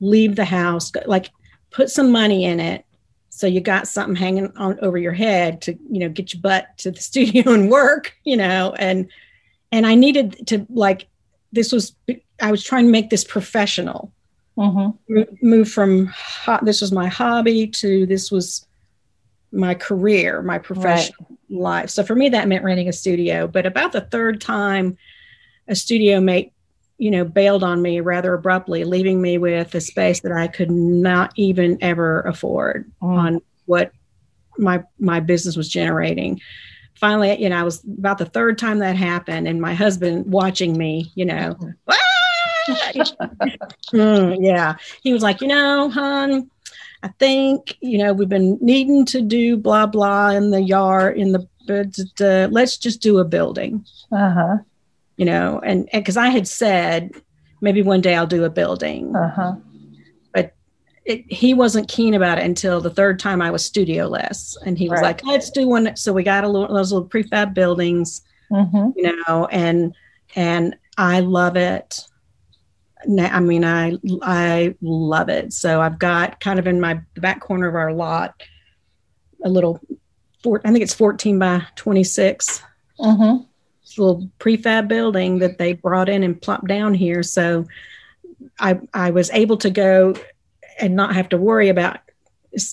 leave 0.00 0.36
the 0.36 0.44
house 0.44 0.92
like 1.06 1.30
put 1.70 1.90
some 1.90 2.10
money 2.10 2.44
in 2.44 2.60
it 2.60 2.84
so 3.30 3.46
you 3.46 3.60
got 3.60 3.86
something 3.86 4.16
hanging 4.16 4.50
on 4.56 4.78
over 4.80 4.96
your 4.96 5.12
head 5.12 5.60
to 5.60 5.72
you 5.90 6.00
know 6.00 6.08
get 6.08 6.32
your 6.32 6.40
butt 6.40 6.66
to 6.78 6.90
the 6.90 7.00
studio 7.10 7.52
and 7.52 7.70
work 7.70 8.16
you 8.24 8.36
know 8.36 8.74
and 8.78 9.08
and 9.72 9.86
i 9.86 9.94
needed 9.94 10.46
to 10.46 10.66
like 10.70 11.08
this 11.52 11.72
was 11.72 11.94
i 12.40 12.50
was 12.50 12.64
trying 12.64 12.86
to 12.86 12.90
make 12.90 13.10
this 13.10 13.24
professional 13.24 14.12
mm-hmm. 14.56 15.20
move 15.42 15.70
from 15.70 16.12
this 16.62 16.80
was 16.80 16.92
my 16.92 17.06
hobby 17.06 17.66
to 17.66 18.06
this 18.06 18.30
was 18.30 18.66
my 19.52 19.74
career 19.74 20.42
my 20.42 20.58
professional 20.58 21.26
right. 21.30 21.58
life 21.58 21.90
so 21.90 22.02
for 22.02 22.14
me 22.14 22.28
that 22.28 22.48
meant 22.48 22.64
renting 22.64 22.88
a 22.88 22.92
studio 22.92 23.46
but 23.46 23.64
about 23.64 23.92
the 23.92 24.00
third 24.00 24.40
time 24.40 24.96
a 25.68 25.74
studio 25.74 26.20
mate 26.20 26.52
you 26.98 27.10
know, 27.10 27.24
bailed 27.24 27.62
on 27.62 27.82
me 27.82 28.00
rather 28.00 28.34
abruptly, 28.34 28.84
leaving 28.84 29.20
me 29.20 29.38
with 29.38 29.74
a 29.74 29.80
space 29.80 30.20
that 30.20 30.32
I 30.32 30.48
could 30.48 30.70
not 30.70 31.32
even 31.36 31.78
ever 31.80 32.22
afford 32.22 32.90
mm. 33.02 33.08
on 33.08 33.40
what 33.66 33.92
my 34.58 34.82
my 34.98 35.20
business 35.20 35.56
was 35.56 35.68
generating. 35.68 36.40
Finally, 36.94 37.42
you 37.42 37.50
know, 37.50 37.56
I 37.58 37.62
was 37.62 37.84
about 37.84 38.16
the 38.18 38.24
third 38.24 38.56
time 38.56 38.78
that 38.78 38.96
happened, 38.96 39.46
and 39.46 39.60
my 39.60 39.74
husband 39.74 40.32
watching 40.32 40.78
me, 40.78 41.12
you 41.14 41.26
know, 41.26 41.54
mm, 43.92 44.36
yeah, 44.40 44.76
he 45.02 45.12
was 45.12 45.22
like, 45.22 45.42
you 45.42 45.48
know, 45.48 45.90
hon, 45.90 46.50
I 47.02 47.08
think 47.18 47.76
you 47.80 47.98
know 47.98 48.14
we've 48.14 48.28
been 48.28 48.58
needing 48.62 49.04
to 49.06 49.20
do 49.20 49.58
blah 49.58 49.86
blah 49.86 50.30
in 50.30 50.50
the 50.50 50.62
yard 50.62 51.18
in 51.18 51.32
the 51.32 51.46
uh, 51.68 52.48
let's 52.50 52.78
just 52.78 53.02
do 53.02 53.18
a 53.18 53.24
building. 53.24 53.84
Uh 54.10 54.30
huh 54.32 54.56
you 55.16 55.24
know, 55.24 55.60
and 55.64 55.88
because 55.92 56.16
I 56.16 56.28
had 56.28 56.46
said 56.46 57.12
maybe 57.60 57.82
one 57.82 58.00
day 58.00 58.14
I'll 58.14 58.26
do 58.26 58.44
a 58.44 58.50
building. 58.50 59.14
Uh-huh. 59.14 59.56
But 60.32 60.54
it, 61.04 61.30
he 61.32 61.54
wasn't 61.54 61.88
keen 61.88 62.14
about 62.14 62.38
it 62.38 62.44
until 62.44 62.80
the 62.80 62.90
third 62.90 63.18
time 63.18 63.40
I 63.40 63.50
was 63.50 63.68
studioless. 63.68 64.56
And 64.64 64.78
he 64.78 64.88
was 64.88 65.00
right. 65.00 65.08
like, 65.08 65.24
let's 65.24 65.50
do 65.50 65.66
one. 65.66 65.96
So 65.96 66.12
we 66.12 66.22
got 66.22 66.44
a 66.44 66.48
little, 66.48 66.74
those 66.74 66.92
little 66.92 67.08
prefab 67.08 67.54
buildings, 67.54 68.22
mm-hmm. 68.50 68.90
you 68.96 69.24
know, 69.28 69.46
and, 69.46 69.94
and 70.34 70.76
I 70.98 71.20
love 71.20 71.56
it. 71.56 72.00
I 73.18 73.40
mean, 73.40 73.64
I, 73.64 73.96
I 74.22 74.74
love 74.80 75.28
it. 75.28 75.52
So 75.52 75.80
I've 75.80 75.98
got 75.98 76.40
kind 76.40 76.58
of 76.58 76.66
in 76.66 76.80
my 76.80 77.00
back 77.16 77.40
corner 77.40 77.68
of 77.68 77.74
our 77.74 77.92
lot, 77.92 78.42
a 79.44 79.48
little, 79.48 79.80
four, 80.42 80.60
I 80.64 80.72
think 80.72 80.82
it's 80.82 80.94
14 80.94 81.38
by 81.38 81.66
26. 81.76 82.62
Mm-hmm 82.98 83.44
little 83.98 84.28
prefab 84.38 84.88
building 84.88 85.38
that 85.38 85.58
they 85.58 85.72
brought 85.74 86.08
in 86.08 86.22
and 86.22 86.40
plopped 86.40 86.66
down 86.66 86.94
here. 86.94 87.22
So 87.22 87.66
I 88.58 88.80
I 88.94 89.10
was 89.10 89.30
able 89.30 89.56
to 89.58 89.70
go 89.70 90.14
and 90.78 90.94
not 90.94 91.14
have 91.14 91.28
to 91.30 91.38
worry 91.38 91.68
about 91.68 91.98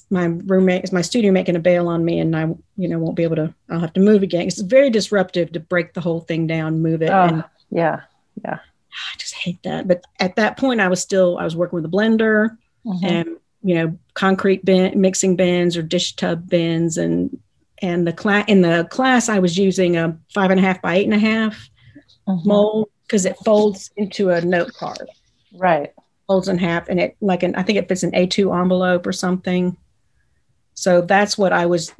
my 0.10 0.26
roommate, 0.26 0.84
is 0.84 0.94
my 0.94 1.02
studio 1.02 1.32
making 1.32 1.56
a 1.56 1.60
bail 1.60 1.88
on 1.88 2.06
me, 2.06 2.20
and 2.20 2.36
I 2.36 2.44
you 2.78 2.88
know 2.88 3.00
won't 3.00 3.16
be 3.16 3.24
able 3.24 3.36
to. 3.38 3.54
I'll 3.70 3.80
have 3.80 3.94
to 3.94 4.00
move 4.00 4.24
again. 4.24 4.48
It's 4.48 4.62
very 4.62 4.90
disruptive 4.90 5.52
to 5.54 5.60
break 5.60 5.94
the 5.94 6.02
whole 6.02 6.22
thing 6.22 6.48
down, 6.48 6.82
move 6.82 7.02
it. 7.02 7.10
Oh, 7.10 7.24
and, 7.24 7.44
yeah, 7.70 8.02
yeah. 8.44 8.60
I 9.14 9.18
just 9.18 9.34
hate 9.34 9.62
that. 9.64 9.88
But 9.88 10.04
at 10.20 10.36
that 10.36 10.58
point, 10.58 10.80
I 10.80 10.88
was 10.88 11.02
still 11.02 11.38
I 11.38 11.44
was 11.44 11.56
working 11.56 11.76
with 11.76 11.86
a 11.86 11.96
blender 11.96 12.58
mm-hmm. 12.86 13.06
and 13.06 13.38
you 13.64 13.76
know 13.76 13.98
concrete 14.14 14.64
bin, 14.64 15.00
mixing 15.00 15.36
bins 15.36 15.76
or 15.76 15.82
dish 15.82 16.16
tub 16.16 16.48
bins 16.48 16.98
and 16.98 17.38
and 17.84 18.08
the 18.08 18.14
class 18.14 18.46
in 18.48 18.62
the 18.62 18.88
class 18.90 19.30
I 19.30 19.38
was 19.38 19.58
using 19.58 19.98
a 19.98 20.18
five 20.34 20.50
and 20.50 20.60
a 20.60 20.64
half 20.64 20.82
by 20.82 20.96
eight 20.96 21.04
and 21.04 21.14
a 21.14 21.20
half 21.20 21.70
mm-hmm. 22.28 22.48
mold 22.48 22.90
because 23.06 23.26
it 23.26 23.36
folds 23.46 23.92
into 23.98 24.32
a 24.32 24.42
note 24.42 24.74
card. 24.74 25.10
Right. 25.54 25.94
Folds 26.28 26.48
in 26.48 26.58
half 26.58 26.88
and 26.88 27.00
it 27.00 27.18
like 27.22 27.44
an 27.44 27.54
I 27.56 27.62
think 27.62 27.78
it 27.78 27.90
fits 27.90 28.02
an 28.02 28.14
A2 28.14 28.60
envelope 28.60 29.06
or 29.06 29.12
something. 29.12 29.78
So 30.76 31.02
that's 31.02 31.38
what 31.38 31.54
I 31.54 31.68
was 31.68 31.94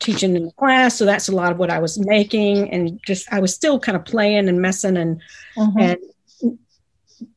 teaching 0.00 0.36
in 0.36 0.46
the 0.46 0.52
class. 0.52 0.98
So 0.98 1.06
that's 1.06 1.28
a 1.28 1.34
lot 1.34 1.52
of 1.52 1.58
what 1.58 1.70
I 1.70 1.78
was 1.78 1.98
making 1.98 2.68
and 2.70 3.00
just 3.06 3.32
I 3.32 3.38
was 3.38 3.54
still 3.54 3.78
kind 3.78 3.96
of 3.96 4.04
playing 4.04 4.48
and 4.48 4.60
messing 4.60 4.96
and 4.96 5.22
mm-hmm. 5.56 5.78
and 5.78 5.98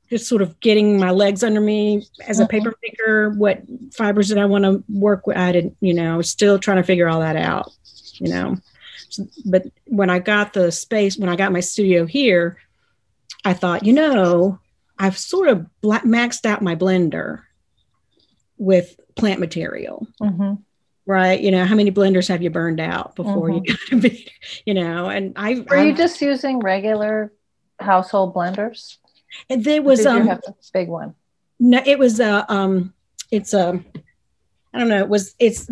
just 0.09 0.27
sort 0.27 0.41
of 0.41 0.59
getting 0.61 0.99
my 0.99 1.11
legs 1.11 1.43
under 1.43 1.61
me 1.61 2.07
as 2.27 2.39
a 2.39 2.43
mm-hmm. 2.43 2.49
paper 2.49 2.73
maker. 2.81 3.29
What 3.29 3.61
fibers 3.93 4.29
did 4.29 4.39
I 4.39 4.45
want 4.45 4.63
to 4.63 4.83
work 4.89 5.27
with? 5.27 5.37
I 5.37 5.51
didn't, 5.51 5.77
you 5.79 5.93
know, 5.93 6.11
I 6.11 6.17
was 6.17 6.29
still 6.29 6.57
trying 6.57 6.77
to 6.77 6.83
figure 6.83 7.07
all 7.07 7.19
that 7.19 7.35
out 7.35 7.71
you 8.23 8.29
know. 8.29 8.57
So, 9.09 9.27
but 9.45 9.65
when 9.85 10.09
I 10.09 10.19
got 10.19 10.53
the 10.53 10.71
space, 10.71 11.17
when 11.17 11.29
I 11.29 11.35
got 11.35 11.51
my 11.51 11.59
studio 11.59 12.05
here, 12.05 12.57
I 13.43 13.53
thought, 13.53 13.85
you 13.85 13.93
know, 13.93 14.59
I've 14.97 15.17
sort 15.17 15.49
of 15.49 15.67
black, 15.81 16.03
maxed 16.03 16.45
out 16.45 16.61
my 16.61 16.75
blender 16.75 17.41
with 18.57 18.97
plant 19.15 19.41
material. 19.41 20.07
Mm-hmm. 20.21 20.53
Right. 21.05 21.39
You 21.41 21.51
know, 21.51 21.65
how 21.65 21.75
many 21.75 21.91
blenders 21.91 22.29
have 22.29 22.41
you 22.41 22.49
burned 22.49 22.79
out 22.79 23.15
before 23.15 23.49
mm-hmm. 23.49 23.65
you 23.65 23.75
got 23.75 23.79
to 23.89 23.95
be, 24.09 24.31
you 24.65 24.73
know, 24.73 25.09
and 25.09 25.33
I. 25.35 25.65
Were 25.67 25.83
you 25.83 25.93
just 25.93 26.21
using 26.21 26.59
regular 26.59 27.33
household 27.77 28.33
blenders? 28.33 28.97
And 29.49 29.65
there 29.65 29.81
was 29.81 30.05
um, 30.05 30.29
a 30.29 30.39
big 30.71 30.87
one. 30.87 31.13
No, 31.59 31.81
it 31.85 31.99
was 31.99 32.21
a, 32.21 32.49
um, 32.51 32.93
it's 33.31 33.53
a, 33.53 33.83
I 34.73 34.79
don't 34.79 34.89
know, 34.89 34.99
it 34.99 35.09
was 35.09 35.35
it's 35.39 35.69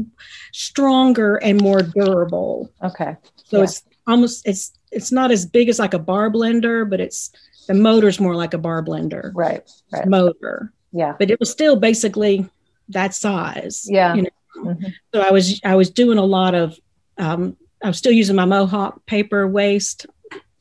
stronger 0.51 1.37
and 1.37 1.61
more 1.61 1.81
durable. 1.81 2.71
Okay. 2.83 3.15
So 3.45 3.57
yeah. 3.57 3.63
it's 3.63 3.83
almost 4.07 4.47
it's 4.47 4.73
it's 4.91 5.11
not 5.11 5.31
as 5.31 5.45
big 5.45 5.69
as 5.69 5.79
like 5.79 5.93
a 5.93 5.99
bar 5.99 6.29
blender, 6.29 6.87
but 6.89 6.99
it's 6.99 7.31
the 7.67 7.73
motor's 7.73 8.19
more 8.19 8.35
like 8.35 8.53
a 8.53 8.57
bar 8.57 8.83
blender. 8.83 9.31
Right. 9.33 9.69
Right. 9.91 10.07
Motor. 10.07 10.73
Yeah. 10.91 11.15
But 11.17 11.31
it 11.31 11.39
was 11.39 11.49
still 11.49 11.75
basically 11.75 12.47
that 12.89 13.13
size. 13.13 13.87
Yeah. 13.89 14.15
You 14.15 14.21
know? 14.23 14.29
mm-hmm. 14.57 14.87
So 15.13 15.21
I 15.21 15.31
was 15.31 15.59
I 15.63 15.75
was 15.75 15.89
doing 15.89 16.17
a 16.17 16.25
lot 16.25 16.53
of 16.55 16.77
um, 17.17 17.57
I 17.83 17.87
was 17.87 17.97
still 17.97 18.11
using 18.11 18.35
my 18.35 18.45
Mohawk 18.45 19.05
paper 19.05 19.47
waste, 19.47 20.05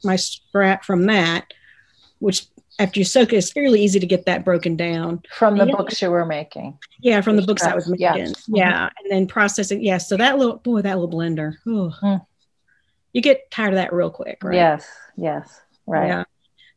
my 0.04 0.16
scrap 0.16 0.84
from 0.84 1.06
that, 1.06 1.52
which 2.18 2.46
after 2.80 2.98
you 2.98 3.04
soak 3.04 3.32
it, 3.32 3.36
it's 3.36 3.52
fairly 3.52 3.82
easy 3.82 4.00
to 4.00 4.06
get 4.06 4.24
that 4.24 4.44
broken 4.44 4.74
down. 4.74 5.22
From 5.34 5.58
the 5.58 5.66
books 5.66 6.00
you 6.00 6.10
were 6.10 6.24
making. 6.24 6.78
Yeah, 6.98 7.20
from 7.20 7.36
the 7.36 7.42
books 7.42 7.62
I 7.62 7.74
was 7.74 7.86
making. 7.88 8.04
Yeah. 8.04 8.16
Mm-hmm. 8.16 8.56
yeah. 8.56 8.88
And 8.98 9.10
then 9.10 9.26
processing. 9.26 9.84
Yeah. 9.84 9.98
So 9.98 10.16
that 10.16 10.38
little 10.38 10.56
boy, 10.56 10.80
that 10.82 10.98
little 10.98 11.14
blender. 11.14 11.54
Mm. 11.66 12.26
You 13.12 13.20
get 13.20 13.50
tired 13.50 13.74
of 13.74 13.76
that 13.76 13.92
real 13.92 14.10
quick, 14.10 14.38
right? 14.42 14.54
Yes. 14.54 14.86
Yes. 15.16 15.60
Right. 15.86 16.08
Yeah. 16.08 16.24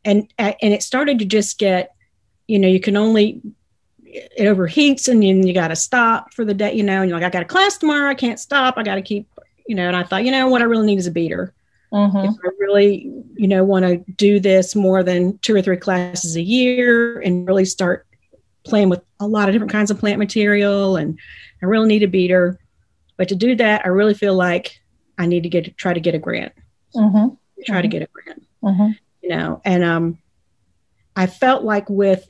And 0.04 0.32
and 0.38 0.56
it 0.60 0.84
started 0.84 1.20
to 1.20 1.26
just 1.26 1.58
get, 1.58 1.96
you 2.48 2.60
know, 2.60 2.68
you 2.68 2.82
can 2.82 2.98
only 2.98 3.42
it 4.06 4.46
overheats 4.46 5.08
and 5.08 5.24
then 5.24 5.48
you 5.48 5.54
got 5.54 5.70
to 5.70 5.76
stop 5.76 6.34
for 6.34 6.44
the 6.44 6.54
day, 6.54 6.74
you 6.74 6.84
know, 6.84 7.02
and 7.02 7.10
you're 7.10 7.18
like, 7.18 7.26
I 7.26 7.30
got 7.30 7.44
a 7.44 7.46
class 7.46 7.78
tomorrow. 7.78 8.10
I 8.10 8.16
can't 8.16 8.39
stop. 8.39 8.76
I 8.78 8.84
got 8.84 8.96
to 8.96 9.02
keep, 9.02 9.28
you 9.66 9.76
know, 9.76 9.88
and 9.88 9.96
I 9.96 10.04
thought, 10.04 10.26
you 10.26 10.32
know, 10.32 10.50
what 10.50 10.62
I 10.62 10.66
really 10.66 10.86
need 10.86 11.00
is 11.00 11.08
a 11.08 11.12
beater. 11.12 11.54
Mm-hmm. 11.93 12.29
If 12.29 12.36
I 12.43 12.49
really, 12.58 13.23
you 13.36 13.47
know, 13.47 13.63
want 13.63 13.86
to 13.86 13.97
do 14.13 14.39
this 14.39 14.75
more 14.75 15.03
than 15.03 15.38
two 15.39 15.56
or 15.56 15.62
three 15.62 15.77
classes 15.77 16.36
a 16.36 16.41
year 16.41 17.19
and 17.19 17.47
really 17.47 17.65
start 17.65 18.08
playing 18.63 18.89
with 18.89 19.01
a 19.19 19.27
lot 19.27 19.47
of 19.47 19.53
different 19.53 19.71
kinds 19.71 19.91
of 19.91 19.99
plant 19.99 20.17
material, 20.17 20.95
and 20.95 21.19
I 21.62 21.65
really 21.67 21.88
need 21.88 22.03
a 22.03 22.08
beater. 22.08 22.60
But 23.15 23.29
to 23.29 23.36
do 23.36 23.56
that, 23.58 23.86
I 23.86 23.89
really 23.89 24.15
feel 24.15 24.34
like 24.34 24.82
I 25.19 25.27
need 25.27 25.43
to 25.43 25.49
get 25.49 25.77
try 25.77 25.93
to 25.93 25.99
get 25.99 26.15
a 26.15 26.19
grant. 26.19 26.53
Mm-hmm. 26.95 27.36
Try 27.65 27.75
mm-hmm. 27.75 27.82
to 27.84 27.88
get 27.88 28.01
a 28.01 28.08
grant. 28.12 28.47
Mm-hmm. 28.63 28.91
You 29.21 29.29
know, 29.29 29.62
and 29.63 29.84
um, 29.84 30.17
I 31.15 31.27
felt 31.27 31.63
like 31.63 31.89
with 31.89 32.29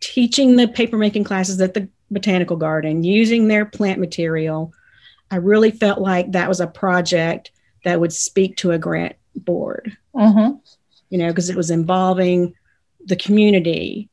teaching 0.00 0.56
the 0.56 0.66
paper 0.66 0.98
making 0.98 1.24
classes 1.24 1.60
at 1.60 1.74
the 1.74 1.88
botanical 2.10 2.56
garden, 2.56 3.04
using 3.04 3.46
their 3.46 3.64
plant 3.64 4.00
material, 4.00 4.72
I 5.30 5.36
really 5.36 5.70
felt 5.70 6.00
like 6.00 6.32
that 6.32 6.48
was 6.48 6.60
a 6.60 6.66
project 6.66 7.52
that 7.84 8.00
would 8.00 8.12
speak 8.12 8.56
to 8.58 8.72
a 8.72 8.78
grant 8.78 9.16
board. 9.34 9.96
Mm-hmm. 10.14 10.56
You 11.10 11.18
know, 11.18 11.28
because 11.28 11.50
it 11.50 11.56
was 11.56 11.70
involving 11.70 12.54
the 13.04 13.16
community 13.16 14.08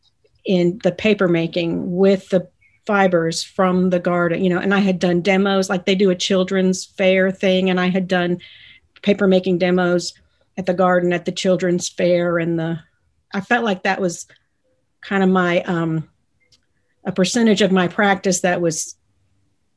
in 0.46 0.80
the 0.84 0.92
paper 0.92 1.28
making 1.28 1.96
with 1.96 2.30
the 2.30 2.48
fibers 2.86 3.44
from 3.44 3.90
the 3.90 4.00
garden, 4.00 4.44
you 4.44 4.50
know, 4.50 4.60
and 4.60 4.74
I 4.74 4.80
had 4.80 5.00
done 5.00 5.22
demos 5.22 5.70
like 5.70 5.86
they 5.86 5.96
do 5.96 6.10
a 6.10 6.16
children's 6.16 6.86
fair 6.86 7.32
thing, 7.32 7.70
and 7.70 7.80
I 7.80 7.90
had 7.90 8.08
done 8.08 8.40
paper 9.02 9.28
making 9.28 9.58
demos 9.58 10.14
at 10.58 10.66
the 10.66 10.74
garden 10.74 11.14
at 11.14 11.26
the 11.26 11.32
children's 11.32 11.90
fair 11.90 12.38
and 12.38 12.60
the 12.60 12.80
I 13.34 13.42
felt 13.42 13.64
like 13.64 13.84
that 13.84 14.02
was 14.02 14.28
kind 15.02 15.24
of 15.24 15.30
my 15.30 15.62
um 15.64 16.10
a 17.04 17.12
percentage 17.12 17.62
of 17.62 17.72
my 17.72 17.88
practice 17.88 18.42
that 18.42 18.62
was 18.62 18.96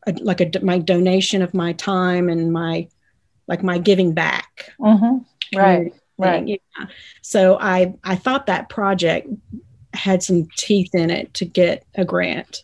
a, 0.07 0.13
like 0.13 0.41
a 0.41 0.51
my 0.63 0.79
donation 0.79 1.43
of 1.43 1.55
my 1.55 1.73
time 1.73 2.29
and 2.29 2.53
my 2.53 2.89
like 3.47 3.63
my 3.63 3.79
giving 3.79 4.13
back. 4.13 4.73
Mm-hmm. 4.81 5.59
Right. 5.59 5.93
Right. 6.17 6.47
Yeah. 6.47 6.87
So 7.23 7.59
I 7.61 7.95
I 8.05 8.17
thought 8.17 8.47
that 8.47 8.69
project 8.69 9.29
had 9.95 10.23
some 10.23 10.49
teeth 10.57 10.95
in 10.95 11.11
it 11.11 11.35
to 11.35 11.45
get 11.45 11.85
a 11.95 12.05
grant. 12.05 12.63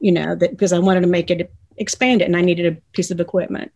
You 0.00 0.12
know 0.12 0.34
that 0.34 0.50
because 0.50 0.72
I 0.72 0.78
wanted 0.78 1.02
to 1.02 1.06
make 1.06 1.30
it 1.30 1.52
expand 1.76 2.22
it, 2.22 2.24
and 2.24 2.36
I 2.36 2.40
needed 2.40 2.66
a 2.66 2.80
piece 2.92 3.10
of 3.10 3.20
equipment 3.20 3.72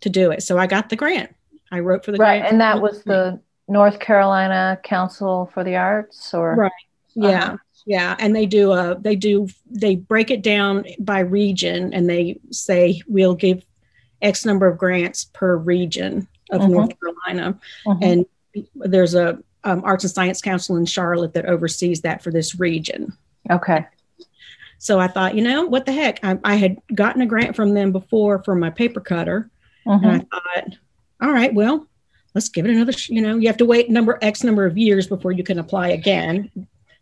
to 0.00 0.08
do 0.08 0.30
it. 0.30 0.42
So 0.42 0.58
I 0.58 0.66
got 0.66 0.88
the 0.88 0.96
grant. 0.96 1.34
I 1.70 1.80
wrote 1.80 2.04
for 2.04 2.12
the 2.12 2.18
right, 2.18 2.38
grant. 2.38 2.52
and 2.52 2.60
that 2.60 2.80
was 2.80 3.02
the 3.04 3.40
North 3.68 4.00
Carolina 4.00 4.78
Council 4.82 5.50
for 5.52 5.62
the 5.62 5.76
Arts, 5.76 6.32
or 6.32 6.54
right. 6.54 6.72
Yeah. 7.14 7.44
Uh-huh. 7.44 7.56
Yeah, 7.84 8.16
and 8.18 8.34
they 8.34 8.46
do 8.46 8.72
a 8.72 8.96
they 8.98 9.16
do 9.16 9.48
they 9.68 9.96
break 9.96 10.30
it 10.30 10.42
down 10.42 10.84
by 11.00 11.18
region 11.18 11.92
and 11.92 12.08
they 12.08 12.38
say 12.50 13.02
we'll 13.08 13.34
give 13.34 13.64
X 14.22 14.44
number 14.46 14.66
of 14.66 14.78
grants 14.78 15.24
per 15.24 15.56
region 15.56 16.28
of 16.50 16.62
mm-hmm. 16.62 16.72
North 16.72 16.92
Carolina, 16.98 17.58
mm-hmm. 17.86 18.02
and 18.02 18.26
there's 18.74 19.14
a 19.14 19.38
um, 19.64 19.82
Arts 19.84 20.04
and 20.04 20.10
Science 20.10 20.40
Council 20.40 20.76
in 20.76 20.86
Charlotte 20.86 21.34
that 21.34 21.46
oversees 21.46 22.00
that 22.02 22.22
for 22.22 22.30
this 22.30 22.58
region. 22.58 23.16
Okay. 23.50 23.86
So 24.78 24.98
I 24.98 25.06
thought, 25.06 25.36
you 25.36 25.42
know, 25.42 25.64
what 25.66 25.86
the 25.86 25.92
heck? 25.92 26.18
I, 26.24 26.38
I 26.42 26.56
had 26.56 26.76
gotten 26.92 27.22
a 27.22 27.26
grant 27.26 27.54
from 27.54 27.74
them 27.74 27.92
before 27.92 28.42
for 28.42 28.54
my 28.54 28.70
paper 28.70 29.00
cutter, 29.00 29.48
mm-hmm. 29.86 30.04
and 30.04 30.26
I 30.32 30.36
thought, 30.36 30.78
all 31.20 31.30
right, 31.30 31.54
well, 31.54 31.86
let's 32.34 32.48
give 32.48 32.66
it 32.66 32.72
another. 32.72 32.92
Sh-. 32.92 33.10
You 33.10 33.22
know, 33.22 33.36
you 33.36 33.46
have 33.46 33.58
to 33.58 33.64
wait 33.64 33.90
number 33.90 34.18
X 34.20 34.42
number 34.42 34.66
of 34.66 34.76
years 34.76 35.06
before 35.06 35.32
you 35.32 35.44
can 35.44 35.58
apply 35.58 35.88
again. 35.88 36.50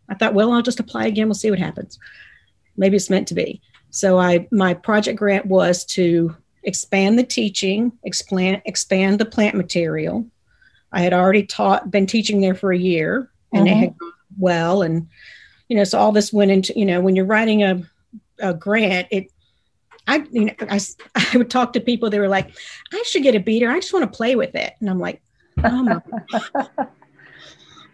I 0.09 0.13
thought, 0.13 0.33
well, 0.33 0.51
I'll 0.51 0.61
just 0.61 0.79
apply 0.79 1.07
again. 1.07 1.27
We'll 1.27 1.35
see 1.35 1.49
what 1.49 1.59
happens. 1.59 1.97
Maybe 2.77 2.97
it's 2.97 3.09
meant 3.09 3.27
to 3.29 3.33
be. 3.33 3.61
So 3.89 4.19
I 4.19 4.47
my 4.51 4.73
project 4.73 5.17
grant 5.17 5.47
was 5.47 5.83
to 5.85 6.35
expand 6.63 7.17
the 7.17 7.23
teaching, 7.23 7.91
expand 8.03 8.61
expand 8.65 9.19
the 9.19 9.25
plant 9.25 9.55
material. 9.55 10.25
I 10.91 11.01
had 11.01 11.13
already 11.13 11.45
taught, 11.45 11.89
been 11.89 12.05
teaching 12.05 12.41
there 12.41 12.55
for 12.55 12.71
a 12.71 12.77
year, 12.77 13.31
and 13.53 13.67
mm-hmm. 13.67 13.77
it 13.77 13.79
had 13.79 13.97
gone 13.97 14.11
well. 14.37 14.81
And 14.81 15.07
you 15.69 15.77
know, 15.77 15.83
so 15.83 15.99
all 15.99 16.11
this 16.11 16.33
went 16.33 16.51
into 16.51 16.77
you 16.77 16.85
know 16.85 17.01
when 17.01 17.15
you're 17.15 17.25
writing 17.25 17.63
a 17.63 17.83
a 18.39 18.53
grant, 18.53 19.07
it 19.11 19.31
I, 20.07 20.25
you 20.31 20.45
know, 20.45 20.53
I, 20.61 20.79
I 21.15 21.37
would 21.37 21.49
talk 21.49 21.73
to 21.73 21.79
people. 21.79 22.09
They 22.09 22.19
were 22.19 22.27
like, 22.27 22.51
"I 22.93 23.03
should 23.05 23.23
get 23.23 23.35
a 23.35 23.39
beater. 23.39 23.69
I 23.69 23.79
just 23.79 23.93
want 23.93 24.11
to 24.11 24.15
play 24.15 24.35
with 24.35 24.55
it." 24.55 24.73
And 24.79 24.89
I'm 24.89 24.99
like, 24.99 25.21
"Oh 25.63 25.83
my, 25.83 26.01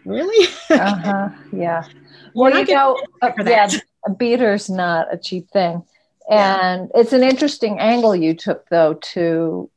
really?" 0.04 0.46
uh-huh. 0.70 1.28
Yeah. 1.52 1.84
Well, 2.34 2.56
you 2.56 2.72
know, 2.72 2.96
yeah, 3.44 3.68
a 4.06 4.10
beater's 4.10 4.70
not 4.70 5.12
a 5.12 5.16
cheap 5.16 5.50
thing, 5.50 5.82
and 6.28 6.90
yeah. 6.94 7.00
it's 7.00 7.12
an 7.12 7.22
interesting 7.22 7.78
angle 7.78 8.14
you 8.14 8.34
took 8.34 8.68
though 8.68 8.94
to 8.94 9.70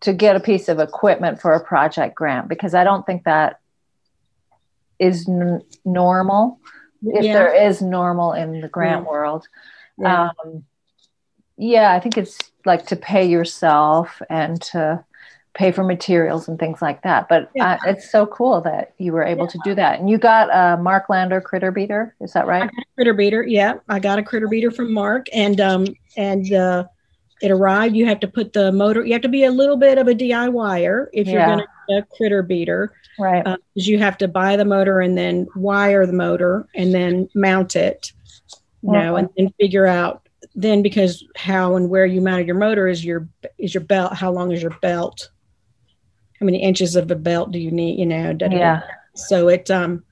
to 0.00 0.12
get 0.12 0.36
a 0.36 0.40
piece 0.40 0.68
of 0.68 0.78
equipment 0.78 1.40
for 1.40 1.52
a 1.52 1.64
project 1.64 2.14
grant 2.14 2.48
because 2.48 2.74
I 2.74 2.84
don't 2.84 3.06
think 3.06 3.24
that 3.24 3.60
is 4.98 5.28
n- 5.28 5.62
normal. 5.84 6.60
If 7.02 7.24
yeah. 7.24 7.32
there 7.32 7.68
is 7.68 7.80
normal 7.80 8.32
in 8.32 8.60
the 8.60 8.68
grant 8.68 9.04
yeah. 9.04 9.10
world. 9.10 9.48
Um, 10.04 10.64
yeah, 11.56 11.92
I 11.92 12.00
think 12.00 12.18
it's 12.18 12.38
like 12.64 12.86
to 12.86 12.96
pay 12.96 13.26
yourself 13.26 14.20
and 14.28 14.60
to 14.62 15.04
pay 15.54 15.70
for 15.70 15.84
materials 15.84 16.48
and 16.48 16.58
things 16.58 16.82
like 16.82 17.02
that. 17.02 17.28
But 17.28 17.50
yeah. 17.54 17.74
uh, 17.74 17.90
it's 17.90 18.10
so 18.10 18.26
cool 18.26 18.60
that 18.62 18.94
you 18.98 19.12
were 19.12 19.22
able 19.22 19.44
yeah. 19.44 19.50
to 19.50 19.58
do 19.64 19.74
that. 19.76 20.00
And 20.00 20.10
you 20.10 20.18
got 20.18 20.48
a 20.52 20.80
Mark 20.80 21.08
Lander 21.08 21.40
critter 21.40 21.70
beater, 21.70 22.14
is 22.20 22.32
that 22.32 22.46
right? 22.46 22.70
critter 22.96 23.14
beater, 23.14 23.42
yeah. 23.42 23.74
I 23.88 23.98
got 24.00 24.18
a 24.18 24.22
critter 24.22 24.48
beater 24.48 24.70
from 24.70 24.92
Mark, 24.92 25.26
and 25.32 25.60
um, 25.60 25.86
and 26.16 26.52
uh, 26.52 26.84
it 27.40 27.50
arrived. 27.50 27.96
You 27.96 28.06
have 28.06 28.20
to 28.20 28.28
put 28.28 28.52
the 28.52 28.72
motor. 28.72 29.04
You 29.04 29.12
have 29.12 29.22
to 29.22 29.28
be 29.28 29.44
a 29.44 29.50
little 29.50 29.76
bit 29.76 29.98
of 29.98 30.08
a 30.08 30.14
DIYer 30.14 31.06
if 31.12 31.28
you're 31.28 31.44
going 31.44 31.58
to 31.58 31.66
a 31.96 32.02
critter 32.16 32.42
beater, 32.42 32.92
right? 33.18 33.44
Because 33.44 33.58
uh, 33.58 33.90
you 33.90 33.98
have 33.98 34.16
to 34.18 34.28
buy 34.28 34.56
the 34.56 34.64
motor 34.64 35.00
and 35.00 35.16
then 35.16 35.46
wire 35.54 36.06
the 36.06 36.12
motor 36.12 36.66
and 36.74 36.94
then 36.94 37.28
mount 37.34 37.76
it, 37.76 38.12
you 38.82 38.92
know, 38.92 39.16
uh-huh. 39.16 39.16
and 39.16 39.28
then 39.36 39.54
figure 39.60 39.86
out 39.86 40.26
then 40.54 40.82
because 40.82 41.24
how 41.36 41.76
and 41.76 41.90
where 41.90 42.06
you 42.06 42.20
mounted 42.20 42.46
your 42.46 42.56
motor 42.56 42.86
is 42.86 43.04
your 43.04 43.28
is 43.58 43.74
your 43.74 43.82
belt. 43.82 44.14
How 44.14 44.30
long 44.30 44.52
is 44.52 44.62
your 44.62 44.76
belt? 44.80 45.30
How 46.40 46.46
many 46.46 46.62
inches 46.62 46.96
of 46.96 47.10
a 47.10 47.14
belt 47.14 47.52
do 47.52 47.58
you 47.58 47.70
need? 47.70 47.98
You 47.98 48.06
know, 48.06 48.32
da, 48.32 48.48
da, 48.48 48.56
yeah. 48.56 48.80
Da. 48.80 48.86
So 49.14 49.48
it 49.48 49.70
um, 49.70 50.04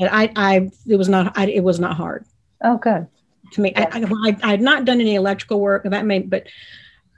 I 0.00 0.32
I 0.36 0.70
it 0.86 0.96
was 0.96 1.08
not 1.08 1.36
I, 1.38 1.46
it 1.46 1.64
was 1.64 1.78
not 1.80 1.96
hard. 1.96 2.24
Oh, 2.62 2.78
good. 2.78 3.06
To 3.52 3.60
me, 3.60 3.72
yeah. 3.76 3.88
I, 3.92 4.02
I 4.02 4.36
I 4.42 4.50
had 4.50 4.60
not 4.60 4.84
done 4.84 5.00
any 5.00 5.14
electrical 5.14 5.60
work 5.60 5.84
that 5.84 6.04
may, 6.04 6.20
but 6.20 6.46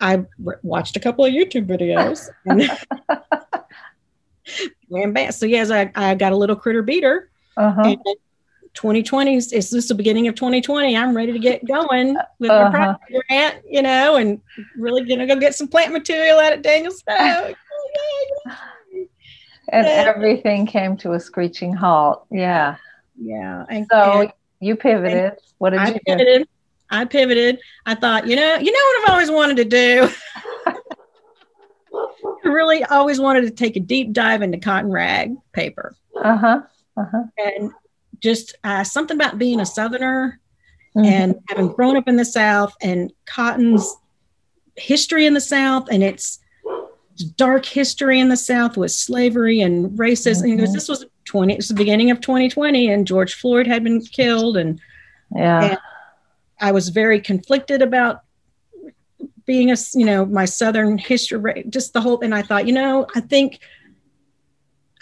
I 0.00 0.24
watched 0.62 0.96
a 0.96 1.00
couple 1.00 1.24
of 1.24 1.32
YouTube 1.32 1.66
videos. 1.66 2.28
And 4.90 5.14
bam, 5.14 5.32
So 5.32 5.46
yes, 5.46 5.70
I, 5.70 5.92
I 5.94 6.14
got 6.14 6.32
a 6.32 6.36
little 6.36 6.56
critter 6.56 6.82
beater. 6.82 7.30
Uh-huh. 7.56 7.94
2020 8.74 9.34
is 9.34 9.50
this 9.50 9.72
is 9.72 9.88
the 9.88 9.94
beginning 9.94 10.28
of 10.28 10.34
2020. 10.36 10.96
I'm 10.96 11.16
ready 11.16 11.32
to 11.32 11.38
get 11.38 11.66
going 11.66 12.16
with 12.38 12.50
uh-huh. 12.50 12.70
my 12.70 12.96
project 13.28 13.64
you 13.68 13.82
know, 13.82 14.16
and 14.16 14.40
really 14.76 15.04
gonna 15.04 15.26
go 15.26 15.36
get 15.36 15.54
some 15.54 15.68
plant 15.68 15.92
material 15.92 16.38
out 16.38 16.52
at 16.52 16.62
Daniel 16.62 16.92
Stowe 16.92 17.54
and 19.68 19.87
everything 19.87 20.66
came 20.66 20.96
to 20.98 21.12
a 21.12 21.20
screeching 21.20 21.72
halt. 21.72 22.26
Yeah. 22.31 22.76
Yeah. 23.20 23.64
And 23.68 23.87
so 23.90 24.22
and, 24.22 24.33
you 24.61 24.76
pivoted. 24.76 25.35
What 25.59 25.70
did 25.70 25.81
I 25.81 25.88
you 25.88 26.00
pivoted. 26.07 26.42
do? 26.42 26.48
I 26.90 27.05
pivoted. 27.05 27.61
I 27.87 27.94
thought, 27.94 28.26
you 28.26 28.37
know, 28.37 28.57
you 28.57 28.72
know 28.72 28.79
what 28.79 29.03
I've 29.03 29.12
always 29.12 29.31
wanted 29.31 29.57
to 29.59 29.64
do. 29.64 30.09
I 32.44 32.48
really 32.48 32.83
always 32.85 33.20
wanted 33.20 33.42
to 33.42 33.50
take 33.50 33.76
a 33.76 33.81
deep 33.81 34.12
dive 34.12 34.42
into 34.42 34.59
cotton 34.59 34.90
rag 34.90 35.35
paper. 35.53 35.94
Uh 36.22 36.37
huh. 36.37 36.62
Uh 36.96 37.05
huh. 37.11 37.22
And 37.38 37.72
just 38.20 38.57
uh, 38.64 38.85
something 38.85 39.16
about 39.16 39.38
being 39.38 39.61
a 39.61 39.66
Southerner 39.66 40.40
mm-hmm. 40.96 41.05
and 41.05 41.37
having 41.48 41.68
grown 41.68 41.96
up 41.96 42.09
in 42.09 42.16
the 42.16 42.24
South 42.24 42.74
and 42.83 43.12
cotton's 43.26 43.96
history 44.76 45.26
in 45.26 45.35
the 45.35 45.40
South 45.40 45.88
and 45.90 46.03
its 46.03 46.38
dark 47.24 47.64
history 47.64 48.20
in 48.20 48.28
the 48.28 48.37
South 48.37 48.76
with 48.76 48.90
slavery 48.90 49.61
and 49.61 49.90
racism. 49.98 50.59
Mm-hmm. 50.59 50.72
This 50.72 50.88
was 50.88 51.06
20, 51.26 51.54
it's 51.54 51.68
the 51.68 51.74
beginning 51.74 52.11
of 52.11 52.20
2020, 52.20 52.90
and 52.90 53.06
George 53.06 53.35
Floyd 53.35 53.66
had 53.66 53.85
been 53.85 54.00
killed. 54.00 54.56
And, 54.56 54.80
yeah. 55.35 55.62
And 55.62 55.78
I 56.61 56.72
was 56.72 56.88
very 56.88 57.20
conflicted 57.20 57.83
about 57.83 58.22
being 59.46 59.70
a, 59.70 59.76
you 59.94 60.04
know, 60.04 60.24
my 60.26 60.44
Southern 60.44 60.98
history, 60.98 61.64
just 61.68 61.92
the 61.92 62.00
whole, 62.00 62.20
and 62.20 62.35
I 62.35 62.42
thought, 62.42 62.66
you 62.66 62.72
know, 62.72 63.06
I 63.14 63.20
think 63.20 63.61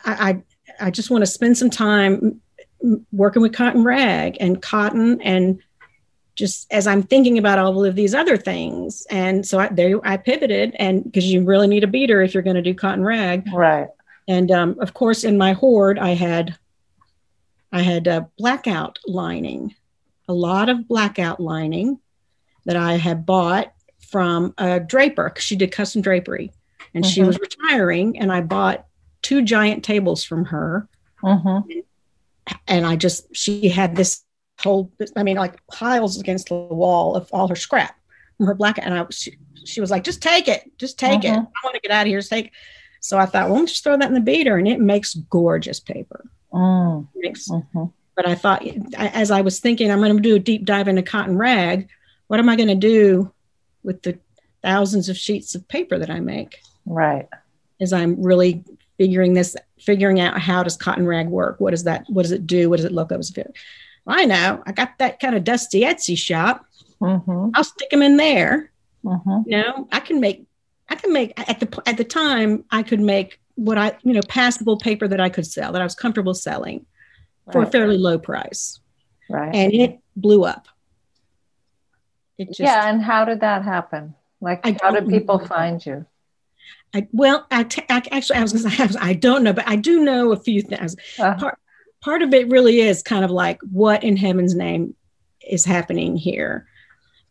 I, 0.05 0.43
I, 0.81 0.87
I 0.87 0.91
just 0.91 1.11
want 1.11 1.23
to 1.23 1.27
spend 1.27 1.59
some 1.59 1.71
time 1.71 2.41
working 3.11 3.43
with 3.43 3.53
cotton 3.53 3.85
rag 3.85 4.37
and 4.41 4.63
cotton 4.63 5.21
and 5.21 5.61
just 6.39 6.73
as 6.73 6.87
I'm 6.87 7.03
thinking 7.03 7.37
about 7.37 7.59
all 7.59 7.85
of 7.85 7.97
these 7.97 8.15
other 8.15 8.37
things. 8.37 9.05
And 9.11 9.45
so 9.45 9.59
I, 9.59 9.69
there 9.69 9.99
I 10.05 10.17
pivoted 10.17 10.75
and 10.79 11.03
because 11.03 11.27
you 11.27 11.45
really 11.45 11.67
need 11.67 11.83
a 11.83 11.89
beater 11.89 12.23
if 12.23 12.33
you're 12.33 12.45
going 12.45 12.57
to 12.57 12.63
do 12.63 12.75
cotton 12.75 13.05
rag. 13.05 13.53
Right. 13.53 13.89
And 14.29 14.51
um, 14.53 14.77
of 14.81 14.95
course, 14.95 15.25
in 15.25 15.37
my 15.37 15.53
hoard, 15.53 15.99
I 15.99 16.11
had, 16.11 16.57
I 17.73 17.83
had 17.83 18.07
a 18.07 18.29
blackout 18.39 19.01
lining, 19.07 19.75
a 20.29 20.33
lot 20.33 20.69
of 20.69 20.87
blackout 20.87 21.41
lining 21.41 21.99
that 22.67 22.77
I 22.77 22.95
had 22.95 23.27
bought 23.27 23.73
from 23.99 24.55
a 24.59 24.79
draper 24.79 25.29
because 25.29 25.45
she 25.45 25.57
did 25.57 25.73
custom 25.73 26.03
drapery 26.03 26.53
and 26.95 27.05
mm-hmm. 27.05 27.11
she 27.11 27.23
was 27.23 27.39
retiring 27.41 28.19
and 28.21 28.33
I 28.33 28.43
bought 28.43 28.87
two 29.23 29.43
giant 29.43 29.85
tables 29.85 30.23
from 30.23 30.45
her. 30.47 30.89
Mm-hmm. 31.21 31.71
And, 31.71 31.83
and 32.69 32.87
I 32.87 32.95
just, 32.95 33.35
she 33.35 33.69
had 33.69 33.97
this 33.97 34.23
whole 34.61 34.91
i 35.17 35.23
mean 35.23 35.37
like 35.37 35.65
piles 35.69 36.19
against 36.19 36.49
the 36.49 36.55
wall 36.55 37.15
of 37.15 37.29
all 37.33 37.49
her 37.49 37.57
scrap 37.57 37.97
from 38.37 38.47
her 38.47 38.55
black 38.55 38.79
and 38.79 38.95
i 38.95 39.07
she, 39.11 39.37
she 39.65 39.81
was 39.81 39.91
like 39.91 40.05
just 40.05 40.23
take 40.23 40.49
it 40.49 40.71
just 40.79 40.99
take 40.99 41.25
uh-huh. 41.25 41.35
it 41.35 41.39
i 41.39 41.61
want 41.65 41.75
to 41.75 41.81
get 41.81 41.91
out 41.91 42.03
of 42.03 42.09
here 42.09 42.19
just 42.19 42.31
take 42.31 42.53
so 43.01 43.19
i 43.19 43.27
thought 43.27 43.49
well 43.49 43.61
let's 43.61 43.73
just 43.73 43.85
throw 43.85 43.97
that 43.97 44.09
in 44.09 44.15
the 44.15 44.21
beater 44.21 44.57
and 44.57 44.69
it 44.69 44.81
makes 44.81 45.15
gorgeous 45.15 45.81
paper. 45.81 46.25
Mm. 46.53 47.07
makes, 47.15 47.51
uh-huh. 47.51 47.87
but 48.17 48.27
i 48.27 48.35
thought 48.35 48.67
as 48.97 49.31
i 49.31 49.41
was 49.41 49.61
thinking 49.61 49.91
i'm 49.91 50.01
going 50.01 50.17
to 50.17 50.23
do 50.23 50.37
a 50.37 50.41
deep 50.41 50.65
dive 50.65 50.89
into 50.89 51.03
cotton 51.03 51.37
rag. 51.37 51.89
What 52.29 52.41
am 52.41 52.49
i 52.49 52.57
going 52.57 52.69
to 52.69 52.75
do 52.75 53.33
with 53.83 54.03
the 54.03 54.19
thousands 54.63 55.09
of 55.09 55.17
sheets 55.17 55.55
of 55.55 55.69
paper 55.69 55.99
that 55.99 56.11
i 56.11 56.21
make? 56.21 56.59
Right. 56.87 57.29
As 57.81 57.93
i'm 57.93 58.23
really 58.23 58.65
figuring 58.97 59.35
this 59.35 59.57
figuring 59.79 60.21
out 60.21 60.41
how 60.41 60.63
does 60.63 60.77
cotton 60.77 61.07
rag 61.07 61.29
work? 61.29 61.61
What 61.61 61.71
does 61.71 61.85
that 61.85 62.05
what 62.09 62.23
does 62.23 62.33
it 62.33 62.47
do? 62.47 62.69
What 62.69 62.77
does 62.77 62.87
it 62.87 62.93
look 62.93 63.11
like 63.11 63.57
I 64.09 64.25
know 64.25 64.63
I 64.67 64.73
got 64.73 64.99
that 64.99 65.21
kind 65.21 65.35
of 65.35 65.45
dusty 65.45 65.83
Etsy 65.83 66.17
shop. 66.17 66.65
Mm-hmm. 67.01 67.51
I'll 67.55 67.65
stick 67.65 67.91
them 67.91 68.03
in 68.03 68.17
there. 68.17 68.73
Mm-hmm. 69.05 69.51
You 69.51 69.57
know, 69.59 69.89
I 69.93 70.01
can 70.01 70.21
make, 70.21 70.47
I 70.89 70.95
can 70.95 71.13
make 71.13 71.39
at 71.49 71.61
the 71.61 71.83
at 71.87 71.97
the 71.97 72.05
time 72.05 72.65
I 72.71 72.83
could 72.83 73.01
make 73.01 73.39
what 73.55 73.79
I 73.79 73.97
you 74.03 74.15
know 74.15 74.21
passable 74.29 74.79
paper 74.79 75.07
that 75.07 75.21
I 75.21 75.29
could 75.29 75.47
sell 75.47 75.73
that 75.73 75.81
I 75.81 75.85
was 75.85 75.95
comfortable 75.95 76.35
selling 76.35 76.87
right. 77.47 77.53
for 77.53 77.63
a 77.63 77.67
fairly 77.67 77.99
low 77.99 78.19
price. 78.19 78.81
Right. 79.29 79.55
And 79.55 79.73
it 79.75 79.99
blew 80.17 80.45
up. 80.45 80.69
it 82.39 82.49
just, 82.49 82.61
yeah. 82.61 82.89
And 82.89 83.03
how 83.03 83.25
did 83.25 83.41
that 83.41 83.65
happen? 83.65 84.15
Like, 84.41 84.65
I 84.65 84.77
how 84.81 84.93
did 84.93 85.09
people 85.09 85.39
find 85.41 85.85
you? 85.85 86.07
I, 86.95 87.07
well, 87.13 87.47
I, 87.51 87.65
t- 87.65 87.85
I 87.91 88.03
actually, 88.11 88.37
I 88.37 88.43
was 88.43 88.53
going 88.53 88.71
to 88.71 88.93
say, 88.93 88.99
I 89.01 89.13
don't 89.13 89.43
know, 89.43 89.53
but 89.53 89.69
I 89.69 89.77
do 89.77 90.05
know 90.05 90.33
a 90.33 90.37
few 90.37 90.63
things. 90.63 90.97
Uh-huh. 91.19 91.35
Part, 91.39 91.59
part 92.01 92.23
of 92.23 92.33
it 92.33 92.49
really 92.49 92.81
is 92.81 93.03
kind 93.03 93.25
of 93.25 93.31
like 93.31 93.61
what 93.71 94.05
in 94.05 94.17
heaven's 94.17 94.55
name 94.55 94.95
is 95.47 95.65
happening 95.65 96.17
here. 96.17 96.67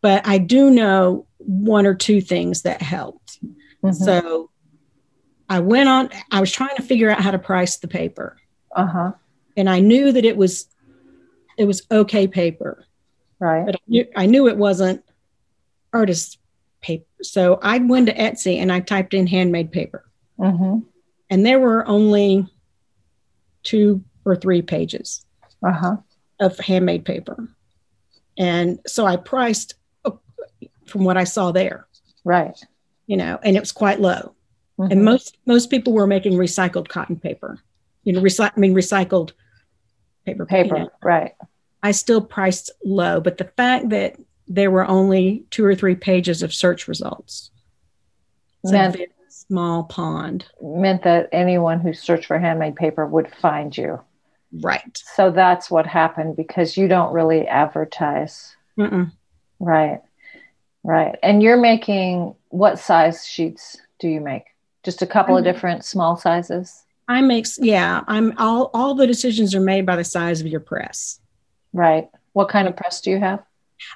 But 0.00 0.26
I 0.26 0.38
do 0.38 0.70
know 0.70 1.26
one 1.38 1.86
or 1.86 1.94
two 1.94 2.20
things 2.20 2.62
that 2.62 2.82
helped. 2.82 3.38
Mm-hmm. 3.82 3.92
So 3.92 4.50
I 5.48 5.60
went 5.60 5.88
on, 5.88 6.10
I 6.30 6.40
was 6.40 6.52
trying 6.52 6.76
to 6.76 6.82
figure 6.82 7.10
out 7.10 7.20
how 7.20 7.30
to 7.30 7.38
price 7.38 7.78
the 7.78 7.88
paper. 7.88 8.36
Uh-huh. 8.76 9.12
And 9.56 9.68
I 9.68 9.80
knew 9.80 10.12
that 10.12 10.24
it 10.24 10.36
was 10.36 10.68
it 11.56 11.64
was 11.64 11.82
okay 11.90 12.28
paper. 12.28 12.86
Right. 13.40 13.66
But 13.66 13.74
I 13.74 13.78
knew, 13.88 14.06
I 14.16 14.26
knew 14.26 14.46
it 14.46 14.56
wasn't 14.56 15.04
artist 15.92 16.38
paper. 16.80 17.04
So 17.22 17.58
I 17.60 17.78
went 17.78 18.06
to 18.06 18.14
Etsy 18.14 18.58
and 18.58 18.70
I 18.70 18.80
typed 18.80 19.12
in 19.12 19.26
handmade 19.26 19.72
paper. 19.72 20.04
Mm-hmm. 20.38 20.86
And 21.30 21.44
there 21.44 21.58
were 21.58 21.86
only 21.86 22.46
two 23.64 24.04
or 24.28 24.36
three 24.36 24.62
pages 24.62 25.24
uh-huh. 25.62 25.96
of 26.40 26.58
handmade 26.58 27.04
paper. 27.04 27.48
And 28.36 28.78
so 28.86 29.04
I 29.04 29.16
priced 29.16 29.74
uh, 30.04 30.12
from 30.86 31.04
what 31.04 31.16
I 31.16 31.24
saw 31.24 31.52
there. 31.52 31.86
Right. 32.24 32.56
You 33.06 33.16
know, 33.16 33.38
and 33.42 33.56
it 33.56 33.60
was 33.60 33.72
quite 33.72 34.00
low. 34.00 34.34
Mm-hmm. 34.78 34.92
And 34.92 35.04
most 35.04 35.36
most 35.46 35.70
people 35.70 35.92
were 35.92 36.06
making 36.06 36.34
recycled 36.34 36.88
cotton 36.88 37.16
paper. 37.16 37.58
You 38.04 38.12
know, 38.12 38.20
recy- 38.20 38.52
I 38.54 38.60
mean 38.60 38.74
recycled 38.74 39.32
paper. 40.24 40.46
Paper, 40.46 40.76
you 40.76 40.82
know. 40.84 40.90
right. 41.02 41.34
I 41.82 41.90
still 41.92 42.20
priced 42.20 42.70
low, 42.84 43.20
but 43.20 43.38
the 43.38 43.50
fact 43.56 43.88
that 43.90 44.16
there 44.46 44.70
were 44.70 44.86
only 44.86 45.44
two 45.50 45.64
or 45.64 45.74
three 45.74 45.94
pages 45.94 46.42
of 46.42 46.54
search 46.54 46.88
results. 46.88 47.50
It's 48.64 48.72
meant, 48.72 48.96
a 48.96 49.06
small 49.28 49.84
pond. 49.84 50.46
Meant 50.60 51.02
that 51.04 51.28
anyone 51.32 51.80
who 51.80 51.92
searched 51.92 52.26
for 52.26 52.38
handmade 52.38 52.76
paper 52.76 53.06
would 53.06 53.32
find 53.40 53.76
you. 53.76 54.00
Right. 54.52 55.02
So 55.14 55.30
that's 55.30 55.70
what 55.70 55.86
happened 55.86 56.36
because 56.36 56.76
you 56.76 56.88
don't 56.88 57.12
really 57.12 57.46
advertise. 57.46 58.56
Mm-mm. 58.78 59.12
Right. 59.58 60.00
Right. 60.82 61.16
And 61.22 61.42
you're 61.42 61.60
making 61.60 62.34
what 62.48 62.78
size 62.78 63.26
sheets 63.26 63.76
do 63.98 64.08
you 64.08 64.20
make? 64.20 64.44
Just 64.84 65.02
a 65.02 65.06
couple 65.06 65.34
mm-hmm. 65.34 65.46
of 65.46 65.54
different 65.54 65.84
small 65.84 66.16
sizes? 66.16 66.84
I 67.08 67.20
make 67.22 67.46
yeah, 67.58 68.04
I'm 68.06 68.34
all 68.36 68.70
all 68.74 68.94
the 68.94 69.06
decisions 69.06 69.54
are 69.54 69.60
made 69.60 69.86
by 69.86 69.96
the 69.96 70.04
size 70.04 70.40
of 70.40 70.46
your 70.46 70.60
press. 70.60 71.20
Right. 71.72 72.08
What 72.32 72.48
kind 72.48 72.68
of 72.68 72.76
press 72.76 73.00
do 73.00 73.10
you 73.10 73.18
have? 73.18 73.42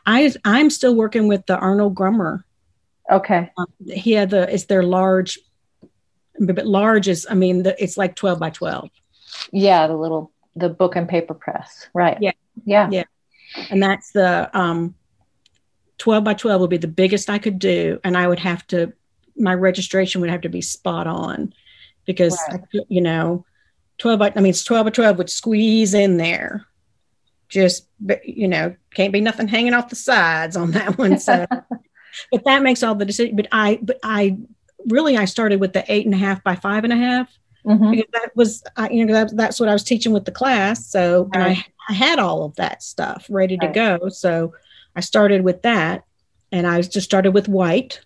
I 0.07 0.33
I'm 0.45 0.71
still 0.71 0.95
working 0.95 1.29
with 1.29 1.47
the 1.47 1.59
Arnold 1.59 1.95
Grummer. 1.95 2.45
Okay. 3.11 3.51
Um, 3.59 3.67
he 3.87 4.13
had 4.13 4.31
the 4.31 4.53
it's 4.53 4.65
their 4.65 4.83
large 4.83 5.39
but 6.41 6.67
large 6.67 7.09
is 7.09 7.27
I 7.29 7.35
mean 7.35 7.65
the, 7.65 7.83
it's 7.83 7.97
like 7.97 8.17
12 8.17 8.39
by 8.39 8.51
12. 8.51 8.89
Yeah, 9.53 9.87
the 9.87 9.97
little 9.97 10.33
the 10.57 10.69
book 10.69 10.97
and 10.97 11.09
paper 11.09 11.35
press. 11.35 11.89
Right. 11.95 12.19
Yeah. 12.21 12.33
Yeah. 12.65 12.89
Yeah. 12.91 13.05
And 13.71 13.83
that's 13.83 14.13
the 14.13 14.51
um 14.59 14.95
12 15.99 16.25
by 16.25 16.35
12 16.35 16.61
would 16.61 16.71
be 16.71 16.79
the 16.79 16.89
biggest 16.89 17.31
I 17.31 17.39
could 17.39 17.59
do 17.59 18.01
and 18.03 18.17
I 18.17 18.27
would 18.27 18.41
have 18.41 18.67
to 18.69 18.93
my 19.37 19.55
registration 19.55 20.21
would 20.21 20.31
have 20.31 20.41
to 20.43 20.49
be 20.49 20.61
spot 20.61 21.07
on 21.07 21.55
because 22.07 22.39
right. 22.51 22.63
you 22.89 23.01
know 23.01 23.45
12 23.99 24.19
by 24.19 24.33
I 24.35 24.41
mean 24.41 24.51
it's 24.51 24.65
12 24.65 24.87
by 24.87 24.91
12 24.91 25.19
would 25.19 25.31
squeeze 25.31 25.95
in 25.95 26.17
there 26.17 26.67
just 27.49 27.87
you 28.25 28.49
know 28.49 28.75
can't 28.95 29.13
be 29.13 29.21
nothing 29.21 29.47
hanging 29.47 29.75
off 29.75 29.91
the 29.91 29.97
sides 29.97 30.57
on 30.57 30.73
that 30.73 30.99
one 30.99 31.19
so 31.19 31.47
but 32.33 32.45
that 32.45 32.63
makes 32.63 32.83
all 32.83 32.95
the 32.95 33.05
decision 33.05 33.37
but 33.37 33.47
i 33.53 33.79
but 33.83 33.99
i 34.03 34.37
really 34.87 35.17
i 35.17 35.27
started 35.27 35.61
with 35.61 35.73
the 35.73 35.85
eight 35.93 36.07
and 36.07 36.15
a 36.15 36.19
half 36.19 36.43
by 36.43 36.57
five 36.57 36.83
and 36.85 36.93
a 36.93 36.97
half 36.97 37.29
mm-hmm. 37.65 37.91
because 37.91 38.11
that 38.13 38.35
was 38.35 38.63
I, 38.77 38.89
you 38.91 39.05
know 39.05 39.13
that, 39.15 39.37
that's 39.37 39.61
what 39.61 39.69
i 39.69 39.73
was 39.73 39.85
teaching 39.85 40.13
with 40.13 40.25
the 40.25 40.33
class 40.33 40.87
so 40.87 41.31
right. 41.35 41.35
and 41.35 41.43
I, 41.45 41.65
I 41.89 41.93
had 41.93 42.19
all 42.19 42.45
of 42.45 42.57
that 42.57 42.83
stuff 42.83 43.27
ready 43.29 43.57
to 43.59 43.69
go 43.69 44.09
so 44.09 44.55
i 44.97 45.01
started 45.01 45.43
with 45.43 45.63
that 45.63 46.05
and 46.51 46.67
i 46.67 46.81
just 46.83 47.03
started 47.03 47.33
with 47.33 47.49
white 47.49 48.01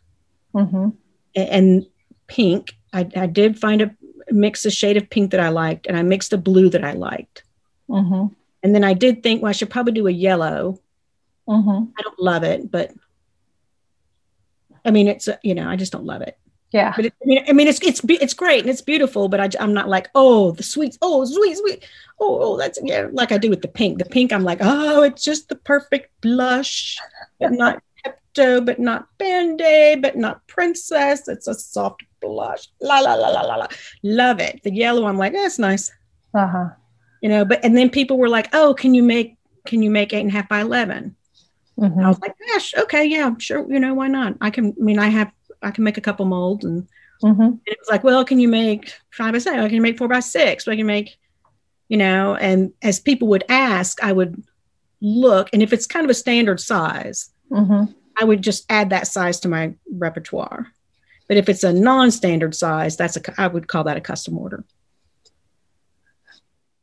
mm-hmm. 0.55 0.91
and, 1.35 1.49
and, 1.49 1.87
pink 2.29 2.73
I, 2.93 3.09
I 3.15 3.27
did 3.27 3.57
find 3.57 3.81
a 3.81 3.95
mix 4.31 4.67
a 4.67 4.71
shade 4.71 4.97
of 4.97 5.09
pink 5.09 5.31
that 5.31 5.39
i 5.39 5.49
liked 5.49 5.87
and 5.87 5.97
i 5.97 6.03
mixed 6.03 6.33
a 6.33 6.39
blue 6.39 6.69
that 6.71 6.83
i 6.83 6.93
liked 6.93 7.45
mm-hmm. 7.89 8.35
And 8.67 8.75
then 8.75 8.83
I 8.83 8.95
did 8.95 9.23
think, 9.23 9.43
well, 9.43 9.51
I 9.51 9.53
should 9.53 9.71
probably 9.71 9.93
do 9.93 10.09
a 10.09 10.11
yellow. 10.11 10.81
Mm-hmm. 11.49 11.91
I 11.97 12.03
don't 12.03 12.19
love 12.19 12.43
it, 12.43 12.69
but 12.69 12.91
I 14.85 14.91
mean, 14.91 15.07
it's 15.07 15.29
you 15.45 15.55
know, 15.55 15.69
I 15.69 15.77
just 15.77 15.93
don't 15.93 16.05
love 16.05 16.23
it. 16.23 16.37
Yeah. 16.73 16.93
But 16.97 17.07
it, 17.07 17.15
I 17.23 17.27
mean, 17.27 17.45
I 17.49 17.53
mean, 17.53 17.69
it's 17.69 17.81
it's 17.83 18.01
it's 18.05 18.35
great 18.35 18.61
and 18.61 18.71
it's 18.71 18.83
beautiful, 18.83 19.29
but 19.29 19.41
I, 19.41 19.49
I'm 19.61 19.73
not 19.73 19.89
like, 19.89 20.09
oh, 20.15 20.51
the 20.53 20.63
sweets, 20.63 20.99
oh, 21.01 21.25
sweet, 21.25 21.57
sweet, 21.57 21.89
oh, 22.21 22.39
oh, 22.43 22.57
that's 22.57 22.79
yeah, 22.83 23.09
like 23.13 23.33
I 23.33 23.39
do 23.39 23.51
with 23.51 23.63
the 23.63 23.69
pink. 23.69 23.99
The 23.99 24.05
pink, 24.05 24.33
I'm 24.33 24.45
like, 24.45 24.59
oh, 24.61 25.03
it's 25.03 25.25
just 25.25 25.49
the 25.49 25.57
perfect 25.57 26.11
blush, 26.21 26.99
but 27.41 27.53
not 27.53 27.83
Pepto, 28.05 28.65
but 28.65 28.79
not 28.79 29.07
Band 29.19 29.61
Aid, 29.61 30.03
but 30.03 30.17
not 30.17 30.47
Princess. 30.49 31.29
It's 31.29 31.47
a 31.47 31.55
soft 31.55 32.03
blush. 32.21 32.69
La 32.81 32.99
la 32.99 33.15
la 33.15 33.29
la 33.29 33.43
la 33.43 33.57
la. 33.57 33.67
Love 34.03 34.41
it. 34.41 34.61
The 34.65 34.73
yellow, 34.73 35.07
I'm 35.07 35.19
like, 35.19 35.33
that's 35.33 35.59
nice. 35.59 35.91
Uh 36.35 36.47
huh 36.47 36.69
you 37.21 37.29
know 37.29 37.45
but 37.45 37.65
and 37.65 37.77
then 37.77 37.91
people 37.91 38.19
were 38.19 38.29
like 38.29 38.49
oh 38.53 38.75
can 38.75 38.95
you 38.95 39.03
make 39.03 39.37
can 39.65 39.83
you 39.83 39.91
make 39.91 40.13
eight 40.13 40.21
and 40.21 40.31
a 40.31 40.33
half 40.33 40.49
by 40.49 40.61
11 40.61 41.15
mm-hmm. 41.79 42.01
i 42.01 42.09
was 42.09 42.21
like 42.21 42.35
gosh 42.53 42.75
okay 42.77 43.05
yeah 43.05 43.35
sure 43.39 43.67
you 43.69 43.81
know 43.81 43.95
why 43.95 44.09
not 44.09 44.35
i 44.41 44.51
can 44.51 44.75
i 44.81 44.83
mean 44.83 44.99
i 44.99 45.09
have 45.09 45.31
i 45.67 45.71
can 45.71 45.85
make 45.85 45.99
a 45.99 46.01
couple 46.01 46.25
molds 46.25 46.65
and, 46.65 46.87
mm-hmm. 47.23 47.41
and 47.41 47.61
it 47.67 47.79
was 47.79 47.89
like 47.89 48.05
well 48.05 48.25
can 48.25 48.39
you 48.39 48.49
make 48.49 48.93
five 49.11 49.33
by 49.33 49.39
seven 49.39 49.61
i 49.61 49.69
can 49.69 49.83
make 49.83 49.99
four 49.99 50.09
by 50.09 50.21
six 50.21 50.67
i 50.69 50.77
can 50.77 50.87
make 50.87 51.17
you 51.89 51.97
know 51.97 52.35
and 52.37 52.73
as 52.83 53.01
people 53.01 53.29
would 53.29 53.45
ask 53.49 54.03
i 54.03 54.13
would 54.13 54.43
look 55.01 55.49
and 55.53 55.63
if 55.63 55.73
it's 55.73 55.87
kind 55.87 56.05
of 56.05 56.11
a 56.11 56.15
standard 56.15 56.61
size 56.61 57.31
mm-hmm. 57.51 57.93
i 58.17 58.25
would 58.25 58.43
just 58.43 58.65
add 58.71 58.91
that 58.91 59.07
size 59.07 59.41
to 59.41 59.49
my 59.49 59.75
repertoire 59.93 60.67
but 61.29 61.37
if 61.37 61.49
it's 61.49 61.65
a 61.65 61.73
non-standard 61.73 62.55
size 62.55 62.97
that's 62.97 63.17
a 63.17 63.41
i 63.41 63.47
would 63.47 63.69
call 63.69 63.85
that 63.85 63.97
a 63.97 64.01
custom 64.01 64.39
order 64.39 64.65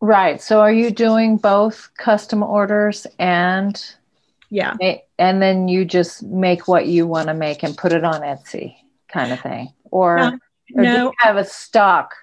Right. 0.03 0.41
So 0.41 0.59
are 0.59 0.69
you 0.69 0.91
doing 0.91 1.37
both 1.37 1.89
custom 1.97 2.43
orders 2.43 3.07
and 3.19 3.81
yeah. 4.53 4.75
And 5.17 5.41
then 5.41 5.67
you 5.67 5.83
just 5.83 6.21
make 6.21 6.67
what 6.67 6.85
you 6.85 7.07
want 7.07 7.27
to 7.27 7.33
make 7.33 7.63
and 7.63 7.75
put 7.75 7.91
it 7.91 8.03
on 8.03 8.21
Etsy 8.21 8.75
kind 9.07 9.31
of 9.31 9.39
thing. 9.39 9.73
Or, 9.85 10.17
no, 10.17 10.37
or 10.75 10.83
no. 10.83 11.13
have 11.17 11.37
a 11.37 11.43
stock 11.43 12.13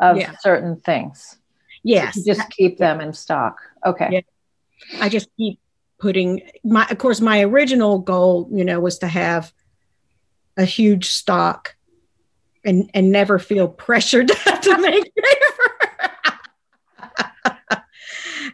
of 0.00 0.16
yeah. 0.16 0.36
certain 0.38 0.76
things? 0.76 1.38
Yes. 1.82 2.14
So 2.14 2.22
just 2.24 2.48
keep 2.50 2.78
them 2.78 3.00
in 3.00 3.12
stock. 3.12 3.58
Okay. 3.84 4.08
Yeah. 4.12 4.20
I 5.00 5.08
just 5.08 5.28
keep 5.36 5.58
putting 5.98 6.42
my 6.62 6.86
of 6.88 6.98
course 6.98 7.20
my 7.20 7.42
original 7.42 7.98
goal, 7.98 8.48
you 8.52 8.64
know, 8.64 8.78
was 8.78 8.98
to 8.98 9.08
have 9.08 9.52
a 10.56 10.64
huge 10.64 11.08
stock 11.08 11.74
and 12.64 12.88
and 12.94 13.10
never 13.10 13.40
feel 13.40 13.66
pressured 13.86 14.28
to 14.62 14.78
make 14.78 15.12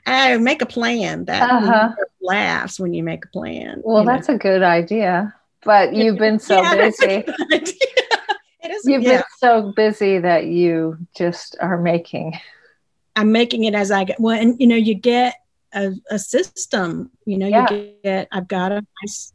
uh, 0.07 0.39
make 0.41 0.63
a 0.63 0.67
plan 0.67 1.27
that 1.27 1.43
uh-huh. 1.43 1.93
Laughs 2.21 2.81
when 2.81 2.95
you 2.95 3.03
make 3.03 3.25
a 3.25 3.29
plan. 3.29 3.81
Well, 3.85 4.05
that's 4.05 4.29
know. 4.29 4.35
a 4.35 4.39
good 4.39 4.63
idea. 4.63 5.35
But 5.65 5.95
you've 5.95 6.19
been 6.19 6.39
so 6.39 6.61
yeah, 6.63 6.77
busy. 6.77 7.25
You've 8.85 9.03
yeah. 9.03 9.17
been 9.19 9.23
so 9.39 9.73
busy 9.75 10.19
that 10.19 10.47
you 10.47 10.99
just 11.17 11.57
are 11.61 11.79
making. 11.79 12.39
I'm 13.17 13.33
making 13.33 13.65
it 13.65 13.75
as 13.75 13.91
I 13.91 14.05
get. 14.05 14.21
Well, 14.21 14.39
and 14.39 14.59
you 14.61 14.67
know, 14.67 14.77
you 14.77 14.95
get 14.95 15.35
a, 15.73 15.93
a 16.11 16.19
system. 16.19 17.11
You 17.25 17.39
know, 17.39 17.49
yeah. 17.49 17.73
you 17.73 17.95
get. 18.05 18.29
I've 18.31 18.47
got 18.49 18.73
a 18.73 18.87
nice 19.03 19.33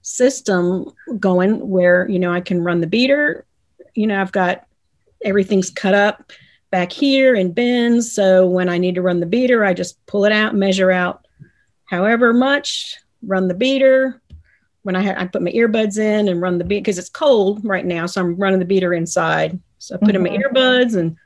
system 0.00 0.92
going 1.18 1.68
where 1.68 2.08
you 2.08 2.18
know 2.18 2.32
I 2.32 2.40
can 2.40 2.62
run 2.62 2.80
the 2.80 2.86
beater. 2.86 3.44
You 3.94 4.06
know, 4.06 4.20
I've 4.20 4.32
got 4.32 4.66
everything's 5.24 5.70
cut 5.70 5.94
up 5.94 6.32
back 6.70 6.90
here 6.90 7.34
in 7.34 7.52
bins. 7.52 8.12
So 8.12 8.46
when 8.46 8.68
I 8.68 8.78
need 8.78 8.94
to 8.94 9.02
run 9.02 9.20
the 9.20 9.26
beater, 9.26 9.64
I 9.64 9.74
just 9.74 10.04
pull 10.06 10.24
it 10.24 10.32
out, 10.32 10.54
measure 10.54 10.90
out 10.90 11.21
however 11.92 12.32
much, 12.32 12.96
run 13.22 13.48
the 13.48 13.54
beater. 13.54 14.20
When 14.82 14.96
I, 14.96 15.02
ha- 15.04 15.14
I 15.16 15.26
put 15.26 15.42
my 15.42 15.52
earbuds 15.52 15.98
in 15.98 16.28
and 16.28 16.40
run 16.40 16.56
the 16.58 16.64
beat 16.64 16.80
because 16.80 16.98
it's 16.98 17.10
cold 17.10 17.64
right 17.64 17.84
now, 17.84 18.06
so 18.06 18.20
I'm 18.22 18.34
running 18.34 18.58
the 18.58 18.64
beater 18.64 18.94
inside. 18.94 19.60
So 19.78 19.94
I 19.94 19.98
put 19.98 20.08
mm-hmm. 20.08 20.16
in 20.16 20.22
my 20.22 20.28
mm-hmm. 20.30 20.56
earbuds 20.56 20.96
and 20.96 21.16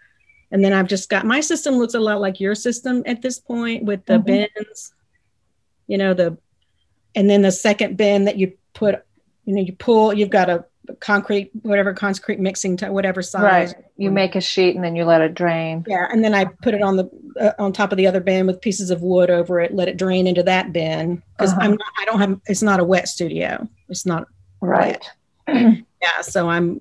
and 0.53 0.65
then 0.65 0.73
I've 0.73 0.89
just 0.89 1.09
got 1.09 1.25
my 1.25 1.41
system 1.41 1.75
looks 1.75 1.95
a 1.95 2.01
lot 2.01 2.21
like 2.21 2.41
your 2.41 2.55
system 2.55 3.03
at 3.07 3.23
this 3.23 3.39
point 3.39 3.85
with 3.85 4.05
the 4.07 4.15
mm-hmm. 4.15 4.47
bins, 4.57 4.93
you 5.87 5.99
know, 5.99 6.15
the 6.15 6.37
and 7.15 7.31
then 7.31 7.43
the 7.43 7.53
second 7.53 7.97
bin 7.97 8.25
that 8.25 8.37
you 8.37 8.53
put, 8.75 9.05
you 9.45 9.55
know, 9.55 9.63
you 9.63 9.73
pull, 9.73 10.13
you've 10.13 10.31
got 10.31 10.51
a 10.51 10.65
concrete, 11.01 11.51
whatever 11.63 11.93
concrete 11.93 12.39
mixing 12.39 12.77
to 12.79 12.93
whatever 12.93 13.23
size. 13.23 13.75
Right. 13.75 13.85
You 13.97 14.11
make 14.11 14.35
a 14.35 14.41
sheet 14.41 14.75
and 14.75 14.85
then 14.85 14.97
you 14.97 15.05
let 15.05 15.21
it 15.21 15.35
drain. 15.35 15.85
Yeah, 15.87 16.09
and 16.11 16.23
then 16.23 16.35
I 16.35 16.45
put 16.45 16.75
it 16.75 16.83
on 16.83 16.97
the 16.97 17.11
uh, 17.41 17.53
on 17.59 17.73
top 17.73 17.93
of 17.93 17.99
the 17.99 18.07
other 18.07 18.21
bin 18.21 18.47
with 18.47 18.61
pieces 18.61 18.91
of 18.91 19.03
wood 19.03 19.31
over 19.31 19.61
it. 19.61 19.75
Let 19.75 19.89
it 19.89 19.97
drain 19.97 20.27
into 20.27 20.43
that 20.45 20.73
bin 20.73 21.23
because 21.37 21.53
uh-huh. 21.53 21.63
I'm 21.63 21.71
not, 21.73 21.93
I 21.99 22.05
don't 22.05 22.21
have. 22.21 22.41
It's 22.47 22.63
not 22.63 22.81
a 22.81 22.85
wet 22.85 23.09
studio. 23.09 23.69
It's 23.89 24.07
not 24.07 24.27
right. 24.61 25.05
yeah, 25.49 26.21
so 26.23 26.49
I'm 26.49 26.81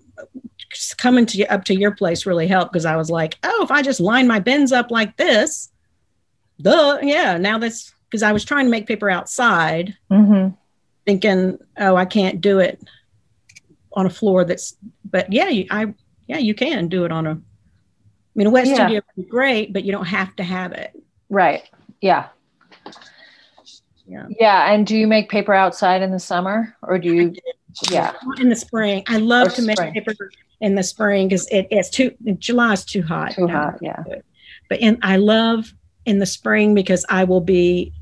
coming 0.97 1.25
to 1.27 1.45
up 1.47 1.63
to 1.65 1.75
your 1.75 1.91
place 1.91 2.25
really 2.25 2.47
helped 2.47 2.73
because 2.73 2.85
I 2.85 2.95
was 2.95 3.09
like, 3.09 3.37
oh, 3.43 3.63
if 3.63 3.71
I 3.71 3.81
just 3.81 3.99
line 3.99 4.27
my 4.27 4.39
bins 4.39 4.71
up 4.71 4.91
like 4.91 5.17
this, 5.17 5.69
the 6.59 6.99
yeah. 7.01 7.37
Now 7.37 7.57
that's 7.57 7.93
because 8.09 8.23
I 8.23 8.31
was 8.31 8.43
trying 8.45 8.65
to 8.65 8.71
make 8.71 8.87
paper 8.87 9.09
outside, 9.09 9.95
mm-hmm. 10.11 10.53
thinking, 11.05 11.57
oh, 11.77 11.95
I 11.95 12.05
can't 12.05 12.41
do 12.41 12.59
it 12.59 12.79
on 13.95 14.05
a 14.05 14.09
floor 14.09 14.43
that's 14.43 14.75
but 15.09 15.31
yeah 15.31 15.49
you, 15.49 15.65
i 15.71 15.93
yeah 16.27 16.37
you 16.37 16.53
can 16.53 16.87
do 16.87 17.05
it 17.05 17.11
on 17.11 17.25
a 17.25 17.31
i 17.31 17.35
mean 18.35 18.47
a 18.47 18.49
wet 18.49 18.67
yeah. 18.67 18.75
studio 18.75 18.95
would 18.95 19.25
be 19.25 19.29
great 19.29 19.73
but 19.73 19.83
you 19.83 19.91
don't 19.91 20.05
have 20.05 20.35
to 20.35 20.43
have 20.43 20.71
it. 20.73 20.93
Right. 21.29 21.63
Yeah. 22.01 22.27
Yeah. 24.07 24.27
Yeah 24.39 24.71
and 24.71 24.85
do 24.85 24.95
you 24.97 25.07
make 25.07 25.29
paper 25.29 25.53
outside 25.53 26.01
in 26.01 26.11
the 26.11 26.19
summer 26.19 26.75
or 26.83 26.99
do 26.99 27.13
you 27.13 27.33
yeah. 27.89 28.13
In 28.39 28.47
the 28.47 28.55
spring. 28.55 29.03
I 29.07 29.17
love 29.17 29.47
or 29.47 29.49
to 29.51 29.61
spring. 29.61 29.93
make 29.93 30.05
paper 30.05 30.29
in 30.61 30.75
the 30.75 30.83
spring 30.83 31.27
because 31.27 31.47
it, 31.47 31.67
it's 31.71 31.89
too 31.89 32.11
july 32.37 32.73
is 32.73 32.85
too 32.85 33.01
hot. 33.01 33.33
Too 33.33 33.47
hot 33.47 33.79
yeah. 33.81 34.01
but 34.69 34.79
in 34.79 34.97
i 35.01 35.17
love 35.17 35.73
in 36.05 36.19
the 36.19 36.25
spring 36.25 36.73
because 36.73 37.05
i 37.09 37.23
will 37.23 37.41
be 37.41 37.93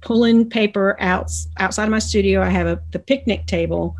pulling 0.00 0.48
paper 0.48 0.96
out 1.00 1.30
outside 1.58 1.84
of 1.84 1.90
my 1.90 1.98
studio. 1.98 2.42
I 2.42 2.48
have 2.48 2.66
a 2.66 2.80
the 2.92 2.98
picnic 2.98 3.46
table 3.46 3.96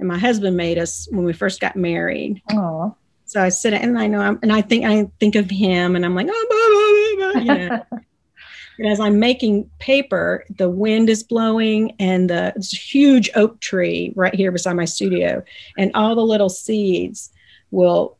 and 0.00 0.08
my 0.08 0.18
husband 0.18 0.56
made 0.56 0.78
us 0.78 1.06
when 1.10 1.24
we 1.24 1.32
first 1.32 1.60
got 1.60 1.76
married. 1.76 2.42
Oh. 2.50 2.96
So 3.26 3.40
I 3.40 3.50
sit 3.50 3.74
and 3.74 3.96
I 3.98 4.08
know 4.08 4.20
I'm, 4.20 4.38
and 4.42 4.52
I 4.52 4.60
think 4.60 4.84
I 4.84 5.08
think 5.20 5.36
of 5.36 5.48
him 5.48 5.94
and 5.94 6.04
I'm 6.04 6.16
like, 6.16 6.26
oh, 6.28 7.16
blah, 7.30 7.42
blah, 7.42 7.44
blah, 7.44 7.54
you 7.54 7.68
know. 7.68 7.86
and 8.78 8.88
as 8.88 8.98
I'm 8.98 9.20
making 9.20 9.70
paper, 9.78 10.44
the 10.56 10.68
wind 10.68 11.08
is 11.08 11.22
blowing 11.22 11.94
and 12.00 12.28
the 12.28 12.52
huge 12.72 13.30
oak 13.36 13.60
tree 13.60 14.12
right 14.16 14.34
here 14.34 14.50
beside 14.50 14.72
my 14.72 14.84
studio, 14.84 15.44
and 15.78 15.92
all 15.94 16.16
the 16.16 16.22
little 16.22 16.48
seeds 16.48 17.30
will 17.70 18.16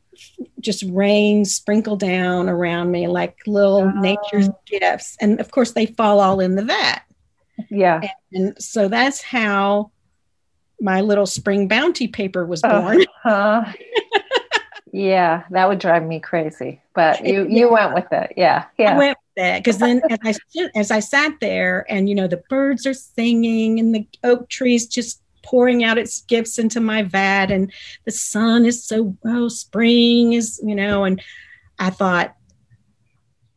just 0.60 0.84
rain 0.90 1.46
sprinkle 1.46 1.96
down 1.96 2.48
around 2.48 2.90
me 2.90 3.08
like 3.08 3.38
little 3.46 3.78
oh. 3.78 4.00
nature's 4.00 4.50
gifts. 4.66 5.16
And 5.20 5.40
of 5.40 5.50
course, 5.50 5.72
they 5.72 5.86
fall 5.86 6.20
all 6.20 6.40
in 6.40 6.56
the 6.56 6.64
vat. 6.64 7.02
Yeah. 7.70 8.00
And, 8.32 8.44
and 8.48 8.62
so 8.62 8.86
that's 8.86 9.22
how 9.22 9.90
my 10.80 11.00
little 11.00 11.26
spring 11.26 11.68
bounty 11.68 12.08
paper 12.08 12.44
was 12.46 12.62
born. 12.62 13.02
Uh-huh. 13.24 13.72
yeah, 14.92 15.44
that 15.50 15.68
would 15.68 15.78
drive 15.78 16.04
me 16.06 16.20
crazy. 16.20 16.80
But 16.94 17.24
you 17.24 17.42
you 17.48 17.66
yeah. 17.66 17.72
went 17.72 17.94
with 17.94 18.12
it. 18.12 18.32
Yeah. 18.36 18.64
Yeah. 18.78 18.94
I 18.94 18.98
went 18.98 19.18
with 19.36 19.44
it 19.44 19.64
because 19.64 19.78
then 19.78 20.00
as 20.24 20.38
I 20.56 20.68
as 20.74 20.90
I 20.90 21.00
sat 21.00 21.34
there 21.40 21.84
and 21.88 22.08
you 22.08 22.14
know 22.14 22.26
the 22.26 22.42
birds 22.48 22.86
are 22.86 22.94
singing 22.94 23.78
and 23.78 23.94
the 23.94 24.06
oak 24.24 24.48
trees 24.48 24.86
just 24.86 25.22
pouring 25.42 25.84
out 25.84 25.98
its 25.98 26.22
gifts 26.22 26.58
into 26.58 26.80
my 26.80 27.02
vat 27.02 27.50
and 27.50 27.72
the 28.04 28.10
sun 28.10 28.66
is 28.66 28.84
so 28.84 29.16
oh 29.24 29.48
spring 29.48 30.34
is 30.34 30.60
you 30.64 30.74
know 30.74 31.04
and 31.04 31.22
I 31.78 31.90
thought 31.90 32.36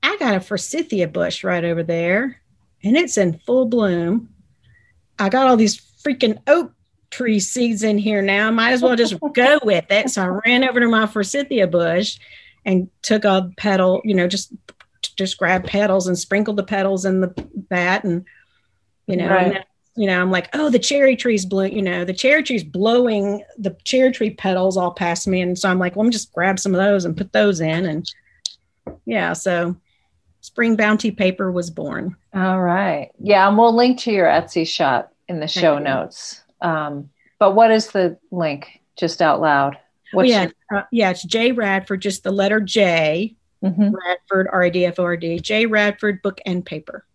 I 0.02 0.18
got 0.18 0.36
a 0.36 0.40
forsythia 0.40 1.08
bush 1.08 1.44
right 1.44 1.64
over 1.64 1.84
there 1.84 2.42
and 2.84 2.98
it's 2.98 3.18
in 3.18 3.40
full 3.40 3.66
bloom. 3.66 4.30
I 5.20 5.30
got 5.30 5.48
all 5.48 5.58
these 5.58 5.80
freaking 6.06 6.40
oak 6.48 6.74
tree 7.14 7.40
seeds 7.40 7.84
in 7.84 8.00
here 8.00 8.24
now. 8.24 8.48
I 8.48 8.52
Might 8.52 8.72
as 8.72 8.82
well 8.82 8.96
just 8.96 9.20
go 9.34 9.60
with 9.64 9.86
it. 9.92 10.10
So 10.10 10.24
I 10.24 10.28
ran 10.48 10.64
over 10.64 10.80
to 10.80 10.88
my 10.88 11.06
forsythia 11.06 11.68
bush 11.68 12.18
and 12.66 12.90
took 13.04 13.24
a 13.24 13.52
petal, 13.56 14.02
you 14.04 14.16
know, 14.16 14.28
just 14.28 14.52
just 15.16 15.38
grab 15.38 15.64
petals 15.64 16.08
and 16.08 16.18
sprinkled 16.18 16.58
the 16.58 16.64
petals 16.64 17.06
in 17.06 17.22
the 17.22 17.28
bat 17.70 18.04
and 18.04 18.26
you 19.06 19.18
know, 19.18 19.30
right. 19.30 19.44
and 19.44 19.56
then, 19.56 19.64
you 19.96 20.08
know, 20.08 20.20
I'm 20.20 20.32
like, 20.32 20.50
oh, 20.54 20.70
the 20.70 20.80
cherry 20.80 21.16
tree's 21.16 21.46
blue, 21.46 21.68
you 21.68 21.84
know, 21.84 22.04
the 22.04 22.14
cherry 22.14 22.42
tree's 22.42 22.64
blowing 22.64 23.44
the 23.60 23.78
cherry 23.84 24.12
tree 24.12 24.32
petals 24.32 24.76
all 24.76 24.92
past 24.92 25.28
me. 25.28 25.42
And 25.42 25.60
so 25.60 25.70
I'm 25.70 25.78
like, 25.78 25.96
well, 25.96 26.06
I'm 26.06 26.12
just 26.12 26.34
grab 26.34 26.58
some 26.58 26.74
of 26.74 26.82
those 26.82 27.06
and 27.06 27.16
put 27.16 27.32
those 27.32 27.60
in. 27.60 27.86
And 27.86 28.10
yeah, 29.06 29.34
so 29.34 29.76
spring 30.42 30.76
bounty 30.78 31.12
paper 31.12 31.52
was 31.52 31.70
born. 31.70 32.16
All 32.34 32.62
right. 32.62 33.12
Yeah. 33.20 33.48
And 33.48 33.58
we'll 33.58 33.76
link 33.76 34.00
to 34.00 34.12
your 34.12 34.26
Etsy 34.26 34.66
shop 34.66 35.14
in 35.28 35.40
the 35.40 35.48
show 35.48 35.78
notes. 35.78 36.43
Um, 36.64 37.10
but 37.38 37.54
what 37.54 37.72
is 37.72 37.92
the 37.92 38.18
link? 38.32 38.82
Just 38.98 39.22
out 39.22 39.42
loud. 39.42 39.78
What's 40.14 40.30
yeah, 40.30 40.50
your- 40.72 40.80
uh, 40.80 40.84
yeah, 40.92 41.12
it's 41.12 41.24
J 41.24 41.52
Radford, 41.52 42.02
just 42.02 42.24
the 42.24 42.32
letter 42.32 42.60
J. 42.60 43.36
Mm-hmm. 43.64 43.96
Radford, 43.96 44.48
R 44.52 44.64
A 44.64 44.72
D 44.72 44.86
F 44.86 45.00
O 45.00 45.04
R 45.04 45.18
D. 45.18 45.40
J 45.40 45.66
Radford 45.66 46.22
Book 46.22 46.42
and 46.46 46.66
Paper. 46.66 47.06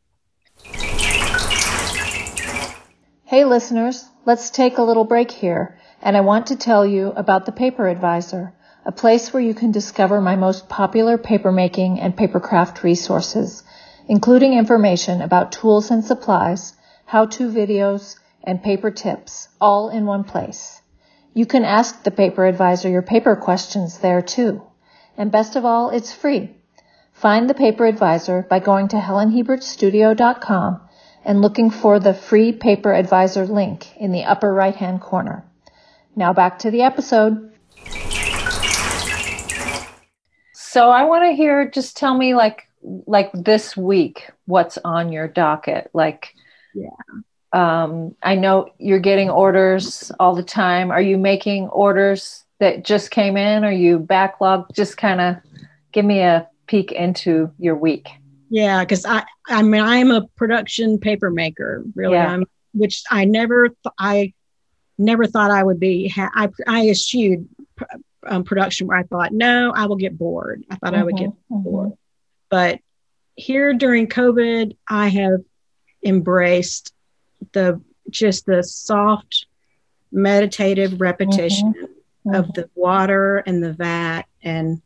Hey, 3.25 3.45
listeners, 3.45 4.07
let's 4.25 4.49
take 4.49 4.79
a 4.79 4.83
little 4.83 5.05
break 5.05 5.31
here, 5.31 5.79
and 6.01 6.17
I 6.17 6.23
want 6.23 6.47
to 6.47 6.57
tell 6.57 6.87
you 6.87 7.09
about 7.09 7.45
the 7.45 7.53
Paper 7.53 7.87
Advisor, 7.87 8.55
a 8.87 8.93
place 8.93 9.33
where 9.33 9.43
you 9.43 9.53
can 9.53 9.71
discover 9.71 10.21
my 10.23 10.35
most 10.35 10.71
popular 10.71 11.19
papermaking 11.19 11.99
and 12.01 12.17
papercraft 12.17 12.83
resources, 12.83 13.63
including 14.09 14.55
information 14.55 15.21
about 15.21 15.53
tools 15.53 15.91
and 15.91 16.03
supplies, 16.03 16.73
how-to 17.05 17.51
videos, 17.51 18.17
and 18.45 18.63
paper 18.63 18.91
tips 18.91 19.49
all 19.61 19.89
in 19.91 20.07
one 20.07 20.25
place. 20.25 20.81
You 21.35 21.47
can 21.47 21.65
ask 21.65 22.03
the 22.03 22.11
paper 22.11 22.47
advisor 22.47 22.89
your 22.89 23.03
paper 23.03 23.37
questions 23.37 23.99
there 23.99 24.23
too. 24.23 24.63
And 25.17 25.31
best 25.31 25.57
of 25.57 25.65
all, 25.65 25.91
it's 25.91 26.13
free. 26.13 26.57
Find 27.13 27.51
the 27.51 27.55
paper 27.55 27.87
advisor 27.87 28.47
by 28.49 28.61
going 28.61 28.89
to 28.89 28.97
helenhiebertstudio.com 28.97 30.81
and 31.25 31.43
looking 31.43 31.71
for 31.71 31.99
the 31.99 32.15
free 32.15 32.53
paper 32.53 32.93
advisor 32.93 33.47
link 33.47 33.97
in 33.97 34.13
the 34.13 34.25
upper 34.25 34.53
right 34.53 34.77
hand 34.77 35.01
corner. 35.01 35.45
Now 36.15 36.33
back 36.33 36.61
to 36.61 36.71
the 36.71 36.83
episode. 36.83 37.53
So 40.53 40.91
I 40.91 41.05
want 41.05 41.25
to 41.25 41.37
hear 41.37 41.69
just 41.71 41.97
tell 41.97 42.17
me 42.17 42.35
like 42.35 42.69
like 42.83 43.31
this 43.33 43.77
week 43.77 44.31
what's 44.47 44.79
on 44.85 45.11
your 45.11 45.27
docket 45.27 45.91
like 45.93 46.35
yeah 46.75 46.89
um, 47.53 48.15
I 48.23 48.35
know 48.35 48.71
you're 48.79 48.99
getting 48.99 49.31
orders 49.31 50.13
all 50.21 50.35
the 50.35 50.43
time. 50.43 50.91
Are 50.91 51.01
you 51.01 51.17
making 51.17 51.69
orders 51.69 52.45
that 52.61 52.85
just 52.85 53.11
came 53.11 53.37
in? 53.37 53.65
Are 53.65 53.73
you 53.73 53.99
backlogged? 53.99 54.75
Just 54.75 54.97
kind 54.97 55.21
of 55.21 55.37
give 55.93 56.05
me 56.05 56.21
a 56.21 56.49
peek 56.67 56.93
into 56.93 57.51
your 57.59 57.77
week. 57.77 58.09
Yeah, 58.51 58.81
because 58.85 59.05
I, 59.05 59.25
I 59.49 59.63
mean, 59.63 59.83
I'm 59.83 60.11
a 60.11 60.27
production 60.37 60.99
paper 60.99 61.31
maker, 61.31 61.85
really. 61.95 62.15
Yeah. 62.15 62.33
I'm, 62.33 62.45
which 62.75 63.03
I 63.11 63.25
never, 63.25 63.69
th- 63.69 63.95
I 63.99 64.33
never 64.97 65.27
thought 65.27 65.51
I 65.51 65.63
would 65.63 65.81
be. 65.81 66.09
Ha- 66.09 66.31
I, 66.35 66.49
I 66.67 66.89
eschewed 66.89 67.49
um, 68.27 68.45
production 68.45 68.87
where 68.87 68.99
I 68.99 69.05
thought, 69.05 69.33
no, 69.33 69.73
I 69.75 69.87
will 69.87 69.97
get 69.97 70.19
bored. 70.19 70.65
I 70.71 70.77
thought 70.77 70.93
mm-hmm, 70.93 71.01
I 71.01 71.05
would 71.05 71.17
get 71.17 71.31
mm-hmm. 71.31 71.63
bored. 71.63 71.93
But 72.51 72.81
here 73.37 73.75
during 73.75 74.07
COVID, 74.09 74.77
I 74.89 75.09
have 75.09 75.41
embraced 76.05 76.93
the 77.53 77.81
just 78.11 78.47
the 78.47 78.63
soft 78.63 79.47
meditative 80.11 81.01
repetition 81.01 81.75
mm-hmm. 81.75 82.35
of 82.35 82.53
the 82.55 82.69
water 82.75 83.39
and 83.39 83.63
the 83.63 83.73
vat 83.73 84.23
and 84.43 84.81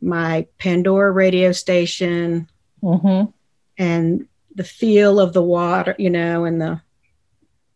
my 0.00 0.46
Pandora 0.58 1.10
radio 1.10 1.52
station 1.52 2.48
mm-hmm. 2.82 3.30
and 3.76 4.28
the 4.54 4.64
feel 4.64 5.20
of 5.20 5.32
the 5.32 5.42
water, 5.42 5.94
you 5.98 6.10
know, 6.10 6.44
and 6.44 6.60
the 6.60 6.80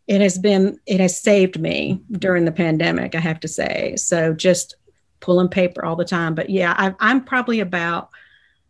it 0.05 0.19
has 0.19 0.37
been 0.37 0.79
it 0.85 0.99
has 0.99 1.19
saved 1.19 1.59
me 1.59 2.01
during 2.11 2.45
the 2.45 2.51
pandemic, 2.51 3.15
I 3.15 3.19
have 3.19 3.39
to 3.41 3.47
say. 3.47 3.95
So 3.95 4.33
just 4.33 4.75
pulling 5.21 5.47
paper 5.47 5.85
all 5.85 5.95
the 5.95 6.05
time. 6.05 6.35
But 6.35 6.49
yeah, 6.49 6.75
I, 6.77 6.93
I'm 6.99 7.23
probably 7.23 7.61
about 7.61 8.09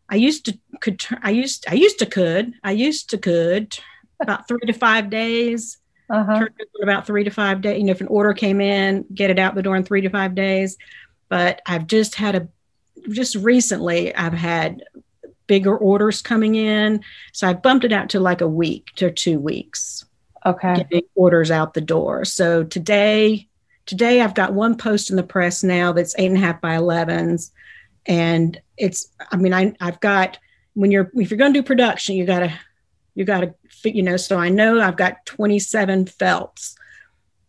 I 0.09 0.15
used 0.15 0.45
to 0.45 0.57
could 0.79 1.03
I 1.23 1.31
used 1.31 1.65
I 1.67 1.73
used 1.73 1.99
to 1.99 2.05
could 2.05 2.53
I 2.63 2.71
used 2.71 3.09
to 3.09 3.17
could 3.17 3.77
about 4.21 4.47
three 4.47 4.65
to 4.65 4.73
five 4.73 5.09
days. 5.09 5.77
Uh-huh. 6.09 6.47
about 6.81 7.07
three 7.07 7.23
to 7.23 7.31
five 7.31 7.61
days. 7.61 7.79
You 7.79 7.85
know, 7.85 7.91
if 7.91 8.01
an 8.01 8.07
order 8.07 8.33
came 8.33 8.61
in, 8.61 9.05
get 9.13 9.31
it 9.31 9.39
out 9.39 9.55
the 9.55 9.63
door 9.63 9.75
in 9.75 9.83
three 9.83 10.01
to 10.01 10.09
five 10.09 10.35
days. 10.35 10.77
But 11.29 11.61
I've 11.65 11.87
just 11.87 12.15
had 12.15 12.35
a, 12.35 12.47
just 13.09 13.35
recently, 13.35 14.13
I've 14.13 14.33
had 14.33 14.83
bigger 15.47 15.75
orders 15.75 16.21
coming 16.21 16.55
in. 16.55 17.03
So 17.31 17.47
I 17.47 17.53
bumped 17.53 17.85
it 17.85 17.91
out 17.91 18.09
to 18.09 18.19
like 18.19 18.41
a 18.41 18.47
week 18.47 18.89
to 18.97 19.11
two 19.11 19.39
weeks. 19.39 20.05
Okay. 20.45 20.75
Getting 20.75 21.03
orders 21.15 21.51
out 21.51 21.73
the 21.73 21.81
door. 21.81 22.25
So 22.25 22.63
today, 22.63 23.47
today 23.85 24.21
I've 24.21 24.35
got 24.35 24.53
one 24.53 24.77
post 24.77 25.09
in 25.09 25.15
the 25.15 25.23
press 25.23 25.63
now 25.63 25.93
that's 25.93 26.15
eight 26.17 26.27
and 26.27 26.37
a 26.37 26.39
half 26.39 26.61
by 26.61 26.75
11s. 26.75 27.51
And 28.05 28.59
it's, 28.77 29.07
I 29.31 29.37
mean, 29.37 29.53
I, 29.53 29.73
I've 29.79 29.99
got, 30.01 30.37
when 30.73 30.91
you're, 30.91 31.09
if 31.15 31.31
you're 31.31 31.37
going 31.37 31.53
to 31.53 31.61
do 31.61 31.65
production, 31.65 32.15
you 32.15 32.25
got 32.25 32.39
to 32.39 32.59
you 33.15 33.25
got 33.25 33.41
to, 33.41 33.53
you 33.91 34.03
know, 34.03 34.17
so 34.17 34.37
I 34.37 34.49
know 34.49 34.81
I've 34.81 34.97
got 34.97 35.25
27 35.25 36.07
felts 36.07 36.75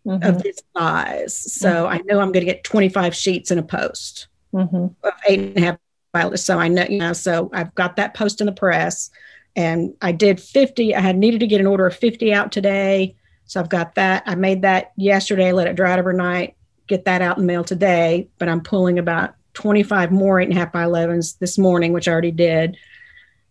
mm-hmm. 0.07 0.23
of 0.23 0.43
this 0.43 0.61
size. 0.77 1.37
So 1.37 1.69
mm-hmm. 1.69 1.95
I 1.95 1.99
know 2.05 2.21
I'm 2.21 2.33
going 2.33 2.47
to 2.47 2.53
get 2.53 2.65
25 2.65 3.15
sheets 3.15 3.51
in 3.51 3.59
a 3.59 3.63
post 3.63 4.29
mm-hmm. 4.53 5.07
of 5.07 5.13
eight 5.29 5.41
and 5.41 5.57
a 5.57 5.61
half 5.61 5.79
by 6.13 6.35
so 6.37 6.59
I 6.59 6.69
know, 6.69 6.87
you 6.89 6.99
know, 6.99 7.13
so 7.13 7.51
I've 7.53 7.75
got 7.75 7.97
that 7.97 8.15
post 8.15 8.41
in 8.41 8.47
the 8.47 8.53
press 8.53 9.11
and 9.57 9.95
I 10.01 10.13
did 10.13 10.41
50. 10.41 10.95
I 10.95 11.01
had 11.01 11.17
needed 11.17 11.41
to 11.41 11.47
get 11.47 11.61
an 11.61 11.67
order 11.67 11.87
of 11.87 11.97
50 11.97 12.33
out 12.33 12.53
today. 12.53 13.17
So 13.47 13.61
I've 13.61 13.69
got 13.69 13.97
that. 13.97 14.23
I 14.27 14.35
made 14.35 14.63
that 14.63 14.93
yesterday, 14.97 15.53
let 15.53 15.67
it 15.67 15.77
dry 15.77 15.99
overnight, 15.99 16.57
get 16.87 17.05
that 17.05 17.21
out 17.21 17.39
in 17.39 17.47
mail 17.47 17.65
today. 17.65 18.29
But 18.39 18.49
I'm 18.49 18.63
pulling 18.63 18.99
about 18.99 19.35
25 19.55 20.13
more 20.13 20.41
eight 20.41 20.49
and 20.49 20.57
a 20.57 20.61
half 20.61 20.73
by 20.73 20.85
11s 20.85 21.39
this 21.39 21.59
morning, 21.59 21.93
which 21.93 22.09
I 22.09 22.13
already 22.13 22.33
did. 22.33 22.77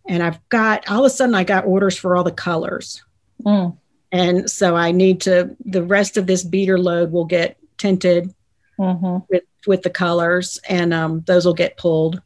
And 0.08 0.22
I've 0.22 0.46
got 0.48 0.88
all 0.88 1.00
of 1.00 1.06
a 1.06 1.10
sudden 1.10 1.34
I 1.34 1.44
got 1.44 1.64
orders 1.64 1.96
for 1.96 2.16
all 2.16 2.24
the 2.24 2.32
colors. 2.32 3.02
Mm. 3.42 3.76
And 4.12 4.50
so 4.50 4.76
I 4.76 4.92
need 4.92 5.22
to, 5.22 5.56
the 5.64 5.82
rest 5.82 6.16
of 6.16 6.26
this 6.26 6.44
beater 6.44 6.78
load 6.78 7.10
will 7.10 7.24
get 7.24 7.58
tinted 7.78 8.32
mm-hmm. 8.78 9.24
with, 9.28 9.42
with 9.66 9.82
the 9.82 9.90
colors 9.90 10.58
and 10.68 10.94
um, 10.94 11.22
those 11.26 11.44
will 11.46 11.54
get 11.54 11.76
pulled 11.76 12.20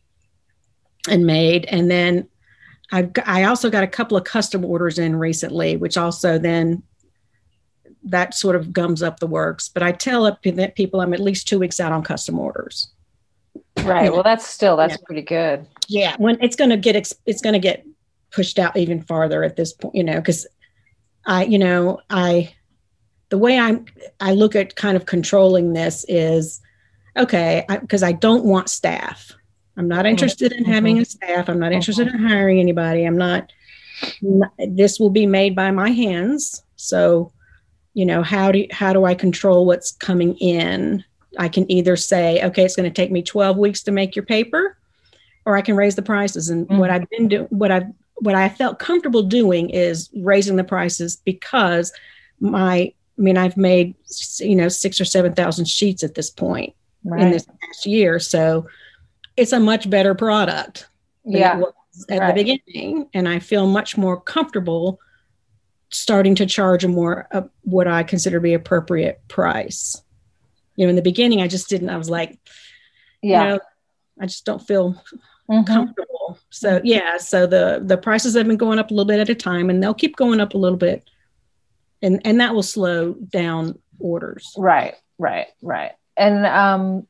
and 1.08 1.26
made. 1.26 1.64
And 1.66 1.90
then 1.90 2.28
I've, 2.90 3.10
I 3.24 3.44
also 3.44 3.70
got 3.70 3.84
a 3.84 3.88
couple 3.88 4.16
of 4.16 4.24
custom 4.24 4.64
orders 4.64 4.98
in 4.98 5.16
recently, 5.16 5.76
which 5.76 5.96
also 5.96 6.38
then 6.38 6.82
that 8.04 8.34
sort 8.34 8.56
of 8.56 8.72
gums 8.72 9.02
up 9.02 9.20
the 9.20 9.26
works. 9.26 9.68
But 9.68 9.82
I 9.82 9.92
tell 9.92 10.34
people 10.36 11.00
I'm 11.00 11.14
at 11.14 11.20
least 11.20 11.48
two 11.48 11.58
weeks 11.58 11.80
out 11.80 11.92
on 11.92 12.02
custom 12.02 12.38
orders. 12.38 12.90
Right. 13.84 14.12
Well, 14.12 14.22
that's 14.22 14.46
still 14.46 14.76
that's 14.76 14.94
yeah. 14.94 15.04
pretty 15.06 15.22
good. 15.22 15.66
Yeah. 15.88 16.16
When 16.18 16.40
it's 16.42 16.56
going 16.56 16.70
to 16.70 16.76
get 16.76 16.96
it's 17.26 17.40
going 17.40 17.54
to 17.54 17.58
get 17.58 17.84
pushed 18.30 18.58
out 18.58 18.76
even 18.76 19.02
farther 19.02 19.42
at 19.42 19.56
this 19.56 19.72
point, 19.72 19.94
you 19.94 20.04
know, 20.04 20.16
because 20.16 20.46
I, 21.26 21.44
you 21.44 21.58
know, 21.58 22.00
I 22.10 22.54
the 23.28 23.38
way 23.38 23.58
I'm 23.58 23.84
I 24.20 24.32
look 24.32 24.56
at 24.56 24.76
kind 24.76 24.96
of 24.96 25.06
controlling 25.06 25.72
this 25.72 26.04
is 26.08 26.60
okay 27.16 27.64
because 27.68 28.02
I, 28.02 28.08
I, 28.08 28.12
don't 28.12 28.44
want 28.44 28.70
staff. 28.70 29.32
I'm 29.76 29.88
not 29.88 30.00
mm-hmm. 30.00 30.06
interested 30.06 30.52
in 30.52 30.64
having 30.64 30.96
mm-hmm. 30.96 31.02
a 31.02 31.06
staff. 31.06 31.48
I'm 31.48 31.58
not 31.58 31.72
interested 31.72 32.08
in 32.08 32.18
hiring 32.18 32.60
anybody. 32.60 33.04
I'm 33.04 33.16
not, 33.16 33.52
not. 34.22 34.52
This 34.58 34.98
will 34.98 35.10
be 35.10 35.26
made 35.26 35.54
by 35.54 35.70
my 35.70 35.90
hands. 35.90 36.62
So, 36.76 37.32
you 37.94 38.06
know, 38.06 38.22
how 38.22 38.52
do 38.52 38.66
how 38.70 38.92
do 38.92 39.04
I 39.04 39.14
control 39.14 39.66
what's 39.66 39.92
coming 39.92 40.36
in? 40.36 41.04
I 41.38 41.48
can 41.48 41.70
either 41.70 41.96
say, 41.96 42.42
okay, 42.44 42.64
it's 42.64 42.76
going 42.76 42.90
to 42.90 42.94
take 42.94 43.10
me 43.10 43.22
12 43.22 43.56
weeks 43.56 43.82
to 43.82 43.92
make 43.92 44.16
your 44.16 44.24
paper, 44.24 44.78
or 45.44 45.56
I 45.56 45.62
can 45.62 45.76
raise 45.76 45.96
the 45.96 46.02
prices. 46.02 46.48
And 46.48 46.66
mm-hmm. 46.66 46.78
what 46.78 46.90
I've 46.90 47.08
been 47.10 47.28
doing, 47.28 47.46
what 47.50 47.70
I've 47.70 47.86
what 48.20 48.34
I 48.34 48.48
felt 48.48 48.80
comfortable 48.80 49.22
doing 49.22 49.70
is 49.70 50.10
raising 50.16 50.56
the 50.56 50.64
prices 50.64 51.16
because 51.16 51.92
my 52.40 52.92
I 53.18 53.20
mean, 53.20 53.36
I've 53.36 53.56
made 53.56 53.94
you 54.38 54.54
know 54.54 54.68
six 54.68 55.00
or 55.00 55.04
seven 55.04 55.34
thousand 55.34 55.66
sheets 55.66 56.02
at 56.04 56.14
this 56.14 56.30
point 56.30 56.74
right. 57.04 57.20
in 57.20 57.30
this 57.30 57.44
past 57.44 57.84
year, 57.84 58.18
so 58.18 58.66
it's 59.36 59.52
a 59.52 59.60
much 59.60 59.90
better 59.90 60.14
product. 60.14 60.88
yeah, 61.24 61.60
at 62.08 62.20
right. 62.20 62.28
the 62.28 62.44
beginning, 62.44 63.08
and 63.12 63.28
I 63.28 63.40
feel 63.40 63.66
much 63.66 63.96
more 63.96 64.20
comfortable 64.20 65.00
starting 65.90 66.34
to 66.36 66.46
charge 66.46 66.84
a 66.84 66.88
more 66.88 67.26
uh, 67.32 67.42
what 67.62 67.88
I 67.88 68.04
consider 68.04 68.36
to 68.36 68.40
be 68.40 68.54
appropriate 68.54 69.20
price. 69.26 70.00
You 70.78 70.86
know, 70.86 70.90
in 70.90 70.96
the 70.96 71.02
beginning, 71.02 71.42
I 71.42 71.48
just 71.48 71.68
didn't. 71.68 71.90
I 71.90 71.96
was 71.96 72.08
like, 72.08 72.38
yeah, 73.20 73.42
you 73.42 73.48
know, 73.50 73.60
I 74.20 74.26
just 74.26 74.44
don't 74.44 74.64
feel 74.64 74.92
mm-hmm. 75.50 75.64
comfortable. 75.64 76.38
So 76.50 76.80
yeah, 76.84 77.16
so 77.16 77.48
the 77.48 77.82
the 77.84 77.98
prices 77.98 78.36
have 78.36 78.46
been 78.46 78.56
going 78.56 78.78
up 78.78 78.92
a 78.92 78.94
little 78.94 79.04
bit 79.08 79.18
at 79.18 79.28
a 79.28 79.34
time, 79.34 79.70
and 79.70 79.82
they'll 79.82 79.92
keep 79.92 80.14
going 80.14 80.40
up 80.40 80.54
a 80.54 80.56
little 80.56 80.78
bit, 80.78 81.10
and 82.00 82.24
and 82.24 82.40
that 82.40 82.54
will 82.54 82.62
slow 82.62 83.14
down 83.14 83.76
orders. 83.98 84.54
Right, 84.56 84.94
right, 85.18 85.48
right. 85.62 85.92
And 86.16 86.46
um, 86.46 87.08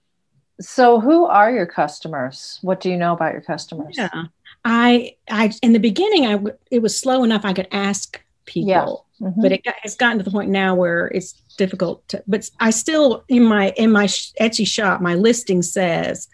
so 0.62 0.99
who 0.99 1.27
are 1.27 1.53
your 1.53 1.66
customers? 1.66 2.59
What 2.62 2.81
do 2.81 2.89
you 2.89 2.97
know 2.97 3.12
about 3.12 3.33
your 3.33 3.43
customers? 3.43 3.97
Yeah, 3.99 4.25
I 4.64 5.14
I 5.29 5.53
in 5.62 5.75
the 5.75 5.79
beginning, 5.79 6.25
I 6.25 6.41
it 6.71 6.81
was 6.81 6.99
slow 6.99 7.23
enough 7.23 7.45
I 7.45 7.53
could 7.53 7.69
ask 7.71 8.19
people. 8.49 9.07
Yeah. 9.20 9.28
Mm-hmm. 9.28 9.42
But 9.42 9.53
it 9.53 9.64
got, 9.64 9.74
it's 9.84 9.96
gotten 9.96 10.18
to 10.18 10.24
the 10.24 10.30
point 10.30 10.51
now 10.51 10.74
where 10.74 11.07
it's 11.09 11.32
difficult 11.57 12.07
to. 12.09 12.22
But 12.26 12.49
I 12.59 12.70
still 12.70 13.24
in 13.28 13.44
my 13.44 13.70
in 13.76 13.92
my 13.92 14.07
Etsy 14.07 14.66
shop, 14.66 15.01
my 15.01 15.14
listing 15.14 15.62
says, 15.62 16.28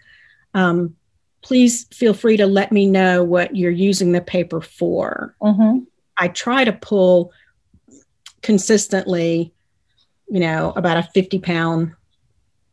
um, 0.53 0.95
please 1.41 1.85
feel 1.93 2.13
free 2.13 2.37
to 2.37 2.45
let 2.45 2.71
me 2.71 2.87
know 2.87 3.23
what 3.23 3.55
you're 3.55 3.71
using 3.71 4.11
the 4.11 4.21
paper 4.21 4.61
for. 4.61 5.35
Mm-hmm. 5.41 5.79
I 6.17 6.29
try 6.29 6.63
to 6.63 6.73
pull 6.73 7.31
consistently, 8.41 9.53
you 10.27 10.39
know, 10.39 10.71
about 10.75 10.97
a 10.97 11.03
50 11.03 11.39
pound 11.39 11.93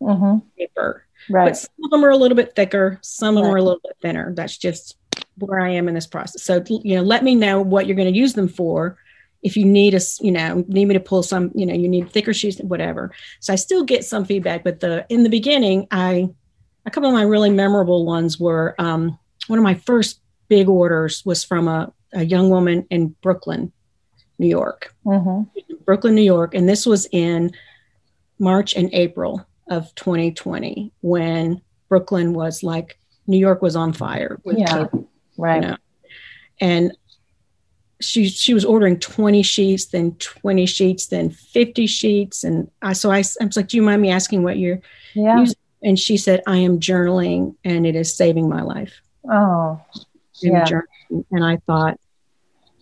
mm-hmm. 0.01 0.47
paper. 0.57 1.05
Right. 1.29 1.47
But 1.47 1.57
some 1.57 1.85
of 1.85 1.91
them 1.91 2.05
are 2.05 2.11
a 2.11 2.17
little 2.17 2.37
bit 2.37 2.55
thicker, 2.55 2.99
some 3.03 3.37
of 3.37 3.43
right. 3.43 3.49
them 3.49 3.55
are 3.55 3.59
a 3.59 3.63
little 3.63 3.81
bit 3.83 3.97
thinner. 4.03 4.35
That's 4.35 4.57
just 4.57 4.97
where 5.39 5.61
I 5.61 5.71
am 5.71 5.89
in 5.89 5.95
this 5.95 6.07
process. 6.07 6.43
So, 6.43 6.63
you 6.69 6.97
know, 6.97 7.03
let 7.03 7.25
me 7.25 7.35
know 7.35 7.61
what 7.61 7.87
you're 7.87 7.97
going 7.97 8.13
to 8.13 8.19
use 8.19 8.35
them 8.35 8.49
for. 8.49 8.99
If 9.43 9.57
you 9.57 9.65
need 9.65 9.95
us, 9.95 10.21
you 10.21 10.31
know, 10.31 10.65
need 10.69 10.87
me 10.87 10.95
to 10.95 11.01
pull 11.01 11.23
some, 11.23 11.51
you 11.55 11.67
know, 11.67 11.75
you 11.75 11.89
need 11.89 12.11
thicker 12.11 12.33
sheets, 12.33 12.61
whatever. 12.61 13.13
So 13.41 13.53
I 13.53 13.57
still 13.57 13.85
get 13.85 14.05
some 14.05 14.25
feedback, 14.25 14.63
but 14.63 14.81
the 14.81 15.05
in 15.09 15.25
the 15.25 15.31
beginning, 15.31 15.89
I 15.91 16.31
a 16.87 16.91
couple 16.91 17.09
of 17.09 17.15
my 17.15 17.23
really 17.23 17.51
memorable 17.51 18.05
ones 18.05 18.39
were 18.39 18.75
um, 18.79 19.19
one 19.47 19.59
of 19.59 19.63
my 19.63 19.75
first 19.75 20.21
big 20.49 20.69
orders 20.69 21.25
was 21.25 21.45
from 21.45 21.69
a, 21.69 21.93
a 22.13 22.25
young 22.25 22.51
woman 22.51 22.87
in 22.91 23.09
Brooklyn, 23.23 23.73
New 24.39 24.49
York. 24.49 24.95
Mm-hmm. 25.07 25.75
Brooklyn, 25.85 26.15
New 26.15 26.23
York. 26.23 26.55
And 26.55 26.69
this 26.69 26.87
was 26.87 27.07
in 27.13 27.53
March 28.39 28.75
and 28.75 28.93
April 28.93 29.47
of 29.69 29.95
2020 29.95 30.93
when 31.01 31.61
Brooklyn 31.89 32.35
was 32.35 32.63
like, 32.63 32.99
New 33.27 33.39
York 33.39 33.63
was 33.63 33.77
on 33.77 33.93
fire. 33.93 34.41
yeah. 34.45 34.87
right. 35.39 35.63
You 35.63 35.69
know? 35.71 35.77
And 36.61 36.97
she 38.03 38.29
she 38.29 38.55
was 38.55 38.65
ordering 38.65 38.99
20 38.99 39.43
sheets, 39.43 39.87
then 39.87 40.13
20 40.17 40.67
sheets, 40.67 41.07
then 41.07 41.31
50 41.31 41.87
sheets. 41.87 42.45
And 42.45 42.71
I 42.83 42.93
so 42.93 43.11
I, 43.11 43.23
I 43.41 43.45
was 43.45 43.57
like, 43.57 43.69
Do 43.69 43.77
you 43.77 43.83
mind 43.83 44.03
me 44.03 44.11
asking 44.11 44.43
what 44.43 44.59
you're 44.59 44.81
yeah. 45.15 45.39
using? 45.39 45.57
and 45.83 45.99
she 45.99 46.17
said, 46.17 46.43
I 46.47 46.59
am 46.59 46.79
journaling 46.79 47.57
and 47.65 47.87
it 47.87 47.97
is 47.97 48.15
saving 48.15 48.49
my 48.49 48.63
life. 48.63 49.01
Oh, 49.31 49.81
yeah. 50.41 50.67
And 51.31 51.45
I 51.45 51.59
thought, 51.67 51.99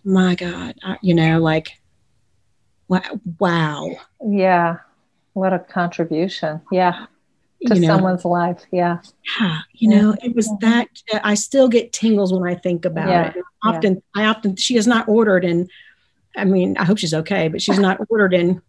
my 0.05 0.35
God, 0.35 0.77
I, 0.83 0.99
you 1.03 1.15
know, 1.15 1.41
like, 1.41 1.81
wow. 3.39 3.91
Yeah. 4.25 4.79
What 5.33 5.53
a 5.53 5.59
contribution. 5.59 6.61
Yeah. 6.71 7.07
To 7.67 7.75
you 7.75 7.83
know, 7.83 7.89
someone's 7.89 8.25
life. 8.25 8.65
Yeah. 8.73 8.99
Yeah. 9.39 9.59
You 9.73 9.89
know, 9.91 10.17
it 10.23 10.35
was 10.35 10.51
that 10.61 10.89
I 11.23 11.35
still 11.35 11.69
get 11.69 11.93
tingles 11.93 12.33
when 12.33 12.51
I 12.51 12.55
think 12.55 12.85
about 12.85 13.09
yeah. 13.09 13.29
it. 13.31 13.45
Often, 13.65 14.03
yeah. 14.17 14.23
I 14.23 14.27
often, 14.27 14.57
she 14.57 14.77
has 14.77 14.87
not 14.87 15.09
ordered 15.09 15.45
and 15.45 15.71
I 16.37 16.45
mean, 16.45 16.77
I 16.77 16.85
hope 16.85 16.99
she's 16.99 17.15
okay, 17.15 17.49
but 17.49 17.61
she's 17.61 17.79
not 17.79 17.99
ordered 18.09 18.33
in, 18.33 18.63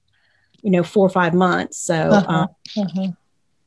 you 0.63 0.71
know, 0.71 0.83
four 0.83 1.05
or 1.05 1.09
five 1.09 1.33
months. 1.33 1.77
So, 1.77 1.95
uh-huh. 1.95 2.47
Uh, 2.77 2.81
uh-huh 2.81 3.07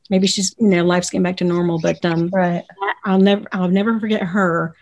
maybe 0.09 0.27
she's 0.27 0.55
you 0.59 0.67
know 0.67 0.83
life's 0.83 1.09
getting 1.09 1.23
back 1.23 1.37
to 1.37 1.43
normal 1.43 1.79
but 1.79 2.03
um 2.05 2.29
right 2.33 2.63
i'll 3.05 3.19
never 3.19 3.45
i'll 3.51 3.69
never 3.69 3.99
forget 3.99 4.21
her 4.21 4.75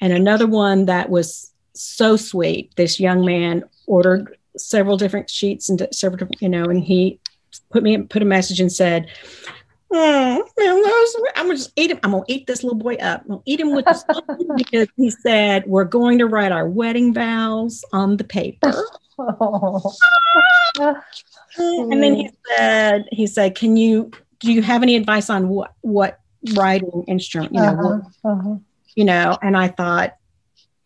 and 0.00 0.12
another 0.12 0.46
one 0.46 0.86
that 0.86 1.10
was 1.10 1.52
so 1.74 2.16
sweet 2.16 2.74
this 2.76 2.98
young 3.00 3.24
man 3.24 3.62
ordered 3.86 4.36
several 4.56 4.96
different 4.96 5.30
sheets 5.30 5.68
and 5.68 5.86
several 5.92 6.18
different 6.18 6.40
you 6.42 6.48
know 6.48 6.64
and 6.64 6.84
he 6.84 7.18
put 7.70 7.82
me 7.82 7.98
put 7.98 8.22
a 8.22 8.26
message 8.26 8.60
and 8.60 8.72
said 8.72 9.08
oh, 9.90 10.48
I'm 11.36 11.46
gonna 11.46 11.54
just 11.54 11.72
eat 11.76 11.90
him. 11.90 12.00
I'm 12.02 12.12
gonna 12.12 12.24
eat 12.28 12.46
this 12.46 12.62
little 12.62 12.78
boy 12.78 12.94
up. 12.96 13.22
I'm 13.22 13.28
gonna 13.28 13.42
eat 13.46 13.60
him 13.60 13.74
with 13.74 13.84
this 13.84 14.04
because 14.56 14.88
he 14.96 15.10
said 15.10 15.64
we're 15.66 15.84
going 15.84 16.18
to 16.18 16.26
write 16.26 16.52
our 16.52 16.68
wedding 16.68 17.14
vows 17.14 17.84
on 17.92 18.16
the 18.16 18.24
paper. 18.24 18.74
Oh. 19.18 19.94
and 21.58 22.02
then 22.02 22.14
he 22.14 22.30
said, 22.56 23.08
he 23.10 23.26
said, 23.26 23.54
can 23.56 23.76
you 23.76 24.10
do 24.40 24.52
you 24.52 24.62
have 24.62 24.82
any 24.82 24.96
advice 24.96 25.30
on 25.30 25.48
what 25.48 25.74
what 25.80 26.20
writing 26.54 27.04
instrument 27.08 27.52
you 27.52 27.60
know 27.60 27.68
uh-huh, 27.68 27.98
what, 28.22 28.32
uh-huh. 28.32 28.54
you 28.94 29.04
know 29.04 29.36
and 29.42 29.56
i 29.56 29.68
thought 29.68 30.16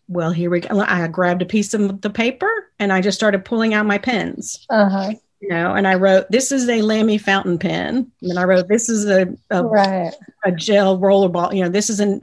well 0.08 0.30
here 0.30 0.50
we 0.50 0.60
go 0.60 0.80
i 0.80 1.06
grabbed 1.08 1.42
a 1.42 1.46
piece 1.46 1.74
of 1.74 2.00
the 2.00 2.10
paper 2.10 2.50
and 2.78 2.92
i 2.92 3.00
just 3.00 3.18
started 3.18 3.44
pulling 3.44 3.74
out 3.74 3.86
my 3.86 3.98
pens 3.98 4.66
uh-huh. 4.70 5.12
You 5.42 5.48
know 5.48 5.74
and 5.74 5.86
i 5.86 5.94
wrote 5.94 6.30
this 6.30 6.52
is 6.52 6.68
a 6.68 6.80
lamy 6.82 7.18
fountain 7.18 7.58
pen 7.58 8.10
and 8.22 8.38
i 8.38 8.44
wrote 8.44 8.68
this 8.68 8.88
is 8.88 9.06
a 9.06 9.26
a, 9.50 9.64
right. 9.64 10.14
a 10.44 10.52
gel 10.52 10.98
rollerball 10.98 11.54
you 11.54 11.62
know 11.62 11.68
this 11.68 11.90
is 11.90 12.00
an 12.00 12.22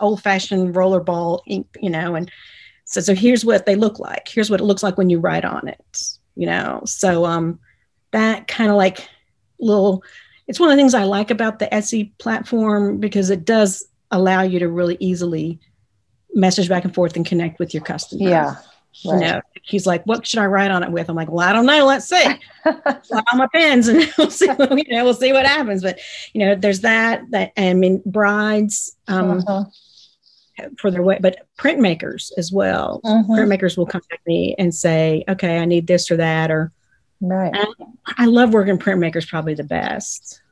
old 0.00 0.22
fashioned 0.22 0.74
rollerball 0.74 1.40
ink 1.46 1.66
you 1.80 1.88
know 1.88 2.14
and 2.14 2.30
so 2.84 3.00
so 3.00 3.14
here's 3.14 3.44
what 3.44 3.64
they 3.64 3.76
look 3.76 3.98
like 3.98 4.28
here's 4.28 4.50
what 4.50 4.60
it 4.60 4.64
looks 4.64 4.82
like 4.82 4.98
when 4.98 5.08
you 5.08 5.18
write 5.18 5.44
on 5.44 5.66
it 5.68 6.02
you 6.34 6.46
know 6.46 6.82
so 6.84 7.24
um 7.24 7.58
that 8.10 8.48
kind 8.48 8.70
of 8.70 8.76
like 8.76 9.08
little 9.60 10.02
it's 10.48 10.58
one 10.58 10.70
of 10.70 10.76
the 10.76 10.80
things 10.80 10.94
I 10.94 11.04
like 11.04 11.30
about 11.30 11.58
the 11.58 11.66
Etsy 11.66 12.10
platform 12.18 12.98
because 12.98 13.28
it 13.28 13.44
does 13.44 13.86
allow 14.10 14.42
you 14.42 14.58
to 14.58 14.68
really 14.68 14.96
easily 14.98 15.60
message 16.34 16.70
back 16.70 16.84
and 16.84 16.94
forth 16.94 17.16
and 17.16 17.26
connect 17.26 17.58
with 17.58 17.74
your 17.74 17.82
customers. 17.82 18.30
Yeah. 18.30 18.56
Right. 19.04 19.14
You 19.14 19.20
know, 19.20 19.40
he's 19.62 19.86
like, 19.86 20.04
"What 20.06 20.26
should 20.26 20.40
I 20.40 20.46
write 20.46 20.70
on 20.70 20.82
it 20.82 20.90
with?" 20.90 21.08
I'm 21.08 21.16
like, 21.16 21.30
"Well, 21.30 21.46
I 21.46 21.52
don't 21.52 21.66
know. 21.66 21.86
Let's 21.86 22.08
see. 22.08 22.24
on 22.64 23.38
my 23.38 23.46
pens, 23.52 23.88
and 23.88 24.12
we'll 24.18 24.30
see. 24.30 24.46
You 24.46 24.84
know, 24.88 25.04
we'll 25.04 25.14
see 25.14 25.32
what 25.32 25.46
happens." 25.46 25.82
But 25.82 26.00
you 26.32 26.44
know, 26.44 26.54
there's 26.54 26.80
that. 26.80 27.22
That 27.30 27.52
I 27.56 27.74
mean, 27.74 28.02
brides 28.04 28.96
um, 29.06 29.44
uh-huh. 29.46 29.64
for 30.78 30.90
their 30.90 31.02
way, 31.02 31.18
but 31.20 31.46
printmakers 31.58 32.32
as 32.36 32.50
well. 32.50 33.00
Uh-huh. 33.04 33.32
Printmakers 33.34 33.76
will 33.76 33.86
contact 33.86 34.26
me 34.26 34.56
and 34.58 34.74
say, 34.74 35.24
"Okay, 35.28 35.58
I 35.58 35.64
need 35.64 35.86
this 35.86 36.10
or 36.10 36.16
that," 36.16 36.50
or 36.50 36.72
right. 37.20 37.54
I 38.16 38.26
love 38.26 38.52
working 38.52 38.78
printmakers. 38.78 39.28
Probably 39.28 39.54
the 39.54 39.64
best. 39.64 40.42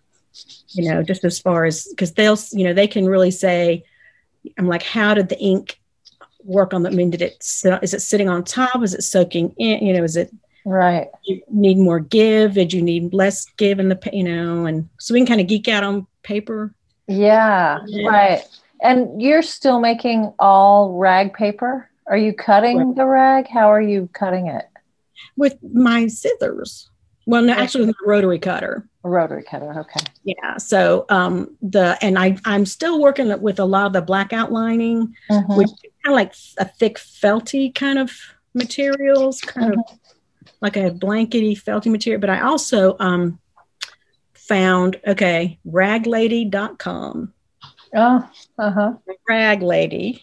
You 0.69 0.91
know, 0.91 1.03
just 1.03 1.25
as 1.25 1.41
far 1.41 1.65
as 1.65 1.89
because 1.89 2.13
they'll, 2.13 2.39
you 2.53 2.65
know, 2.65 2.75
they 2.75 2.87
can 2.87 3.07
really 3.07 3.31
say, 3.31 3.85
"I'm 4.57 4.69
like, 4.69 4.83
how 4.83 5.15
did 5.15 5.31
the 5.31 5.39
ink 5.41 5.81
work 6.47 6.73
on 6.73 6.83
the, 6.83 6.91
I 6.91 6.93
mean, 6.93 7.11
did 7.11 7.23
it, 7.23 7.37
is 7.83 7.95
it 7.95 8.01
sitting 8.01 8.29
on 8.29 8.45
top? 8.45 8.83
Is 8.83 8.95
it 8.95 9.03
soaking 9.03 9.55
in? 9.59 9.85
You 9.85 9.93
know, 9.95 10.05
is 10.05 10.17
it, 10.17 10.33
right. 10.65 11.09
You 11.25 11.43
need 11.51 11.79
more 11.79 12.01
give? 12.01 12.55
Did 12.55 12.73
you 12.73 12.83
need 12.83 13.13
less 13.13 13.45
give 13.57 13.79
in 13.79 13.89
the, 13.89 13.99
you 14.13 14.25
know, 14.25 14.67
and 14.67 14.89
so 14.99 15.15
we 15.15 15.21
can 15.21 15.27
kind 15.27 15.41
of 15.41 15.47
geek 15.47 15.69
out 15.69 15.85
on 15.85 16.07
paper. 16.27 16.75
Yeah, 17.07 17.79
yeah. 17.87 18.09
right. 18.09 18.43
And 18.83 19.23
you're 19.23 19.43
still 19.43 19.81
making 19.81 20.35
all 20.39 20.99
rag 20.99 21.33
paper? 21.33 21.89
Are 22.07 22.17
you 22.17 22.33
cutting 22.35 22.79
right. 22.79 22.97
the 22.97 23.07
rag? 23.07 23.49
How 23.49 23.73
are 23.73 23.81
you 23.81 24.09
cutting 24.13 24.49
it? 24.49 24.67
With 25.37 25.57
my 25.63 26.09
scissors. 26.09 26.91
Well, 27.27 27.43
no, 27.43 27.53
actually 27.53 27.87
with 27.87 27.97
a 28.05 28.09
rotary 28.09 28.39
cutter. 28.39 28.89
A 29.05 29.09
rotary 29.09 29.43
cutter, 29.43 29.81
okay. 29.81 30.07
Yeah. 30.23 30.57
So 30.59 31.05
um 31.09 31.57
the 31.61 31.99
and 32.01 32.19
I 32.19 32.39
I'm 32.45 32.65
still 32.65 33.01
working 33.01 33.41
with 33.43 33.59
a 33.59 33.65
lot 33.65 33.87
of 33.87 33.93
the 33.93 34.01
blackout 34.01 34.53
lining, 34.53 35.15
mm-hmm. 35.31 35.57
which 35.57 35.71
kind 36.05 36.07
of 36.07 36.13
like 36.13 36.35
a 36.59 36.65
thick 36.65 36.99
felty 36.99 37.75
kind 37.75 37.99
of 37.99 38.13
materials, 38.55 39.41
kind 39.41 39.73
mm-hmm. 39.73 39.81
of 39.81 39.99
like 40.61 40.77
a 40.77 40.93
blankety 40.93 41.57
felty 41.57 41.91
material. 41.91 42.21
But 42.21 42.31
I 42.31 42.41
also 42.43 42.97
um 43.01 43.41
found 44.35 45.01
okay, 45.05 45.59
raglady.com. 45.67 47.33
Oh, 47.95 48.31
uh-huh. 48.59 48.93
Rag 49.29 49.63
lady. 49.63 50.23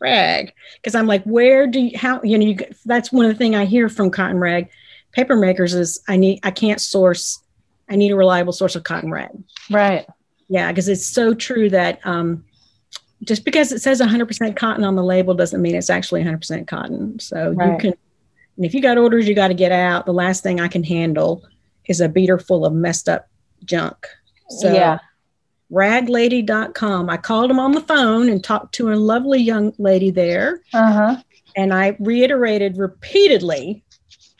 Rag. 0.00 0.52
Because 0.76 0.94
I'm 0.94 1.06
like, 1.08 1.24
where 1.24 1.66
do 1.66 1.80
you 1.80 1.98
how 1.98 2.22
you 2.22 2.38
know 2.38 2.46
you 2.46 2.58
that's 2.84 3.10
one 3.10 3.24
of 3.24 3.32
the 3.32 3.38
things 3.38 3.56
I 3.56 3.64
hear 3.64 3.88
from 3.88 4.10
cotton 4.12 4.38
rag 4.38 4.68
paper 5.16 5.34
makers 5.34 5.72
is 5.74 6.00
I 6.06 6.16
need 6.16 6.40
I 6.42 6.50
can't 6.50 6.80
source 6.80 7.42
I 7.88 7.96
need 7.96 8.12
a 8.12 8.16
reliable 8.16 8.52
source 8.52 8.76
of 8.76 8.84
cotton 8.84 9.10
rag. 9.10 9.30
Right. 9.70 10.06
Yeah, 10.48 10.70
because 10.70 10.88
it's 10.88 11.06
so 11.06 11.34
true 11.34 11.70
that 11.70 12.00
um, 12.04 12.44
just 13.24 13.44
because 13.44 13.72
it 13.72 13.80
says 13.80 14.00
100% 14.00 14.56
cotton 14.56 14.84
on 14.84 14.94
the 14.94 15.02
label 15.02 15.34
doesn't 15.34 15.62
mean 15.62 15.74
it's 15.74 15.90
actually 15.90 16.22
100% 16.22 16.66
cotton. 16.66 17.18
So 17.18 17.52
right. 17.52 17.72
you 17.72 17.78
can, 17.78 17.94
and 18.56 18.66
if 18.66 18.74
you 18.74 18.82
got 18.82 18.98
orders, 18.98 19.26
you 19.26 19.34
got 19.34 19.48
to 19.48 19.54
get 19.54 19.72
out. 19.72 20.04
The 20.04 20.12
last 20.12 20.42
thing 20.42 20.60
I 20.60 20.68
can 20.68 20.84
handle 20.84 21.44
is 21.86 22.00
a 22.00 22.08
beater 22.08 22.38
full 22.38 22.66
of 22.66 22.72
messed 22.72 23.08
up 23.08 23.28
junk. 23.64 24.06
So 24.50 24.72
yeah. 24.72 24.98
raglady.com. 25.72 27.08
I 27.08 27.16
called 27.16 27.50
them 27.50 27.60
on 27.60 27.72
the 27.72 27.80
phone 27.80 28.28
and 28.28 28.42
talked 28.42 28.74
to 28.76 28.92
a 28.92 28.96
lovely 28.96 29.40
young 29.40 29.72
lady 29.78 30.10
there. 30.10 30.60
Uh-huh. 30.74 31.22
And 31.56 31.72
I 31.72 31.96
reiterated 32.00 32.76
repeatedly 32.76 33.84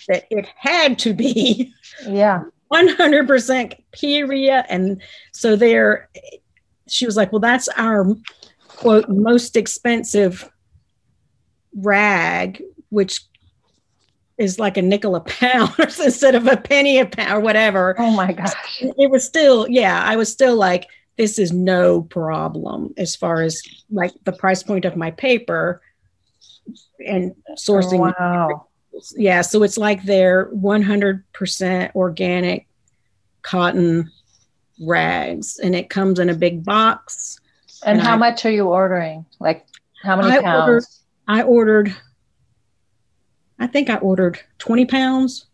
that 0.09 0.27
it 0.31 0.47
had 0.57 0.99
to 1.01 1.15
be. 1.15 1.73
Yeah. 2.07 2.43
100% 2.73 3.75
period. 3.93 4.65
And 4.69 5.01
so 5.33 5.57
there 5.57 6.09
she 6.89 7.07
was 7.07 7.17
like 7.17 7.33
well 7.33 7.41
that's 7.41 7.69
our 7.77 8.07
quote 8.69 9.09
most 9.09 9.57
expensive 9.57 10.49
rag 11.75 12.63
which 12.91 13.23
is 14.39 14.61
like 14.61 14.77
a 14.77 14.83
nickel 14.83 15.17
a 15.17 15.21
pound 15.21 15.75
instead 15.79 16.35
of 16.35 16.47
a 16.47 16.57
penny 16.57 16.99
a 16.99 17.07
pound 17.07 17.33
or 17.33 17.41
whatever. 17.41 17.95
Oh 17.99 18.11
my 18.11 18.33
gosh. 18.33 18.53
It 18.81 19.11
was 19.11 19.25
still 19.25 19.69
yeah 19.69 20.03
i 20.05 20.17
was 20.17 20.31
still 20.31 20.57
like 20.57 20.87
this 21.17 21.39
is 21.39 21.53
no 21.53 22.03
problem 22.03 22.93
as 22.99 23.17
far 23.17 23.43
as 23.43 23.63
like 23.91 24.13
the 24.25 24.33
price 24.33 24.63
point 24.63 24.85
of 24.85 24.97
my 24.97 25.11
paper 25.13 25.81
and 27.07 27.35
sourcing. 27.57 28.13
Oh, 28.19 28.25
wow 28.25 28.67
yeah 29.17 29.41
so 29.41 29.63
it's 29.63 29.79
like 29.79 30.03
they're 30.05 30.51
100% 30.55 31.95
organic 31.95 32.67
cotton 33.43 34.11
rags 34.81 35.59
and 35.59 35.75
it 35.75 35.89
comes 35.89 36.19
in 36.19 36.29
a 36.29 36.35
big 36.35 36.65
box. 36.65 37.41
And, 37.85 37.99
and 37.99 38.07
how 38.07 38.15
I, 38.15 38.19
much 38.19 38.45
are 38.45 38.51
you 38.51 38.67
ordering? 38.69 39.25
Like 39.39 39.67
how 40.03 40.17
many 40.17 40.37
I 40.37 40.43
pounds? 40.43 40.69
Ordered, 40.69 40.85
i 41.29 41.43
ordered 41.43 41.97
i 43.59 43.67
think 43.67 43.91
i 43.91 43.97
ordered 43.97 44.41
20 44.59 44.87
pounds. 44.87 45.47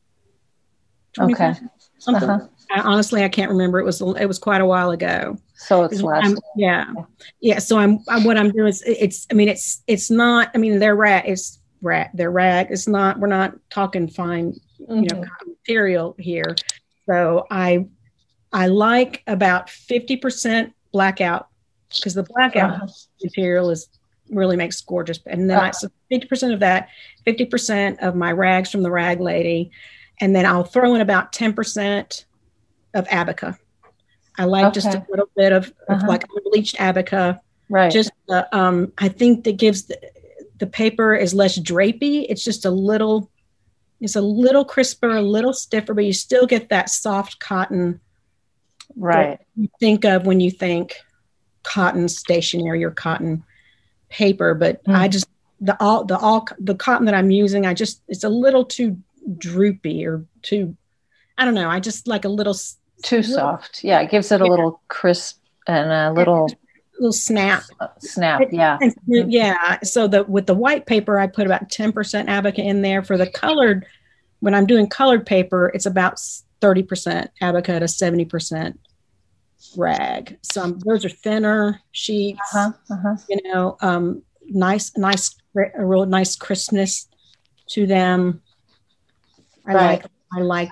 20 1.15 1.35
okay. 1.35 1.45
pounds, 1.45 1.91
something. 1.99 2.29
Uh-huh. 2.29 2.49
I, 2.75 2.81
honestly 2.81 3.23
i 3.23 3.29
can't 3.29 3.51
remember. 3.51 3.79
It 3.79 3.85
was 3.85 4.01
it 4.01 4.27
was 4.27 4.39
quite 4.39 4.61
a 4.61 4.67
while 4.67 4.91
ago. 4.91 5.39
So 5.57 5.85
it's 5.85 6.03
less 6.03 6.35
yeah. 6.57 6.93
Yeah 7.41 7.59
so 7.59 7.79
I'm, 7.79 8.01
I'm, 8.09 8.25
what 8.25 8.37
i'm 8.37 8.51
doing 8.51 8.69
is 8.69 8.83
it's 8.87 9.27
i 9.31 9.35
mean 9.35 9.49
it's 9.49 9.83
it's 9.87 10.11
not 10.11 10.51
i 10.55 10.59
mean 10.59 10.79
they're 10.79 10.97
rat 10.97 11.25
it's 11.27 11.61
rag 11.83 12.09
they're 12.15 12.31
rag 12.31 12.69
it's 12.71 12.89
not 12.89 13.19
we're 13.19 13.27
not 13.27 13.55
talking 13.69 14.09
fine 14.09 14.53
mm-hmm. 14.81 15.03
you 15.03 15.09
know 15.11 15.21
mm-hmm. 15.21 15.51
material 15.51 16.15
here 16.19 16.55
so 17.07 17.47
i 17.51 17.85
i 18.53 18.67
like 18.69 19.23
about 19.27 19.67
50% 19.67 20.73
blackout 20.93 21.49
because 21.91 22.15
the 22.15 22.23
blackout 22.23 22.75
uh-huh. 22.75 22.87
material 23.23 23.71
is 23.71 23.89
really 24.31 24.57
makes 24.57 24.81
gorgeous 24.81 25.19
and 25.27 25.51
then 25.51 25.59
uh-huh. 25.59 25.67
I, 25.67 25.71
so 25.73 25.89
50% 26.11 26.55
of 26.55 26.61
that 26.61 26.89
50% 27.27 27.99
of 27.99 28.15
my 28.15 28.33
rags 28.33 28.71
from 28.71 28.83
the 28.83 28.91
rag 28.91 29.21
lady 29.21 29.71
and 30.21 30.35
then 30.35 30.47
i'll 30.47 30.65
throw 30.65 30.95
in 30.95 31.01
about 31.01 31.33
10% 31.33 32.25
of 32.95 33.07
abaca 33.11 33.59
i 34.39 34.45
like 34.45 34.67
okay. 34.67 34.75
just 34.75 34.95
a 34.95 35.05
little 35.11 35.29
bit 35.37 35.53
of, 35.53 35.73
of 35.89 35.99
uh-huh. 35.99 36.07
like 36.07 36.25
bleached 36.45 36.77
abaca 36.79 37.41
right 37.69 37.91
just 37.91 38.13
uh, 38.29 38.45
um 38.53 38.93
i 38.99 39.09
think 39.09 39.45
that 39.45 39.57
gives 39.57 39.85
the, 39.85 39.99
the 40.63 40.69
paper 40.69 41.13
is 41.13 41.35
less 41.35 41.59
drapey. 41.59 42.25
It's 42.29 42.45
just 42.45 42.65
a 42.65 42.71
little, 42.71 43.29
it's 44.01 44.15
a 44.15 44.21
little 44.21 44.65
crisper, 44.65 45.11
a 45.11 45.21
little 45.21 45.53
stiffer, 45.53 45.93
but 45.93 46.05
you 46.05 46.13
still 46.13 46.47
get 46.47 46.69
that 46.69 46.89
soft 46.89 47.41
cotton. 47.41 48.01
Right. 48.95 49.41
you 49.57 49.69
think 49.81 50.05
of 50.05 50.25
when 50.25 50.39
you 50.39 50.53
think 50.53 50.95
cotton 51.65 52.09
stationery 52.09 52.85
or 52.85 52.93
cotton 52.93 53.43
paper, 54.09 54.55
but 54.55 54.85
mm. 54.85 54.95
I 54.95 55.09
just 55.09 55.27
the 55.61 55.77
all 55.81 56.05
the 56.05 56.17
all 56.17 56.47
the 56.61 56.77
cotton 56.77 57.07
that 57.07 57.15
I'm 57.15 57.33
using, 57.33 57.67
I 57.67 57.75
just 57.75 58.01
it's 58.07 58.23
a 58.23 58.29
little 58.29 58.65
too 58.65 58.97
droopy 59.39 60.07
or 60.07 60.25
too 60.43 60.77
I 61.39 61.45
don't 61.45 61.55
know. 61.55 61.69
I 61.69 61.81
just 61.81 62.07
like 62.07 62.25
a 62.25 62.29
little 62.29 62.55
too 63.03 63.17
little, 63.17 63.35
soft. 63.35 63.83
Yeah, 63.83 64.01
it 64.01 64.13
gives 64.13 64.31
it 64.31 64.41
a 64.41 64.45
yeah. 64.45 64.51
little 64.51 64.81
crisp 64.87 65.41
and 65.67 65.91
a 65.91 66.13
little 66.13 66.49
little 66.99 67.13
snap. 67.13 67.65
Snap, 67.99 68.43
yeah. 68.53 68.79
Yeah. 69.07 69.79
So 69.83 70.07
the 70.07 70.25
with 70.25 70.47
the 70.47 70.55
white 70.55 70.87
paper, 70.87 71.19
I 71.19 71.27
put 71.27 71.47
about 71.47 71.69
10% 71.69 72.23
abaca 72.29 72.63
in 72.63 72.83
there. 72.83 73.03
For 73.03 73.17
the 73.17 73.27
colored, 73.27 73.87
when 74.41 74.55
I'm 74.55 74.67
doing 74.67 74.89
colored 74.89 75.27
paper, 75.27 75.71
it's 75.75 75.87
about 75.87 76.17
30% 76.61 77.29
abaca 77.41 77.81
to 77.81 77.87
70% 77.87 78.79
rag. 79.77 80.39
Some 80.43 80.79
those 80.81 81.05
are 81.05 81.11
thinner 81.11 81.81
sheets. 81.93 82.41
Uh-huh, 82.55 82.73
uh-huh. 82.91 83.17
You 83.29 83.39
know, 83.53 83.77
um, 83.81 84.23
nice, 84.49 84.97
nice, 84.97 85.35
a 85.57 85.85
real 85.85 86.07
nice 86.07 86.37
crispness 86.37 87.09
to 87.69 87.87
them. 87.87 88.43
I 89.67 89.75
right. 89.75 89.87
like. 89.87 90.07
I 90.35 90.41
like. 90.41 90.71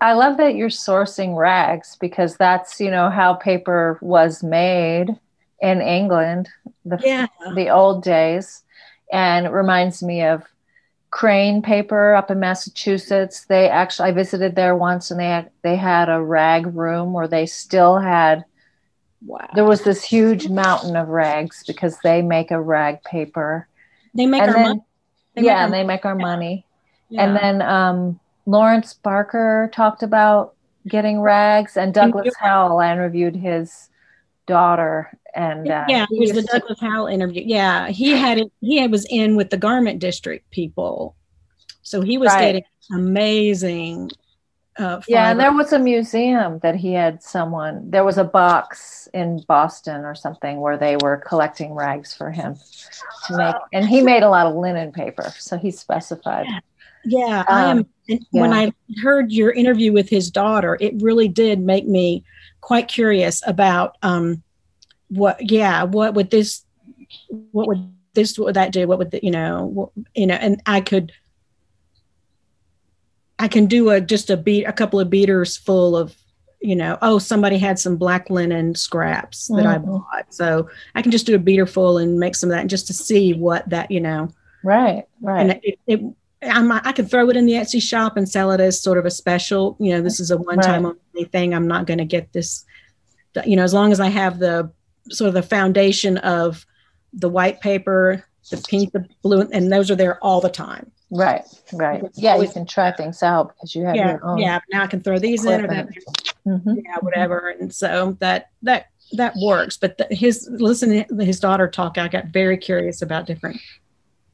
I 0.00 0.12
love 0.12 0.36
that 0.38 0.56
you're 0.56 0.68
sourcing 0.68 1.36
rags 1.36 1.96
because 2.00 2.36
that's 2.36 2.80
you 2.80 2.90
know 2.90 3.08
how 3.08 3.34
paper 3.34 3.98
was 4.02 4.42
made 4.42 5.18
in 5.60 5.80
England, 5.80 6.48
the 6.84 6.98
yeah. 7.02 7.26
the 7.54 7.70
old 7.70 8.02
days, 8.02 8.62
and 9.12 9.46
it 9.46 9.52
reminds 9.52 10.02
me 10.02 10.22
of 10.22 10.42
Crane 11.10 11.62
Paper 11.62 12.14
up 12.14 12.30
in 12.30 12.40
Massachusetts. 12.40 13.46
They 13.46 13.68
actually 13.68 14.10
I 14.10 14.12
visited 14.12 14.54
there 14.54 14.76
once, 14.76 15.10
and 15.10 15.18
they 15.18 15.26
had, 15.26 15.50
they 15.62 15.76
had 15.76 16.08
a 16.08 16.22
rag 16.22 16.66
room 16.74 17.12
where 17.12 17.28
they 17.28 17.46
still 17.46 17.98
had. 17.98 18.44
Wow. 19.24 19.48
There 19.54 19.64
was 19.64 19.82
this 19.82 20.04
huge 20.04 20.48
mountain 20.48 20.94
of 20.94 21.08
rags 21.08 21.64
because 21.66 21.98
they 22.04 22.22
make 22.22 22.50
a 22.50 22.60
rag 22.60 23.02
paper. 23.02 23.66
They 24.14 24.26
make 24.26 24.42
and 24.42 24.50
our 24.50 24.62
money. 24.62 24.80
yeah, 25.36 25.64
and 25.64 25.72
they 25.72 25.84
make 25.84 26.04
our 26.04 26.14
money. 26.14 26.66
Yeah. 27.08 27.24
And 27.24 27.36
then 27.36 27.62
um, 27.62 28.20
Laurence 28.44 28.94
Barker 28.94 29.70
talked 29.72 30.02
about 30.02 30.54
getting 30.86 31.20
rags, 31.20 31.76
and 31.76 31.94
Douglas 31.94 32.34
Howell. 32.38 32.78
I 32.78 32.92
reviewed 32.94 33.36
his 33.36 33.88
daughter 34.46 35.10
and 35.36 35.68
uh, 35.68 35.84
yeah 35.88 36.06
it 36.10 36.18
was 36.18 36.32
the 36.32 36.42
douglas 36.42 36.80
howell 36.80 37.06
interview 37.06 37.42
yeah 37.46 37.88
he 37.88 38.10
had 38.10 38.38
it 38.38 38.50
he 38.60 38.86
was 38.88 39.06
in 39.10 39.36
with 39.36 39.50
the 39.50 39.56
garment 39.56 40.00
district 40.00 40.50
people 40.50 41.14
so 41.82 42.00
he 42.00 42.18
was 42.18 42.28
right. 42.32 42.40
getting 42.40 42.64
amazing 42.92 44.10
uh, 44.78 45.00
yeah, 45.08 45.30
and 45.30 45.40
there 45.40 45.52
was 45.52 45.72
a 45.72 45.78
museum 45.78 46.58
that 46.58 46.76
he 46.76 46.92
had 46.92 47.22
someone. 47.22 47.90
There 47.90 48.04
was 48.04 48.18
a 48.18 48.24
box 48.24 49.08
in 49.14 49.42
Boston 49.48 50.04
or 50.04 50.14
something 50.14 50.60
where 50.60 50.76
they 50.76 50.98
were 50.98 51.16
collecting 51.16 51.72
rags 51.72 52.14
for 52.14 52.30
him 52.30 52.56
to 53.26 53.36
make, 53.38 53.54
and 53.72 53.88
he 53.88 54.02
made 54.02 54.22
a 54.22 54.28
lot 54.28 54.46
of 54.46 54.54
linen 54.54 54.92
paper, 54.92 55.32
so 55.38 55.56
he 55.56 55.70
specified. 55.70 56.46
Yeah, 57.06 57.40
um, 57.40 57.46
I 57.48 57.64
am. 57.64 57.78
Um, 57.78 57.86
yeah. 58.06 58.18
When 58.32 58.52
I 58.52 58.72
heard 59.02 59.32
your 59.32 59.50
interview 59.50 59.92
with 59.92 60.10
his 60.10 60.30
daughter, 60.30 60.76
it 60.78 61.00
really 61.00 61.28
did 61.28 61.58
make 61.60 61.86
me 61.86 62.22
quite 62.60 62.86
curious 62.86 63.42
about 63.46 63.96
um, 64.02 64.42
what. 65.08 65.50
Yeah, 65.50 65.84
what 65.84 66.14
would 66.14 66.30
this? 66.30 66.64
What 67.52 67.68
would 67.68 67.92
this? 68.14 68.38
What 68.38 68.46
would 68.46 68.56
that 68.56 68.72
do? 68.72 68.86
What 68.86 68.98
would 68.98 69.10
the, 69.10 69.20
you 69.22 69.30
know? 69.30 69.64
What, 69.66 69.90
you 70.14 70.26
know, 70.26 70.34
and 70.34 70.62
I 70.66 70.80
could 70.80 71.12
I 73.38 73.48
can 73.48 73.66
do 73.66 73.90
a 73.90 74.00
just 74.00 74.30
a 74.30 74.36
beat 74.36 74.64
a 74.64 74.72
couple 74.72 75.00
of 75.00 75.10
beaters 75.10 75.56
full 75.56 75.96
of 75.96 76.16
you 76.60 76.74
know 76.74 76.96
oh 77.02 77.18
somebody 77.18 77.58
had 77.58 77.78
some 77.78 77.96
black 77.96 78.30
linen 78.30 78.74
scraps 78.74 79.48
that 79.48 79.56
mm-hmm. 79.56 79.66
I 79.66 79.78
bought 79.78 80.34
so 80.34 80.68
I 80.94 81.02
can 81.02 81.12
just 81.12 81.26
do 81.26 81.34
a 81.34 81.38
beater 81.38 81.66
full 81.66 81.98
and 81.98 82.18
make 82.18 82.34
some 82.34 82.50
of 82.50 82.56
that 82.56 82.66
just 82.66 82.86
to 82.86 82.94
see 82.94 83.34
what 83.34 83.68
that 83.68 83.90
you 83.90 84.00
know 84.00 84.30
right 84.64 85.04
right 85.20 85.40
and 85.40 85.60
it, 85.62 85.78
it 85.86 86.00
I'm, 86.42 86.70
I 86.70 86.92
could 86.92 87.10
throw 87.10 87.28
it 87.30 87.36
in 87.36 87.46
the 87.46 87.54
Etsy 87.54 87.82
shop 87.82 88.16
and 88.16 88.28
sell 88.28 88.52
it 88.52 88.60
as 88.60 88.80
sort 88.80 88.98
of 88.98 89.04
a 89.04 89.10
special 89.10 89.76
you 89.78 89.92
know 89.92 90.00
this 90.00 90.18
is 90.18 90.30
a 90.30 90.36
one 90.36 90.58
time 90.58 90.86
right. 90.86 90.94
only 91.14 91.28
thing 91.28 91.54
I'm 91.54 91.68
not 91.68 91.86
going 91.86 91.98
to 91.98 92.04
get 92.04 92.32
this 92.32 92.64
you 93.44 93.56
know 93.56 93.64
as 93.64 93.74
long 93.74 93.92
as 93.92 94.00
I 94.00 94.08
have 94.08 94.38
the 94.38 94.70
sort 95.10 95.28
of 95.28 95.34
the 95.34 95.42
foundation 95.42 96.18
of 96.18 96.66
the 97.12 97.28
white 97.28 97.60
paper 97.60 98.24
the 98.50 98.64
pink 98.68 98.92
the 98.92 99.06
blue 99.22 99.40
and 99.52 99.72
those 99.72 99.90
are 99.90 99.96
there 99.96 100.22
all 100.22 100.40
the 100.40 100.48
time 100.48 100.90
Right, 101.10 101.44
right. 101.72 102.02
Yeah, 102.14 102.36
you 102.36 102.48
can 102.48 102.66
try 102.66 102.90
things 102.90 103.22
out 103.22 103.54
because 103.54 103.74
you 103.76 103.84
have 103.84 103.94
yeah, 103.94 104.12
your 104.12 104.24
own. 104.24 104.38
Yeah, 104.38 104.58
now 104.72 104.82
I 104.82 104.86
can 104.88 105.00
throw 105.00 105.18
these 105.18 105.44
equipment. 105.44 105.72
in 105.72 105.78
or 105.78 105.84
that, 105.84 106.34
mm-hmm. 106.46 106.80
yeah, 106.84 106.96
whatever. 107.00 107.50
And 107.60 107.72
so 107.72 108.16
that 108.18 108.50
that 108.62 108.88
that 109.12 109.34
works. 109.40 109.76
But 109.76 109.98
the, 109.98 110.08
his 110.10 110.48
listen 110.50 111.06
to 111.06 111.24
his 111.24 111.38
daughter 111.38 111.68
talk, 111.68 111.96
I 111.96 112.08
got 112.08 112.26
very 112.26 112.56
curious 112.56 113.02
about 113.02 113.26
different 113.26 113.60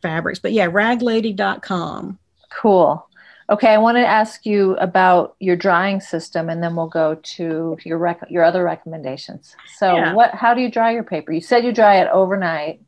fabrics. 0.01 0.39
But 0.39 0.53
yeah, 0.53 0.69
raglady.com. 0.69 2.19
Cool. 2.51 3.07
Okay, 3.53 3.69
I 3.69 3.77
want 3.77 3.99
to 3.99 4.07
ask 4.07 4.47
you 4.47 4.77
about 4.77 5.37
your 5.39 5.57
drying 5.57 6.01
system, 6.01 6.49
and 6.49 6.63
then 6.63 6.75
we'll 6.75 6.89
go 6.89 7.17
to 7.17 7.77
your 7.85 7.99
rec- 7.99 8.31
your 8.31 8.45
other 8.45 8.65
recommendations. 8.65 9.55
So, 9.77 9.95
yeah. 9.95 10.15
what? 10.15 10.35
How 10.35 10.55
do 10.55 10.63
you 10.63 10.71
dry 10.71 10.93
your 10.93 11.05
paper? 11.05 11.33
You 11.33 11.43
said 11.43 11.63
you 11.63 11.71
dry 11.71 12.01
it 12.01 12.09
overnight. 12.11 12.81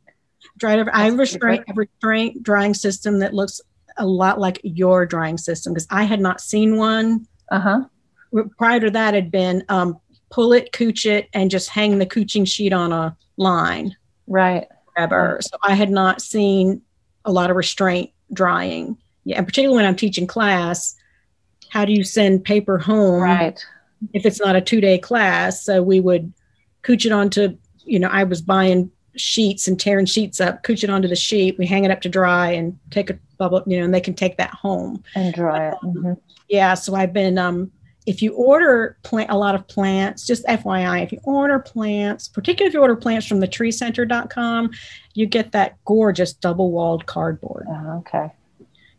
Dry 0.57 0.79
it. 0.79 0.87
I 0.91 1.03
have 1.03 1.13
a 1.13 1.17
restraint, 1.17 1.65
a 1.69 1.73
restraint 1.75 2.41
drying 2.41 2.73
system 2.73 3.19
that 3.19 3.35
looks 3.35 3.61
a 3.97 4.07
lot 4.07 4.39
like 4.39 4.59
your 4.63 5.05
drying 5.05 5.37
system 5.37 5.71
because 5.71 5.85
I 5.91 6.03
had 6.03 6.19
not 6.19 6.41
seen 6.41 6.77
one. 6.77 7.27
Uh 7.51 7.59
huh. 7.59 7.81
Prior 8.57 8.79
to 8.79 8.89
that, 8.89 9.13
had 9.13 9.29
been 9.29 9.63
um, 9.69 9.99
pull 10.31 10.51
it, 10.51 10.71
cooch 10.71 11.05
it, 11.05 11.29
and 11.33 11.51
just 11.51 11.69
hang 11.69 11.99
the 11.99 12.07
cooching 12.07 12.47
sheet 12.47 12.73
on 12.73 12.91
a 12.91 13.15
line. 13.37 13.95
Right. 14.25 14.65
Ever. 14.97 15.41
So 15.43 15.57
I 15.61 15.75
had 15.75 15.91
not 15.91 16.21
seen 16.21 16.81
a 17.23 17.31
lot 17.31 17.51
of 17.51 17.55
restraint 17.55 18.09
drying. 18.33 18.97
Yeah, 19.25 19.37
and 19.37 19.47
particularly 19.47 19.75
when 19.75 19.85
I'm 19.85 19.95
teaching 19.95 20.27
class, 20.27 20.95
how 21.69 21.83
do 21.83 21.91
you 21.91 22.03
send 22.03 22.45
paper 22.45 22.77
home? 22.77 23.21
Right. 23.21 23.65
If 24.13 24.25
it's 24.25 24.39
not 24.39 24.55
a 24.55 24.61
two 24.61 24.81
day 24.81 24.97
class, 24.97 25.63
so 25.63 25.81
we 25.81 25.99
would 25.99 26.31
cooch 26.83 27.05
it 27.05 27.11
onto. 27.11 27.57
You 27.83 27.99
know, 27.99 28.09
I 28.09 28.23
was 28.23 28.41
buying 28.41 28.91
sheets 29.17 29.67
and 29.67 29.79
tearing 29.79 30.05
sheets 30.05 30.39
up, 30.39 30.63
cooch 30.63 30.83
it 30.83 30.89
onto 30.89 31.07
the 31.07 31.15
sheet. 31.15 31.57
We 31.57 31.65
hang 31.65 31.85
it 31.85 31.91
up 31.91 32.01
to 32.01 32.09
dry 32.09 32.51
and 32.51 32.77
take 32.91 33.09
a 33.09 33.19
bubble, 33.37 33.63
you 33.65 33.77
know, 33.77 33.85
and 33.85 33.93
they 33.93 34.01
can 34.01 34.13
take 34.13 34.37
that 34.37 34.51
home 34.51 35.03
and 35.15 35.33
dry 35.33 35.69
it. 35.69 35.75
Mm-hmm. 35.83 36.13
Yeah. 36.49 36.73
So 36.73 36.95
I've 36.95 37.13
been, 37.13 37.37
um, 37.37 37.71
if 38.05 38.21
you 38.21 38.33
order 38.33 38.97
plant 39.03 39.31
a 39.31 39.37
lot 39.37 39.55
of 39.55 39.67
plants, 39.67 40.27
just 40.27 40.45
FYI, 40.45 41.03
if 41.03 41.11
you 41.11 41.19
order 41.23 41.59
plants, 41.59 42.27
particularly 42.27 42.69
if 42.69 42.73
you 42.73 42.81
order 42.81 42.95
plants 42.95 43.25
from 43.25 43.39
the 43.39 43.47
treecenter.com, 43.47 44.71
you 45.13 45.25
get 45.25 45.51
that 45.53 45.83
gorgeous 45.85 46.33
double 46.33 46.71
walled 46.71 47.05
cardboard. 47.07 47.65
Oh, 47.67 47.97
okay. 47.99 48.31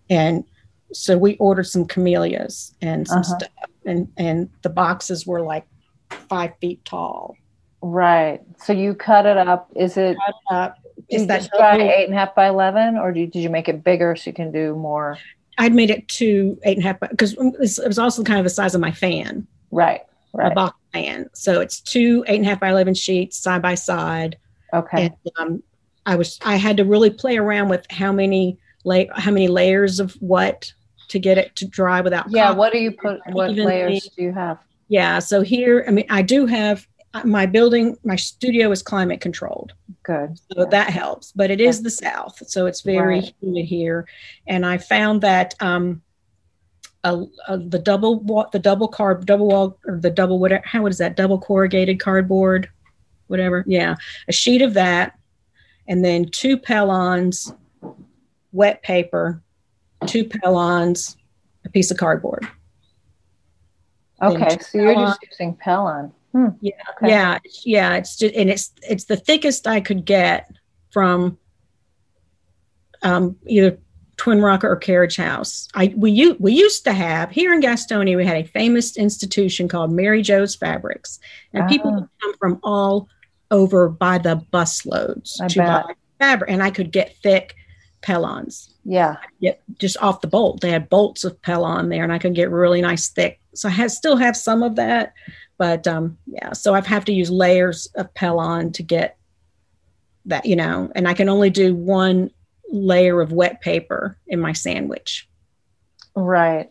And 0.08 0.44
so 0.92 1.18
we 1.18 1.36
ordered 1.38 1.64
some 1.64 1.84
camellias 1.84 2.74
and 2.80 3.08
some 3.08 3.20
uh-huh. 3.20 3.38
stuff, 3.38 3.50
and 3.84 4.12
and 4.16 4.48
the 4.62 4.70
boxes 4.70 5.26
were 5.26 5.40
like 5.40 5.66
five 6.10 6.52
feet 6.60 6.84
tall. 6.84 7.36
Right. 7.82 8.40
So 8.58 8.72
you 8.72 8.94
cut 8.94 9.26
it 9.26 9.36
up. 9.36 9.70
Is 9.74 9.96
it? 9.96 10.16
Up. 10.50 10.78
Is 11.08 11.26
that 11.26 11.50
eight 11.78 12.04
and 12.04 12.14
a 12.14 12.16
half 12.16 12.34
by 12.34 12.48
eleven, 12.48 12.96
or 12.96 13.12
did 13.12 13.20
you, 13.20 13.26
did 13.26 13.40
you 13.40 13.50
make 13.50 13.68
it 13.68 13.84
bigger 13.84 14.16
so 14.16 14.30
you 14.30 14.34
can 14.34 14.50
do 14.50 14.74
more? 14.74 15.18
I'd 15.58 15.74
made 15.74 15.90
it 15.90 16.06
to 16.08 16.58
eight 16.64 16.76
and 16.76 16.84
a 16.84 16.88
half 16.88 17.00
because 17.00 17.34
it 17.34 17.86
was 17.86 17.98
also 17.98 18.22
kind 18.22 18.38
of 18.38 18.44
the 18.44 18.50
size 18.50 18.74
of 18.74 18.80
my 18.80 18.92
fan. 18.92 19.46
Right. 19.70 20.02
Right. 20.32 20.52
A 20.52 20.54
box 20.54 20.76
fan. 20.92 21.30
So 21.34 21.60
it's 21.60 21.80
two 21.80 22.24
eight 22.28 22.36
and 22.36 22.44
a 22.46 22.48
half 22.48 22.60
by 22.60 22.70
eleven 22.70 22.94
sheets 22.94 23.38
side 23.38 23.62
by 23.62 23.74
side. 23.74 24.36
Okay. 24.72 25.06
And, 25.06 25.14
um, 25.38 25.62
I 26.06 26.16
was 26.16 26.38
I 26.44 26.56
had 26.56 26.76
to 26.76 26.84
really 26.84 27.10
play 27.10 27.36
around 27.36 27.68
with 27.68 27.86
how 27.90 28.12
many 28.12 28.58
lay 28.86 29.10
how 29.14 29.30
many 29.30 29.48
layers 29.48 30.00
of 30.00 30.14
what 30.20 30.72
to 31.08 31.18
get 31.18 31.36
it 31.36 31.54
to 31.56 31.66
dry 31.66 32.00
without. 32.00 32.30
Yeah. 32.30 32.52
What 32.52 32.72
do 32.72 32.78
you 32.78 32.92
put? 32.92 33.20
What 33.32 33.54
layers 33.54 34.08
do 34.16 34.22
you 34.22 34.32
have? 34.32 34.58
Yeah. 34.88 35.18
So 35.18 35.42
here, 35.42 35.84
I 35.86 35.90
mean, 35.90 36.06
I 36.08 36.22
do 36.22 36.46
have 36.46 36.86
my 37.24 37.46
building, 37.46 37.96
my 38.04 38.16
studio 38.16 38.70
is 38.70 38.82
climate 38.82 39.20
controlled. 39.20 39.72
Good. 40.02 40.38
So 40.38 40.62
yeah. 40.62 40.64
that 40.70 40.90
helps, 40.90 41.32
but 41.32 41.50
it 41.50 41.60
is 41.60 41.82
the 41.82 41.90
South. 41.90 42.42
So 42.46 42.66
it's 42.66 42.82
very 42.82 43.20
right. 43.20 43.34
humid 43.40 43.64
here. 43.64 44.06
And 44.46 44.64
I 44.64 44.78
found 44.78 45.22
that 45.22 45.54
um, 45.60 46.02
a, 47.04 47.24
a, 47.48 47.58
the 47.58 47.78
double, 47.78 48.48
the 48.52 48.58
double 48.58 48.90
carb, 48.90 49.24
double 49.24 49.48
wall, 49.48 49.78
or 49.86 49.98
the 49.98 50.10
double, 50.10 50.38
whatever, 50.38 50.62
how 50.66 50.86
is 50.86 50.98
that? 50.98 51.16
Double 51.16 51.38
corrugated 51.38 52.00
cardboard, 52.00 52.68
whatever. 53.28 53.64
Yeah. 53.66 53.96
A 54.28 54.32
sheet 54.32 54.62
of 54.62 54.74
that. 54.74 55.18
And 55.88 56.04
then 56.04 56.26
two 56.26 56.58
Pellons, 56.58 57.52
wet 58.56 58.82
paper, 58.82 59.42
two 60.06 60.24
Pellons, 60.24 61.16
a 61.64 61.68
piece 61.68 61.90
of 61.90 61.98
cardboard. 61.98 62.48
Okay. 64.22 64.56
So 64.60 64.78
you're 64.78 64.94
just 64.94 65.20
using 65.30 65.54
Pellon. 65.54 66.12
Hmm. 66.32 66.48
Yeah, 66.60 66.72
okay. 66.96 67.08
yeah, 67.08 67.38
yeah. 67.64 67.96
It's 67.96 68.16
just, 68.16 68.34
and 68.34 68.50
it's 68.50 68.72
it's 68.82 69.04
the 69.04 69.16
thickest 69.16 69.66
I 69.66 69.80
could 69.80 70.04
get 70.04 70.50
from 70.90 71.38
um, 73.02 73.36
either 73.46 73.78
Twinrocker 74.16 74.64
or 74.64 74.76
Carriage 74.76 75.16
House. 75.16 75.68
I 75.74 75.94
we 75.96 76.32
we 76.38 76.52
used 76.52 76.84
to 76.84 76.92
have 76.92 77.30
here 77.30 77.52
in 77.52 77.60
Gastonia. 77.60 78.16
We 78.16 78.24
had 78.24 78.36
a 78.36 78.48
famous 78.48 78.96
institution 78.96 79.68
called 79.68 79.92
Mary 79.92 80.22
Jo's 80.22 80.54
Fabrics, 80.54 81.20
and 81.52 81.64
oh. 81.64 81.68
people 81.68 81.94
would 81.94 82.08
come 82.22 82.34
from 82.38 82.60
all 82.62 83.08
over 83.50 83.88
by 83.88 84.18
the 84.18 84.36
busloads 84.52 85.36
to 85.48 85.58
bet. 85.58 85.84
buy 85.84 85.94
fabric, 86.18 86.50
and 86.50 86.62
I 86.62 86.70
could 86.70 86.90
get 86.90 87.16
thick 87.22 87.54
Pellons. 88.06 88.68
Yeah, 88.84 89.16
get 89.40 89.60
just 89.78 89.96
off 89.98 90.20
the 90.20 90.28
bolt. 90.28 90.60
They 90.60 90.70
had 90.70 90.88
bolts 90.88 91.24
of 91.24 91.40
Pellon 91.42 91.88
there, 91.88 92.04
and 92.04 92.12
I 92.12 92.18
could 92.18 92.34
get 92.34 92.50
really 92.50 92.80
nice 92.80 93.08
thick. 93.08 93.40
So 93.54 93.68
I 93.68 93.72
had, 93.72 93.90
still 93.90 94.16
have 94.16 94.36
some 94.36 94.62
of 94.62 94.76
that, 94.76 95.12
but 95.58 95.86
um, 95.88 96.16
yeah, 96.26 96.52
so 96.52 96.74
I 96.74 96.86
have 96.86 97.04
to 97.06 97.12
use 97.12 97.30
layers 97.30 97.86
of 97.96 98.12
Pellon 98.14 98.72
to 98.72 98.82
get 98.82 99.16
that, 100.26 100.46
you 100.46 100.54
know, 100.54 100.90
and 100.94 101.08
I 101.08 101.14
can 101.14 101.28
only 101.28 101.50
do 101.50 101.74
one 101.74 102.30
layer 102.70 103.20
of 103.20 103.32
wet 103.32 103.60
paper 103.60 104.18
in 104.26 104.40
my 104.40 104.52
sandwich. 104.52 105.28
Right. 106.14 106.70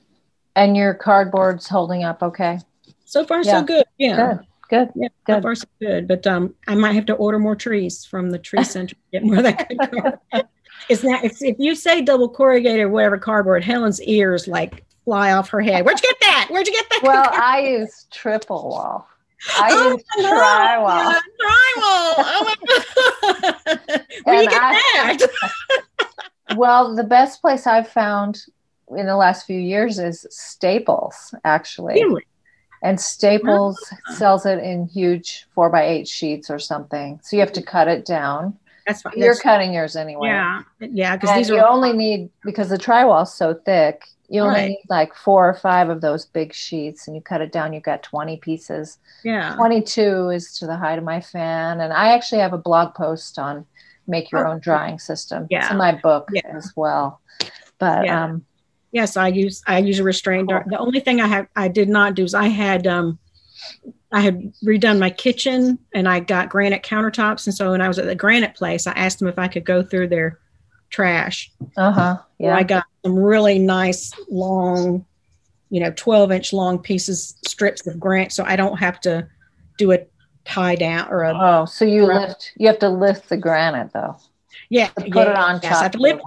And 0.56 0.78
your 0.78 0.94
cardboard's 0.94 1.68
holding 1.68 2.04
up 2.04 2.24
okay? 2.24 2.60
So 3.06 3.26
far, 3.26 3.44
yeah. 3.44 3.60
so 3.60 3.64
good. 3.64 3.86
Yeah. 3.98 4.16
Good. 4.16 4.48
Good. 4.68 4.90
Yeah, 4.96 5.08
good. 5.26 5.36
so 5.36 5.42
far 5.42 5.56
so 5.56 5.68
good. 5.80 6.08
But 6.08 6.26
um, 6.26 6.56
I 6.68 6.76
might 6.76 6.94
have 6.94 7.06
to 7.08 7.14
order 7.14 7.40
more 7.40 7.56
trees 7.56 8.06
from 8.06 8.32
the 8.32 8.40
tree 8.40 8.64
center 8.64 8.96
to 8.96 9.02
get 9.12 9.24
more 9.24 9.38
of 9.38 9.44
that. 9.44 10.50
It's 10.90 11.04
not 11.04 11.24
if, 11.24 11.42
if 11.42 11.56
you 11.60 11.76
say 11.76 12.02
double 12.02 12.30
corrugated 12.30 12.82
or 12.82 12.90
whatever 12.90 13.18
cardboard, 13.18 13.64
Helen's 13.64 14.02
ears 14.04 14.48
like 14.48 14.86
fly 15.06 15.32
off 15.32 15.50
her 15.50 15.62
head. 15.62 15.86
Where'd 15.86 16.02
you 16.02 16.10
get 16.10 16.20
that? 16.22 16.48
Where'd 16.50 16.68
you 16.68 16.74
get 16.74 16.90
that? 16.90 17.02
Well, 17.04 17.30
I 17.32 17.60
use 17.62 18.08
triple 18.12 18.70
wall. 18.70 19.08
I 19.58 19.70
oh, 19.72 19.92
use 19.92 20.04
no, 20.18 20.32
drywall. 20.32 21.14
Yeah, 21.14 21.20
drywall. 21.42 22.14
Oh 22.18 22.44
my 22.46 22.56
god. 23.88 24.02
Where 24.24 24.42
you 24.42 24.50
get 24.50 24.62
I, 24.62 25.18
that? 25.18 25.28
well, 26.56 26.96
the 26.96 27.04
best 27.04 27.42
place 27.42 27.68
I've 27.68 27.88
found 27.88 28.44
in 28.96 29.06
the 29.06 29.16
last 29.16 29.46
few 29.46 29.60
years 29.60 30.00
is 30.00 30.26
Staples, 30.30 31.34
actually. 31.44 32.04
Really? 32.04 32.26
And 32.84 33.00
Staples 33.00 33.80
oh. 34.10 34.14
sells 34.14 34.46
it 34.46 34.60
in 34.60 34.88
huge 34.88 35.48
four 35.54 35.70
by 35.70 35.86
eight 35.86 36.08
sheets 36.08 36.50
or 36.50 36.60
something. 36.60 37.20
So 37.24 37.36
you 37.36 37.40
have 37.42 37.54
to 37.54 37.62
cut 37.62 37.88
it 37.88 38.06
down. 38.06 38.58
That's 38.86 39.02
fine. 39.02 39.14
You're 39.16 39.30
That's, 39.30 39.42
cutting 39.42 39.74
yours 39.74 39.96
anyway. 39.96 40.28
Yeah, 40.28 40.62
yeah. 40.80 41.16
Because 41.16 41.36
these 41.36 41.50
you 41.50 41.58
are 41.58 41.68
only 41.68 41.94
need 41.94 42.30
because 42.44 42.70
the 42.70 42.78
drywall's 42.78 43.34
so 43.34 43.54
thick. 43.54 44.08
You 44.28 44.42
only 44.42 44.56
right. 44.56 44.70
need 44.70 44.86
like 44.90 45.14
four 45.14 45.48
or 45.48 45.54
five 45.54 45.90
of 45.90 46.02
those 46.02 46.26
big 46.26 46.54
sheets, 46.54 47.08
and 47.08 47.16
you 47.16 47.22
cut 47.22 47.42
it 47.42 47.52
down. 47.52 47.74
You've 47.74 47.84
got 47.84 48.02
20 48.02 48.38
pieces. 48.38 48.98
Yeah. 49.24 49.56
22 49.56 50.30
is 50.30 50.58
to 50.58 50.66
the 50.66 50.76
height 50.76 50.98
of 50.98 51.04
my 51.04 51.22
fan. 51.22 51.80
And 51.80 51.94
I 51.94 52.14
actually 52.14 52.42
have 52.42 52.54
a 52.54 52.58
blog 52.58 52.96
post 52.96 53.38
on 53.38 53.66
make 54.08 54.32
your 54.32 54.48
oh, 54.48 54.54
own 54.54 54.60
drying 54.60 54.98
system. 54.98 55.48
Yeah. 55.50 55.64
It's 55.64 55.72
in 55.72 55.78
my 55.78 55.94
book 55.94 56.30
yeah. 56.34 56.42
as 56.56 56.74
well. 56.76 57.22
But, 57.78 58.06
yeah. 58.06 58.24
um, 58.24 58.46
Yes, 58.96 59.18
I 59.18 59.28
use 59.28 59.62
I 59.68 59.80
use 59.80 60.00
a 60.00 60.06
restrained 60.06 60.48
dart. 60.48 60.68
The 60.70 60.78
only 60.78 61.02
thing 61.02 61.20
I 61.20 61.28
have 61.28 61.48
I 61.58 61.68
did 61.68 61.90
not 61.90 62.16
do 62.16 62.24
is 62.24 62.34
I 62.34 62.48
had 62.48 62.88
um 62.88 63.20
I 64.12 64.22
had 64.22 64.54
redone 64.64 65.00
my 65.00 65.10
kitchen 65.10 65.80
and 65.94 66.08
I 66.08 66.20
got 66.20 66.50
granite 66.50 66.84
countertops. 66.84 67.48
And 67.48 67.56
so 67.56 67.72
when 67.72 67.82
I 67.82 67.88
was 67.88 68.00
at 68.00 68.06
the 68.06 68.16
granite 68.16 68.56
place, 68.56 68.88
I 68.88 68.92
asked 68.94 69.20
them 69.20 69.28
if 69.28 69.40
I 69.40 69.48
could 69.48 69.66
go 69.66 69.84
through 69.84 70.10
their 70.10 70.40
trash. 70.90 71.52
Uh 71.76 71.92
huh. 71.92 72.18
Yeah. 72.38 72.56
I 72.56 72.64
got 72.64 72.86
some 73.04 73.18
really 73.18 73.60
nice 73.60 74.12
long, 74.30 75.06
you 75.70 75.80
know, 75.80 75.92
12 75.96 76.32
inch 76.32 76.54
long 76.54 76.80
pieces, 76.80 77.36
strips 77.46 77.86
of 77.88 78.00
granite. 78.00 78.32
So 78.32 78.44
I 78.44 78.56
don't 78.56 78.78
have 78.78 79.00
to 79.02 79.28
do 79.78 79.92
a 79.92 80.06
tie 80.46 80.76
down 80.76 81.10
or 81.10 81.24
a. 81.24 81.34
Oh, 81.36 81.66
so 81.66 81.84
you 81.84 82.06
lift, 82.06 82.54
you 82.58 82.68
have 82.68 82.80
to 82.80 82.90
lift 82.90 83.30
the 83.30 83.38
granite 83.38 83.92
though. 83.94 84.18
Yeah. 84.70 84.90
put 84.90 85.14
yeah, 85.14 85.22
it 85.32 85.36
on 85.36 85.60
yes, 85.62 85.72
top 85.72 85.80
I 85.80 85.84
have 85.84 85.92
to 85.92 86.00
lift. 86.00 86.24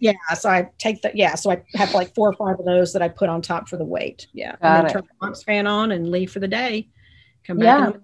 Yeah, 0.00 0.12
so 0.34 0.50
I 0.50 0.68
take 0.78 1.02
that. 1.02 1.16
Yeah, 1.16 1.34
so 1.34 1.50
I 1.50 1.62
have 1.74 1.94
like 1.94 2.14
four 2.14 2.30
or 2.30 2.32
five 2.34 2.58
of 2.58 2.64
those 2.64 2.92
that 2.92 3.02
I 3.02 3.08
put 3.08 3.28
on 3.28 3.42
top 3.42 3.68
for 3.68 3.76
the 3.76 3.84
weight. 3.84 4.26
Yeah, 4.32 4.52
Got 4.52 4.58
and 4.62 4.76
then 4.76 4.86
it. 4.86 4.92
turn 4.92 5.02
the 5.02 5.26
box 5.26 5.42
fan 5.42 5.66
on 5.66 5.92
and 5.92 6.10
leave 6.10 6.30
for 6.32 6.40
the 6.40 6.48
day. 6.48 6.88
Come 7.46 7.58
back. 7.58 7.94
Yeah. 7.94 8.00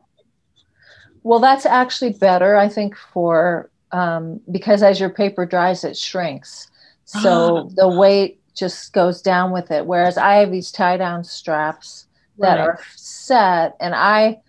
Well, 1.22 1.40
that's 1.40 1.66
actually 1.66 2.12
better, 2.12 2.56
I 2.56 2.68
think, 2.68 2.96
for 2.96 3.70
um, 3.92 4.40
because 4.50 4.82
as 4.82 5.00
your 5.00 5.10
paper 5.10 5.46
dries, 5.46 5.84
it 5.84 5.96
shrinks. 5.96 6.70
So 7.04 7.70
the 7.76 7.88
weight 7.88 8.40
just 8.54 8.92
goes 8.92 9.20
down 9.22 9.50
with 9.52 9.70
it. 9.70 9.84
Whereas 9.86 10.16
I 10.16 10.34
have 10.36 10.50
these 10.50 10.70
tie 10.70 10.96
down 10.96 11.24
straps 11.24 12.06
that 12.38 12.58
Right. 12.58 12.60
are 12.60 12.78
set, 12.94 13.76
and 13.80 13.94
I 13.94 14.40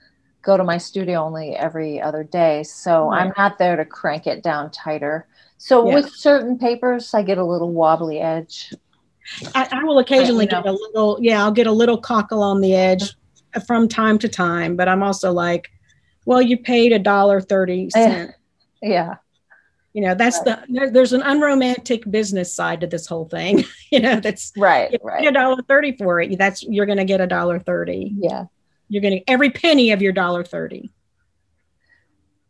go 0.42 0.56
to 0.58 0.64
my 0.64 0.78
studio 0.78 1.22
only 1.22 1.56
every 1.56 2.00
other 2.00 2.24
day. 2.24 2.64
So 2.64 3.10
I'm 3.12 3.34
not 3.38 3.58
there 3.58 3.76
to 3.76 3.84
crank 3.84 4.26
it 4.28 4.42
down 4.44 4.72
tighter. 4.72 5.28
So 5.62 5.88
Yeah. 5.88 5.96
with 5.96 6.10
certain 6.16 6.58
papers, 6.58 7.14
I 7.14 7.22
get 7.22 7.38
a 7.38 7.44
little 7.44 7.72
wobbly 7.72 8.20
edge. 8.20 8.74
I, 9.54 9.68
I 9.72 9.84
will 9.84 10.00
occasionally 10.00 10.46
know. 10.46 10.64
get 10.64 10.66
a 10.66 10.72
little. 10.72 11.20
Yeah, 11.22 11.44
I'll 11.44 11.52
get 11.52 11.68
a 11.68 11.72
little 11.72 11.98
cockle 11.98 12.42
on 12.42 12.62
the 12.62 12.74
edge 12.74 13.14
from 13.68 13.88
time 13.90 14.18
to 14.20 14.30
time. 14.30 14.76
But 14.78 14.88
I'm 14.88 15.04
also 15.04 15.32
like, 15.34 15.70
well, 16.26 16.42
you 16.42 16.58
paid 16.58 16.94
a 16.94 16.98
dollar 17.00 17.42
thirty 17.42 17.90
cent. 17.94 18.32
Yeah. 18.82 19.16
You 19.94 20.04
know, 20.04 20.16
that's 20.16 20.40
the 20.44 20.64
there, 20.70 20.90
there's 20.90 21.12
an 21.14 21.22
unromantic 21.24 22.10
business 22.10 22.54
side 22.56 22.80
to 22.82 22.88
this 22.88 23.06
whole 23.06 23.26
thing. 23.26 23.66
you 23.92 24.00
know, 24.00 24.20
that's 24.22 24.54
Right. 24.56 24.92
you 24.94 25.00
Right. 25.04 25.28
a 25.28 25.32
dollar 25.32 25.62
thirty 25.68 25.92
for 25.98 26.22
it. 26.22 26.38
That's 26.38 26.64
you're 26.64 26.86
going 26.86 27.00
to 27.00 27.06
get 27.06 27.20
a 27.22 27.28
dollar 27.28 27.60
thirty. 27.60 28.16
Yeah. 28.18 28.46
You're 28.88 29.02
going 29.02 29.20
to 29.20 29.30
every 29.30 29.50
penny 29.52 29.92
of 29.92 30.02
your 30.02 30.14
dollar 30.14 30.44
thirty. 30.46 30.90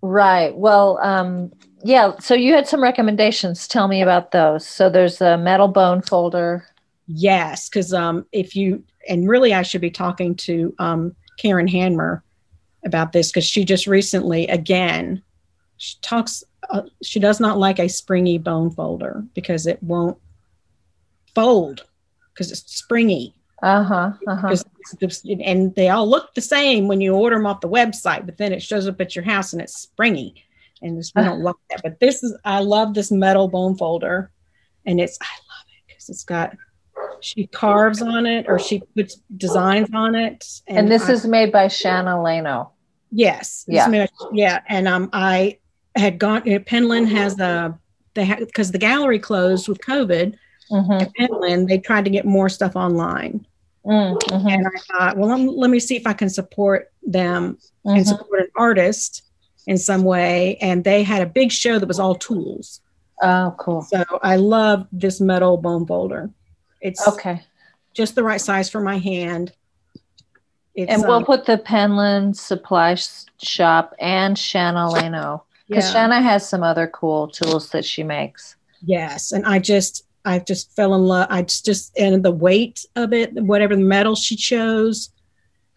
Right. 0.01 0.55
Well, 0.55 0.97
um, 1.01 1.51
yeah. 1.83 2.17
So 2.19 2.33
you 2.33 2.53
had 2.53 2.67
some 2.67 2.81
recommendations. 2.81 3.67
Tell 3.67 3.87
me 3.87 4.01
about 4.01 4.31
those. 4.31 4.67
So 4.67 4.89
there's 4.89 5.21
a 5.21 5.37
metal 5.37 5.67
bone 5.67 6.01
folder. 6.01 6.65
Yes, 7.07 7.69
because 7.69 7.93
um, 7.93 8.25
if 8.31 8.55
you 8.55 8.83
and 9.07 9.27
really, 9.27 9.53
I 9.53 9.63
should 9.63 9.81
be 9.81 9.91
talking 9.91 10.35
to 10.35 10.73
um, 10.79 11.15
Karen 11.37 11.67
Hanmer 11.67 12.21
about 12.85 13.11
this 13.11 13.29
because 13.29 13.45
she 13.45 13.65
just 13.65 13.87
recently 13.87 14.47
again 14.47 15.21
she 15.79 15.95
talks. 16.01 16.43
Uh, 16.69 16.83
she 17.01 17.19
does 17.19 17.39
not 17.39 17.57
like 17.57 17.79
a 17.79 17.87
springy 17.87 18.37
bone 18.37 18.69
folder 18.69 19.23
because 19.33 19.65
it 19.65 19.81
won't 19.81 20.17
fold 21.33 21.85
because 22.33 22.51
it's 22.51 22.75
springy. 22.75 23.33
Uh 23.63 23.83
huh. 23.83 24.11
Uh-huh. 24.27 24.55
and 25.43 25.75
they 25.75 25.89
all 25.89 26.07
look 26.07 26.33
the 26.33 26.41
same 26.41 26.87
when 26.87 27.01
you 27.01 27.13
order 27.13 27.35
them 27.35 27.45
off 27.45 27.61
the 27.61 27.69
website, 27.69 28.25
but 28.25 28.37
then 28.37 28.53
it 28.53 28.61
shows 28.61 28.87
up 28.87 29.01
at 29.01 29.15
your 29.15 29.25
house 29.25 29.51
and 29.51 29.61
it's 29.61 29.75
springy, 29.75 30.43
and 30.81 30.97
this, 30.97 31.11
we 31.15 31.23
don't 31.23 31.41
love 31.41 31.55
that. 31.69 31.81
But 31.83 31.99
this 31.99 32.23
is 32.23 32.37
I 32.45 32.59
love 32.59 32.93
this 32.93 33.11
metal 33.11 33.47
bone 33.47 33.75
folder, 33.75 34.31
and 34.85 34.99
it's 34.99 35.17
I 35.21 35.25
love 35.25 35.65
it 35.67 35.83
because 35.87 36.09
it's 36.09 36.23
got 36.23 36.55
she 37.21 37.47
carves 37.47 38.01
on 38.01 38.25
it 38.25 38.45
or 38.47 38.59
she 38.59 38.81
puts 38.95 39.21
designs 39.35 39.89
on 39.93 40.15
it, 40.15 40.45
And 40.67 40.89
this 40.91 41.09
I- 41.09 41.13
is 41.13 41.25
made 41.25 41.51
by 41.51 41.67
Shanna 41.67 42.11
Leino. 42.15 42.69
yes, 43.11 43.65
Yeah. 43.67 43.87
made- 43.87 44.09
yeah, 44.33 44.61
and 44.67 44.87
um 44.87 45.09
I 45.13 45.57
had 45.95 46.19
gone. 46.19 46.43
Penland 46.43 47.09
has 47.09 47.35
the 47.35 47.75
they 48.13 48.25
had 48.25 48.39
because 48.39 48.71
the 48.71 48.77
gallery 48.77 49.19
closed 49.19 49.67
with 49.67 49.79
COVID. 49.79 50.35
Mm-hmm. 50.71 51.23
Penland, 51.23 51.67
they 51.67 51.79
tried 51.79 52.05
to 52.05 52.11
get 52.11 52.25
more 52.25 52.47
stuff 52.49 52.75
online. 52.75 53.45
Mm-hmm. 53.85 54.47
and 54.47 54.67
I 54.67 54.79
thought, 54.91 55.17
well, 55.17 55.35
let 55.57 55.69
me, 55.71 55.79
see 55.79 55.95
if 55.95 56.05
I 56.05 56.13
can 56.13 56.29
support 56.29 56.91
them 57.01 57.57
and 57.85 57.97
Mm-hmm. 57.97 58.03
support 58.03 58.41
an 58.41 58.47
artist 58.55 59.23
in 59.69 59.77
some 59.77 60.03
way. 60.03 60.57
And 60.61 60.83
they 60.83 61.03
had 61.03 61.21
a 61.21 61.25
big 61.27 61.51
show 61.51 61.77
that 61.79 61.87
was 61.87 61.99
all 61.99 62.15
tools. 62.15 62.81
Oh, 63.21 63.53
cool. 63.59 63.83
So 63.83 64.03
I 64.23 64.35
love 64.37 64.87
this 64.91 65.21
metal 65.21 65.57
bone 65.57 65.85
folder. 65.85 66.31
It's 66.81 67.07
Okay. 67.07 67.43
just 67.93 68.15
the 68.15 68.23
right 68.23 68.41
size 68.41 68.69
for 68.69 68.81
my 68.81 68.97
hand. 68.97 69.53
It's, 70.73 70.91
And 70.91 71.03
we'll 71.03 71.17
um, 71.17 71.25
put 71.25 71.45
the 71.45 71.57
Penland 71.57 72.35
Supply 72.35 72.95
Shop 73.41 73.93
and 73.99 74.37
Shanna 74.37 74.87
Leino 74.87 75.41
because 75.67 75.85
yeah, 75.85 75.91
Shanna 75.93 76.21
has 76.21 76.47
some 76.47 76.63
other 76.63 76.87
cool 76.87 77.27
tools 77.27 77.69
that 77.71 77.85
she 77.85 78.01
makes. 78.03 78.55
yes, 78.85 79.31
and 79.33 79.45
I 79.45 79.59
just 79.59 80.05
I 80.25 80.39
just 80.39 80.73
fell 80.75 80.95
in 80.95 81.03
love. 81.03 81.27
I 81.29 81.41
just, 81.43 81.65
just 81.65 81.97
and 81.97 82.23
the 82.23 82.31
weight 82.31 82.85
of 82.95 83.13
it, 83.13 83.33
whatever 83.33 83.75
the 83.75 83.81
metal 83.83 84.15
she 84.15 84.35
chose, 84.35 85.09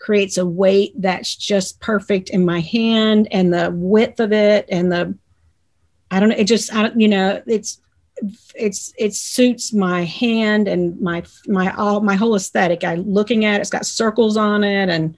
creates 0.03 0.37
a 0.37 0.45
weight 0.45 0.93
that's 0.99 1.37
just 1.37 1.79
perfect 1.79 2.29
in 2.31 2.45
my 2.45 2.59
hand, 2.59 3.29
and 3.31 3.55
the 3.55 3.71
width 3.73 4.19
of 4.19 4.33
it, 4.33 4.67
and 4.69 4.91
the 4.91 5.17
I 6.11 6.19
don't 6.19 6.31
know. 6.31 6.37
It 6.37 6.45
just 6.45 6.75
I 6.75 6.83
don't, 6.83 7.01
you 7.01 7.09
know 7.09 7.41
it's 7.47 7.81
it's 8.55 8.93
it 8.99 9.15
suits 9.15 9.73
my 9.73 10.03
hand 10.05 10.67
and 10.67 11.01
my 11.01 11.23
my 11.47 11.73
all 11.77 12.01
my 12.01 12.17
whole 12.17 12.35
aesthetic. 12.35 12.83
I 12.83 12.97
looking 12.97 13.45
at 13.45 13.57
it, 13.57 13.61
it's 13.61 13.71
got 13.71 13.87
circles 13.87 14.37
on 14.37 14.65
it, 14.65 14.89
and 14.89 15.17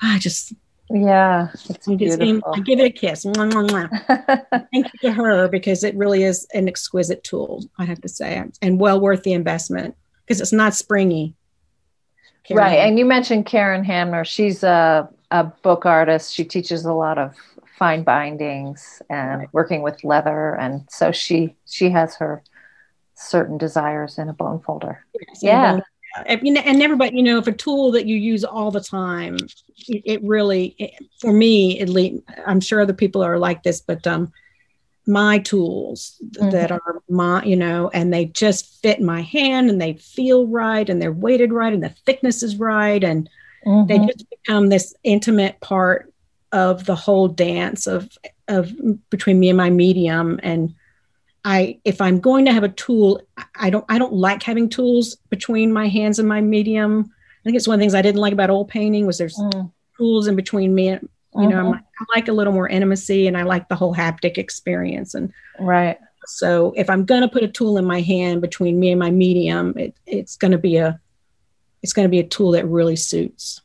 I 0.00 0.18
just 0.18 0.54
Yeah, 0.88 1.48
it's 1.52 1.86
I 1.86 1.94
just 1.96 2.18
beautiful. 2.18 2.54
I 2.54 2.60
give 2.60 2.80
it 2.80 2.86
a 2.86 2.90
kiss. 2.90 3.26
Mwah, 3.26 3.52
mwah, 3.52 3.68
mwah 3.68 4.66
thank 4.72 4.86
you 4.94 4.98
to 5.02 5.12
her 5.12 5.46
because 5.48 5.84
it 5.84 5.94
really 5.94 6.22
is 6.22 6.46
an 6.54 6.68
exquisite 6.68 7.22
tool 7.22 7.64
i 7.78 7.84
have 7.84 8.00
to 8.00 8.08
say 8.08 8.42
and 8.62 8.80
well 8.80 8.98
worth 9.00 9.22
the 9.22 9.32
investment 9.32 9.94
because 10.24 10.40
it's 10.40 10.52
not 10.52 10.74
springy 10.74 11.34
Karen. 12.44 12.62
Right. 12.62 12.78
And 12.78 12.98
you 12.98 13.04
mentioned 13.04 13.46
Karen 13.46 13.84
Hanmer. 13.84 14.24
She's 14.26 14.62
a, 14.62 15.08
a 15.30 15.44
book 15.44 15.86
artist. 15.86 16.34
She 16.34 16.44
teaches 16.44 16.84
a 16.84 16.92
lot 16.92 17.18
of 17.18 17.34
fine 17.78 18.02
bindings 18.02 19.02
and 19.10 19.46
working 19.52 19.82
with 19.82 20.02
leather. 20.04 20.54
And 20.56 20.86
so 20.90 21.12
she 21.12 21.54
she 21.66 21.90
has 21.90 22.14
her 22.16 22.42
certain 23.14 23.58
desires 23.58 24.18
in 24.18 24.28
a 24.28 24.32
bone 24.32 24.60
folder. 24.60 25.04
Yes, 25.20 25.42
Yeah. 25.42 25.72
and, 25.74 25.82
and, 26.26 26.46
you 26.46 26.52
know, 26.52 26.60
and 26.62 26.82
everybody 26.82 27.16
you 27.16 27.22
know 27.22 27.38
if 27.38 27.46
a 27.46 27.52
tool 27.52 27.90
that 27.92 28.06
you 28.06 28.16
use 28.16 28.44
all 28.44 28.70
the 28.70 28.82
time 28.82 29.36
it, 29.88 30.02
it 30.04 30.22
really 30.22 30.74
it, 30.78 30.90
for 31.20 31.32
me 31.32 31.80
at 31.80 31.88
least 31.88 32.22
i'm 32.46 32.60
sure 32.60 32.82
other 32.82 32.92
people 32.92 33.22
are 33.24 33.38
like 33.38 33.62
this 33.62 33.80
but 33.80 34.06
um 34.06 34.30
my 35.06 35.38
tools 35.40 36.16
th- 36.34 36.52
that 36.52 36.70
are 36.70 37.02
my 37.08 37.42
you 37.44 37.56
know 37.56 37.90
and 37.92 38.12
they 38.12 38.24
just 38.26 38.80
fit 38.82 39.00
my 39.00 39.20
hand 39.20 39.68
and 39.68 39.80
they 39.82 39.94
feel 39.94 40.46
right 40.46 40.88
and 40.88 41.02
they're 41.02 41.10
weighted 41.12 41.52
right 41.52 41.72
and 41.72 41.82
the 41.82 41.88
thickness 42.06 42.42
is 42.42 42.56
right 42.56 43.02
and 43.02 43.28
they 43.64 43.98
Mhm. 43.98 44.06
just 44.08 44.24
become 44.30 44.68
this 44.68 44.94
intimate 45.04 45.60
part 45.60 46.12
of 46.52 46.84
the 46.84 46.94
whole 46.94 47.26
dance 47.28 47.86
of 47.86 48.16
of 48.48 48.72
between 49.10 49.40
me 49.40 49.48
and 49.48 49.56
my 49.56 49.70
medium 49.70 50.38
and 50.42 50.72
i 51.44 51.78
if 51.84 52.00
i'm 52.00 52.20
going 52.20 52.44
to 52.44 52.52
have 52.52 52.62
a 52.64 52.68
tool 52.68 53.20
i 53.56 53.70
don't 53.70 53.84
i 53.88 53.98
don't 53.98 54.12
like 54.12 54.42
having 54.42 54.68
tools 54.68 55.16
between 55.30 55.72
my 55.72 55.88
hands 55.88 56.18
and 56.20 56.28
my 56.28 56.40
medium 56.40 57.10
i 57.40 57.42
think 57.44 57.56
it's 57.56 57.66
one 57.66 57.74
of 57.74 57.78
the 57.80 57.82
things 57.82 57.94
i 57.94 58.02
didn't 58.02 58.20
like 58.20 58.32
about 58.32 58.50
oil 58.50 58.64
painting 58.64 59.06
was 59.06 59.18
there's 59.18 59.36
Mm. 59.38 59.70
tools 59.96 60.26
in 60.28 60.36
between 60.36 60.74
me 60.74 60.88
and 60.88 61.08
you 61.34 61.48
know 61.48 61.56
Mhm. 61.56 61.74
I'm- 61.74 61.84
i 62.00 62.04
like 62.16 62.28
a 62.28 62.32
little 62.32 62.52
more 62.52 62.68
intimacy 62.68 63.26
and 63.26 63.36
i 63.38 63.42
like 63.42 63.68
the 63.68 63.74
whole 63.74 63.94
haptic 63.94 64.36
experience 64.38 65.14
and 65.14 65.32
right. 65.58 65.98
so 66.26 66.72
if 66.76 66.90
i'm 66.90 67.04
going 67.04 67.22
to 67.22 67.28
put 67.28 67.42
a 67.42 67.48
tool 67.48 67.78
in 67.78 67.84
my 67.84 68.00
hand 68.00 68.40
between 68.42 68.78
me 68.78 68.90
and 68.90 68.98
my 69.00 69.10
medium 69.10 69.72
it, 69.78 69.94
it's 70.06 70.36
going 70.36 70.52
to 70.52 70.58
be 70.58 70.76
a 70.76 71.00
it's 71.82 71.92
going 71.92 72.04
to 72.04 72.10
be 72.10 72.18
a 72.20 72.26
tool 72.26 72.50
that 72.52 72.66
really 72.66 72.96
suits 72.96 73.60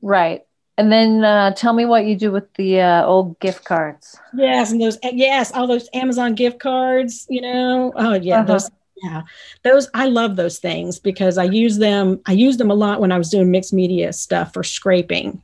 Right. 0.00 0.42
And 0.76 0.92
then 0.92 1.24
uh, 1.24 1.52
tell 1.54 1.72
me 1.72 1.84
what 1.84 2.06
you 2.06 2.14
do 2.14 2.30
with 2.30 2.54
the 2.54 2.80
uh, 2.80 3.04
old 3.04 3.36
gift 3.40 3.64
cards. 3.64 4.16
Yes, 4.32 4.70
and 4.70 4.80
those 4.80 4.96
yes, 5.02 5.50
all 5.52 5.66
those 5.66 5.88
Amazon 5.92 6.36
gift 6.36 6.60
cards, 6.60 7.26
you 7.28 7.40
know. 7.40 7.92
Oh 7.96 8.14
yeah, 8.14 8.36
Uh-huh. 8.36 8.44
those 8.52 8.70
yeah. 9.02 9.22
Those 9.64 9.88
I 9.94 10.06
love 10.06 10.36
those 10.36 10.60
things 10.60 11.00
because 11.00 11.36
I 11.36 11.44
use 11.44 11.78
them 11.78 12.20
I 12.26 12.32
use 12.32 12.58
them 12.58 12.70
a 12.70 12.74
lot 12.74 13.00
when 13.00 13.10
I 13.10 13.18
was 13.18 13.28
doing 13.28 13.50
mixed 13.50 13.72
media 13.72 14.12
stuff 14.12 14.52
for 14.52 14.62
scraping. 14.62 15.42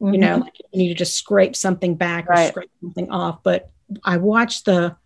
You 0.00 0.16
know, 0.18 0.38
like 0.38 0.54
you 0.72 0.78
need 0.78 0.88
to 0.88 0.94
just 0.94 1.16
scrape 1.16 1.54
something 1.54 1.94
back 1.94 2.26
or 2.28 2.32
Mm-hmm. 2.34 2.48
Scrape 2.50 2.70
something 2.80 3.10
off, 3.10 3.42
but 3.42 3.70
I 4.04 4.16
watched 4.16 4.64
the 4.64 4.96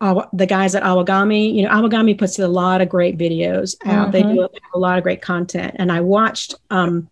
uh, 0.00 0.26
the 0.32 0.46
guys 0.46 0.76
at 0.76 0.84
Awagami, 0.84 1.52
you 1.54 1.62
know, 1.62 1.70
Awagami 1.70 2.16
puts 2.16 2.38
a 2.38 2.46
lot 2.46 2.80
of 2.80 2.88
great 2.88 3.18
videos 3.18 3.74
out. 3.84 4.12
They 4.12 4.22
Mhm. 4.22 4.34
do 4.34 4.48
a 4.74 4.78
lot 4.78 4.96
of 4.96 5.02
great 5.02 5.22
content. 5.22 5.74
And 5.78 5.90
I 5.90 6.00
watched 6.02 6.54
um 6.70 7.08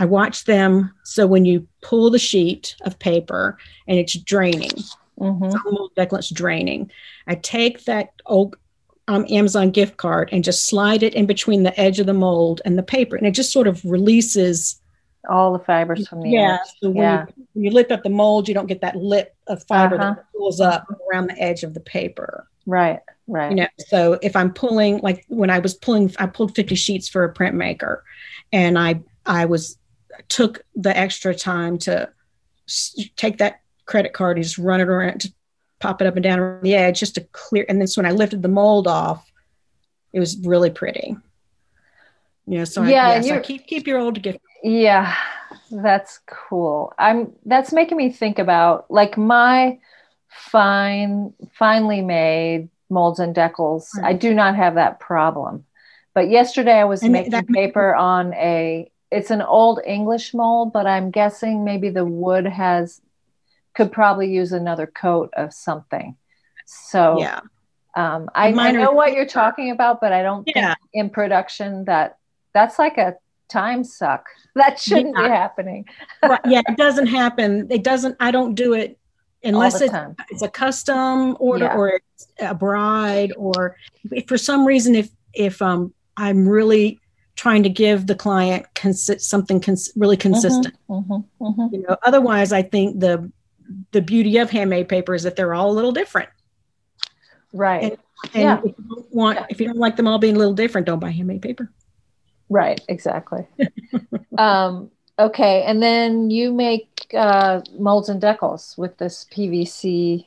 I 0.00 0.06
watched 0.06 0.46
them 0.46 0.92
so 1.04 1.24
when 1.26 1.44
you 1.44 1.68
pull 1.82 2.10
the 2.10 2.18
sheet 2.18 2.74
of 2.84 2.98
paper 2.98 3.58
and 3.86 3.96
it's 3.98 4.14
draining, 4.14 4.72
Mhm. 5.20 5.60
almost 5.66 5.92
like 5.96 6.12
it's 6.12 6.30
draining. 6.30 6.90
I 7.28 7.36
take 7.36 7.84
that 7.84 8.10
old 8.26 8.56
um, 9.06 9.26
Amazon 9.28 9.70
gift 9.70 9.98
card 9.98 10.30
and 10.32 10.42
just 10.42 10.64
slide 10.66 11.02
it 11.02 11.14
in 11.14 11.26
between 11.26 11.62
the 11.62 11.78
edge 11.78 12.00
of 12.00 12.06
the 12.06 12.14
mold 12.14 12.62
and 12.64 12.78
the 12.78 12.82
paper, 12.82 13.14
and 13.16 13.26
it 13.26 13.32
just 13.32 13.52
sort 13.52 13.66
of 13.68 13.84
releases 13.84 14.80
all 15.28 15.52
the 15.52 15.64
fibers 15.64 16.08
from 16.08 16.20
the 16.20 16.30
yeah. 16.30 16.54
edge. 16.54 16.70
So 16.80 16.90
when, 16.90 16.96
yeah. 16.96 17.26
you, 17.36 17.46
when 17.52 17.64
you 17.64 17.70
lift 17.70 17.92
up 17.92 18.02
the 18.02 18.10
mold, 18.10 18.48
you 18.48 18.54
don't 18.54 18.66
get 18.66 18.80
that 18.80 18.96
lip 18.96 19.34
of 19.46 19.64
fiber 19.64 19.96
uh-huh. 19.96 20.14
that 20.14 20.26
pulls 20.36 20.60
up 20.60 20.86
around 21.10 21.28
the 21.28 21.40
edge 21.40 21.62
of 21.62 21.74
the 21.74 21.80
paper. 21.80 22.48
Right, 22.66 23.00
right. 23.26 23.50
You 23.50 23.56
know, 23.56 23.68
so 23.88 24.18
if 24.22 24.36
I'm 24.36 24.52
pulling, 24.52 24.98
like 24.98 25.24
when 25.28 25.50
I 25.50 25.58
was 25.58 25.74
pulling, 25.74 26.14
I 26.18 26.26
pulled 26.26 26.54
50 26.54 26.74
sheets 26.74 27.08
for 27.08 27.24
a 27.24 27.32
printmaker, 27.32 28.00
and 28.52 28.78
I 28.78 29.00
I 29.26 29.44
was 29.46 29.78
took 30.28 30.62
the 30.74 30.96
extra 30.96 31.34
time 31.34 31.78
to 31.78 32.10
take 33.16 33.38
that 33.38 33.60
credit 33.86 34.12
card 34.12 34.36
and 34.36 34.44
just 34.44 34.58
run 34.58 34.80
it 34.80 34.88
around 34.88 35.20
to 35.20 35.32
pop 35.80 36.00
it 36.00 36.06
up 36.06 36.16
and 36.16 36.22
down 36.22 36.38
around 36.38 36.62
the 36.62 36.74
edge 36.74 37.00
just 37.00 37.16
to 37.16 37.20
clear. 37.32 37.66
And 37.68 37.80
then 37.80 37.86
so 37.86 38.00
when 38.00 38.10
I 38.10 38.14
lifted 38.14 38.42
the 38.42 38.48
mold 38.48 38.86
off, 38.86 39.30
it 40.12 40.20
was 40.20 40.38
really 40.38 40.70
pretty. 40.70 41.16
You 42.46 42.58
know, 42.58 42.64
so 42.64 42.82
yeah, 42.82 43.08
I, 43.08 43.14
yes, 43.16 43.30
I 43.30 43.40
keep 43.40 43.66
keep 43.66 43.86
your 43.86 43.98
old 43.98 44.20
gift. 44.22 44.40
Yeah, 44.62 45.14
that's 45.70 46.20
cool. 46.26 46.92
I'm 46.98 47.32
that's 47.46 47.72
making 47.72 47.96
me 47.96 48.10
think 48.10 48.38
about 48.38 48.90
like 48.90 49.16
my 49.16 49.78
fine, 50.28 51.32
finely 51.52 52.02
made 52.02 52.68
molds 52.90 53.18
and 53.18 53.34
deckles. 53.34 53.88
Right. 53.96 54.10
I 54.10 54.12
do 54.12 54.34
not 54.34 54.56
have 54.56 54.74
that 54.74 55.00
problem. 55.00 55.64
But 56.12 56.28
yesterday 56.28 56.74
I 56.74 56.84
was 56.84 57.02
and 57.02 57.12
making 57.12 57.32
that, 57.32 57.48
paper 57.48 57.94
on 57.94 58.34
a 58.34 58.90
it's 59.10 59.30
an 59.30 59.42
old 59.42 59.80
English 59.86 60.34
mold, 60.34 60.72
but 60.72 60.86
I'm 60.86 61.10
guessing 61.10 61.64
maybe 61.64 61.88
the 61.88 62.04
wood 62.04 62.46
has 62.46 63.00
could 63.74 63.90
probably 63.90 64.30
use 64.30 64.52
another 64.52 64.86
coat 64.86 65.30
of 65.36 65.52
something. 65.52 66.16
So 66.66 67.18
yeah. 67.18 67.40
Um, 67.96 68.28
I, 68.34 68.48
I, 68.48 68.72
know 68.72 68.90
what 68.90 69.12
you're 69.12 69.24
talking 69.24 69.70
about, 69.70 70.00
but 70.00 70.12
I 70.12 70.24
don't 70.24 70.48
yeah. 70.48 70.74
think 70.74 70.78
in 70.94 71.10
production 71.10 71.84
that 71.84 72.18
that's 72.54 72.78
like 72.78 72.96
a 72.96 73.16
time 73.48 73.84
suck. 73.84 74.26
That 74.54 74.80
shouldn't 74.80 75.16
yeah. 75.16 75.22
be 75.22 75.28
happening. 75.28 75.84
well, 76.22 76.38
yeah, 76.46 76.62
it 76.66 76.76
doesn't 76.76 77.08
happen. 77.08 77.66
It 77.70 77.82
doesn't. 77.82 78.16
I 78.20 78.30
don't 78.30 78.54
do 78.54 78.72
it 78.72 78.98
unless 79.42 79.80
it's, 79.80 79.94
it's 80.30 80.42
a 80.42 80.48
custom 80.48 81.36
order 81.38 81.66
yeah. 81.66 81.76
or 81.76 81.88
it's 81.88 82.28
a 82.40 82.54
bride 82.54 83.32
or 83.36 83.76
for 84.26 84.38
some 84.38 84.64
reason 84.64 84.94
if 84.94 85.10
if 85.34 85.60
um 85.60 85.92
I'm 86.16 86.48
really 86.48 87.00
trying 87.36 87.62
to 87.64 87.68
give 87.68 88.06
the 88.06 88.14
client 88.14 88.66
cons- 88.74 89.26
something 89.26 89.60
cons- 89.60 89.92
really 89.96 90.16
mm-hmm, 90.16 90.32
consistent. 90.32 90.74
Mm-hmm, 90.88 91.44
mm-hmm. 91.44 91.74
You 91.74 91.82
know, 91.82 91.96
otherwise, 92.02 92.52
I 92.52 92.62
think 92.62 93.00
the 93.00 93.30
the 93.92 94.02
beauty 94.02 94.38
of 94.38 94.50
handmade 94.50 94.88
paper 94.88 95.14
is 95.14 95.22
that 95.24 95.36
they're 95.36 95.54
all 95.54 95.70
a 95.70 95.72
little 95.72 95.92
different. 95.92 96.28
Right. 97.52 97.82
And, 97.82 97.98
and 98.34 98.42
yeah. 98.42 98.58
if 98.58 98.64
you 98.64 98.74
don't 98.88 99.14
want 99.14 99.38
if 99.50 99.60
you 99.60 99.66
don't 99.66 99.78
like 99.78 99.96
them 99.96 100.06
all 100.06 100.18
being 100.18 100.36
a 100.36 100.38
little 100.38 100.54
different, 100.54 100.86
don't 100.86 101.00
buy 101.00 101.10
handmade 101.10 101.42
paper. 101.42 101.70
Right, 102.54 102.80
exactly. 102.88 103.48
um, 104.38 104.88
okay, 105.18 105.64
and 105.64 105.82
then 105.82 106.30
you 106.30 106.52
make 106.52 107.04
uh, 107.12 107.62
molds 107.76 108.08
and 108.08 108.22
deckles 108.22 108.78
with 108.78 108.96
this 108.98 109.26
PVC. 109.32 110.24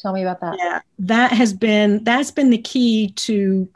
Tell 0.00 0.12
me 0.12 0.22
about 0.22 0.40
that. 0.40 0.56
Yeah, 0.58 0.80
that 0.98 1.30
has 1.30 1.52
been 1.52 2.02
that's 2.02 2.32
been 2.32 2.50
the 2.50 2.58
key 2.58 3.12
to 3.18 3.68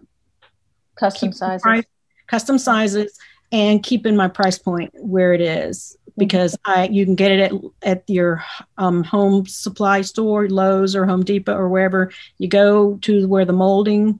custom 0.97 1.31
sizes, 1.31 1.63
price, 1.63 1.85
custom 2.27 2.59
sizes, 2.59 3.17
and 3.53 3.81
keeping 3.81 4.17
my 4.17 4.27
price 4.27 4.59
point 4.59 4.93
where 4.95 5.33
it 5.33 5.41
is 5.41 5.97
because 6.19 6.57
mm-hmm. 6.67 6.81
I 6.81 6.89
you 6.89 7.05
can 7.05 7.15
get 7.15 7.31
it 7.31 7.53
at 7.53 7.53
at 7.85 8.11
your 8.11 8.43
um, 8.77 9.05
home 9.05 9.47
supply 9.47 10.01
store, 10.01 10.49
Lowe's 10.49 10.97
or 10.97 11.07
Home 11.07 11.25
Depot 11.25 11.55
or 11.55 11.69
wherever 11.69 12.11
you 12.39 12.49
go 12.49 12.97
to 13.03 13.29
where 13.29 13.45
the 13.45 13.53
molding 13.53 14.19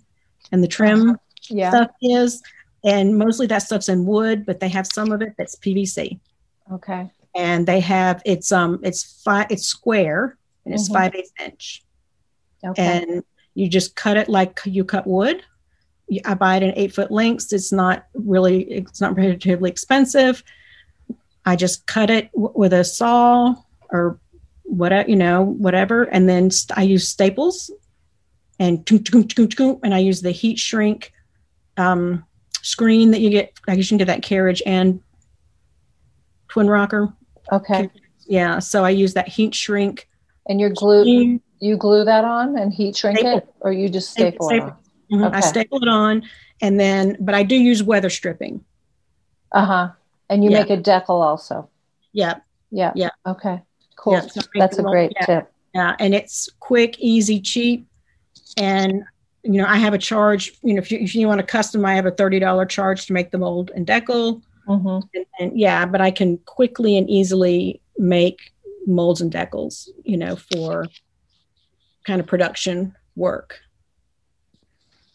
and 0.53 0.63
the 0.63 0.69
trim 0.69 1.11
uh-huh. 1.11 1.17
yeah. 1.49 1.71
stuff 1.71 1.91
is 2.01 2.41
and 2.85 3.17
mostly 3.17 3.47
that 3.47 3.63
stuff's 3.63 3.89
in 3.89 4.05
wood, 4.05 4.45
but 4.45 4.61
they 4.61 4.69
have 4.69 4.87
some 4.87 5.11
of 5.11 5.23
it 5.23 5.35
that's 5.39 5.57
PVC. 5.57 6.21
Okay. 6.71 7.11
And 7.35 7.67
they 7.67 7.81
have 7.81 8.23
it's 8.25 8.53
um 8.53 8.79
it's 8.83 9.23
five 9.25 9.47
it's 9.51 9.67
square 9.67 10.37
and 10.65 10.75
it's 10.75 10.85
mm-hmm. 10.85 10.95
five 10.95 11.15
eighths 11.15 11.33
inch. 11.43 11.83
Okay. 12.65 13.03
And 13.03 13.25
you 13.55 13.69
just 13.69 13.97
cut 13.97 14.17
it 14.17 14.29
like 14.29 14.61
you 14.65 14.85
cut 14.85 15.07
wood. 15.07 15.43
I 16.27 16.35
buy 16.35 16.57
it 16.57 16.63
in 16.63 16.75
eight 16.77 16.95
foot 16.95 17.11
lengths. 17.11 17.53
It's 17.53 17.73
not 17.73 18.07
really 18.15 18.63
it's 18.65 19.01
not 19.01 19.15
prohibitively 19.15 19.71
expensive. 19.71 20.45
I 21.47 21.57
just 21.57 21.87
cut 21.87 22.11
it 22.11 22.31
w- 22.33 22.53
with 22.55 22.73
a 22.73 22.85
saw 22.85 23.55
or 23.91 24.19
whatever 24.65 25.09
you 25.09 25.17
know 25.17 25.43
whatever, 25.43 26.05
and 26.05 26.29
then 26.29 26.51
st- 26.51 26.79
I 26.79 26.83
use 26.83 27.09
staples 27.09 27.71
and 28.59 28.87
and 28.89 29.95
I 29.95 29.99
use 29.99 30.21
the 30.21 30.31
heat 30.31 30.59
shrink 30.59 31.13
um, 31.77 32.25
screen 32.65 33.13
that 33.13 33.21
you 33.21 33.31
get. 33.31 33.53
I 33.69 33.77
guess 33.77 33.85
you 33.85 33.91
can 33.91 33.99
get 33.99 34.07
that 34.07 34.23
carriage 34.23 34.63
and 34.67 35.01
Twinrocker. 36.51 37.15
Okay. 37.53 37.91
Yeah. 38.27 38.59
So 38.59 38.85
I 38.85 38.91
use 38.91 39.15
that 39.15 39.29
heat 39.29 39.55
shrink. 39.55 40.09
And 40.47 40.61
you 40.61 40.71
glue 40.71 41.41
you 41.61 41.77
glue 41.77 42.05
that 42.05 42.25
on 42.25 42.59
and 42.59 42.73
heat 42.73 42.97
shrink 42.97 43.19
staple. 43.19 43.39
it, 43.39 43.55
or 43.61 43.73
you 43.73 43.89
just 43.89 44.11
staple, 44.11 44.49
staple. 44.49 44.69
it 44.69 44.73
on? 44.73 44.79
Mm-hmm. 45.13 45.25
Okay. 45.25 45.37
I 45.37 45.41
staple 45.41 45.83
it 45.83 45.89
on, 45.89 46.23
and 46.61 46.81
then 46.81 47.17
but 47.21 47.35
I 47.35 47.43
do 47.43 47.55
use 47.55 47.83
weather 47.83 48.11
stripping. 48.11 48.65
Uh 49.53 49.65
huh. 49.65 49.89
And 50.29 50.43
you 50.43 50.51
yeah. 50.51 50.61
make 50.61 50.71
a 50.71 50.77
deckle 50.77 51.23
also. 51.23 51.69
Yeah. 52.13 52.37
Yeah. 52.71 52.93
Yeah. 52.95 53.11
Okay. 53.27 53.63
Cool. 53.97 54.15
Yeah, 54.15 54.21
so 54.21 54.41
That's 54.55 54.79
a 54.79 54.83
great 54.83 55.13
yeah. 55.17 55.27
tip. 55.27 55.53
Yeah, 55.75 55.97
and 55.99 56.15
it's 56.15 56.49
quick, 56.61 56.99
easy, 57.01 57.41
cheap, 57.41 57.87
and 58.57 59.03
you 59.45 59.61
know, 59.61 59.67
I 59.67 59.77
have 59.77 59.93
a 59.93 59.99
charge, 59.99 60.53
you 60.63 60.75
know, 60.75 60.79
if 60.79 60.91
you, 60.91 60.99
if 60.99 61.15
you 61.15 61.29
want 61.29 61.41
a 61.41 61.45
custom, 61.45 61.85
I 61.85 61.95
have 61.95 62.07
a 62.07 62.13
$30 62.13 62.69
charge 62.69 63.07
to 63.07 63.13
make 63.13 63.31
the 63.31 63.39
mold 63.39 63.71
and 63.75 63.87
deckle. 63.87 64.43
Mm-hmm. 64.67 65.07
And, 65.15 65.27
and, 65.39 65.59
yeah, 65.59 65.85
but 65.85 66.01
I 66.01 66.11
can 66.11 66.39
quickly 66.39 66.97
and 66.97 67.09
easily 67.11 67.81
make 67.99 68.53
molds 68.87 69.21
and 69.21 69.31
deckles, 69.31 69.89
you 70.03 70.17
know, 70.17 70.37
for 70.37 70.87
kind 72.07 72.21
of 72.21 72.27
production 72.27 72.95
work. 73.17 73.61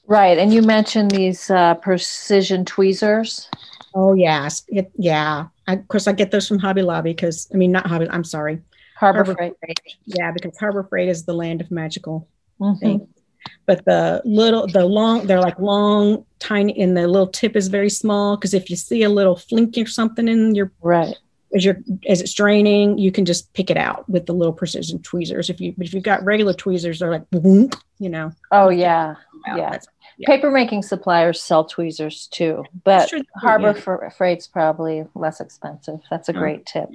Right. 0.05 0.37
And 0.37 0.53
you 0.53 0.61
mentioned 0.61 1.11
these 1.11 1.49
uh, 1.49 1.75
precision 1.75 2.65
tweezers. 2.65 3.49
Oh, 3.95 4.13
yes. 4.13 4.63
It, 4.67 4.91
yeah. 4.95 5.47
I, 5.67 5.73
of 5.73 5.87
course, 5.87 6.07
I 6.07 6.13
get 6.13 6.29
those 6.29 6.47
from 6.47 6.59
Hobby 6.59 6.83
Lobby 6.83 7.13
because, 7.13 7.47
I 7.51 7.57
mean, 7.57 7.71
not 7.71 7.87
Hobby, 7.87 8.07
I'm 8.09 8.23
sorry. 8.23 8.61
Harbor, 8.95 9.23
Harbor 9.23 9.35
Freight. 9.35 9.53
Freight. 9.59 9.79
Yeah, 10.05 10.31
because 10.31 10.57
Harbor 10.57 10.83
Freight 10.83 11.09
is 11.09 11.25
the 11.25 11.33
land 11.33 11.61
of 11.61 11.71
magical 11.71 12.27
mm-hmm. 12.59 12.79
things 12.79 13.18
but 13.65 13.85
the 13.85 14.21
little 14.25 14.67
the 14.67 14.85
long 14.85 15.27
they're 15.27 15.41
like 15.41 15.57
long 15.59 16.25
tiny 16.39 16.79
and 16.79 16.95
the 16.95 17.07
little 17.07 17.27
tip 17.27 17.55
is 17.55 17.67
very 17.67 17.89
small 17.89 18.35
because 18.35 18.53
if 18.53 18.69
you 18.69 18.75
see 18.75 19.03
a 19.03 19.09
little 19.09 19.35
flink 19.35 19.77
or 19.77 19.85
something 19.85 20.27
in 20.27 20.55
your 20.55 20.71
right. 20.81 21.15
as 21.55 21.65
you're 21.65 21.77
as 22.07 22.21
it's 22.21 22.33
draining 22.33 22.97
you 22.97 23.11
can 23.11 23.25
just 23.25 23.51
pick 23.53 23.69
it 23.69 23.77
out 23.77 24.07
with 24.09 24.25
the 24.25 24.33
little 24.33 24.53
precision 24.53 25.01
tweezers. 25.01 25.49
If 25.49 25.61
you 25.61 25.73
if 25.79 25.93
you've 25.93 26.03
got 26.03 26.23
regular 26.23 26.53
tweezers 26.53 26.99
they're 26.99 27.11
like 27.11 27.25
you 27.31 28.09
know. 28.09 28.31
Oh 28.51 28.69
yeah. 28.69 29.15
Yeah. 29.47 29.77
yeah. 30.17 30.27
paper 30.27 30.51
making 30.51 30.83
suppliers 30.83 31.41
sell 31.41 31.63
tweezers 31.63 32.27
too 32.27 32.65
but 32.83 33.11
harbor 33.37 33.73
yeah. 33.75 34.09
freight's 34.09 34.47
probably 34.47 35.05
less 35.15 35.39
expensive. 35.39 35.99
That's 36.09 36.29
a 36.29 36.35
oh. 36.35 36.39
great 36.39 36.65
tip. 36.65 36.89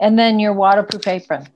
And 0.00 0.18
then 0.18 0.38
your 0.38 0.54
waterproof 0.54 1.06
apron 1.06 1.48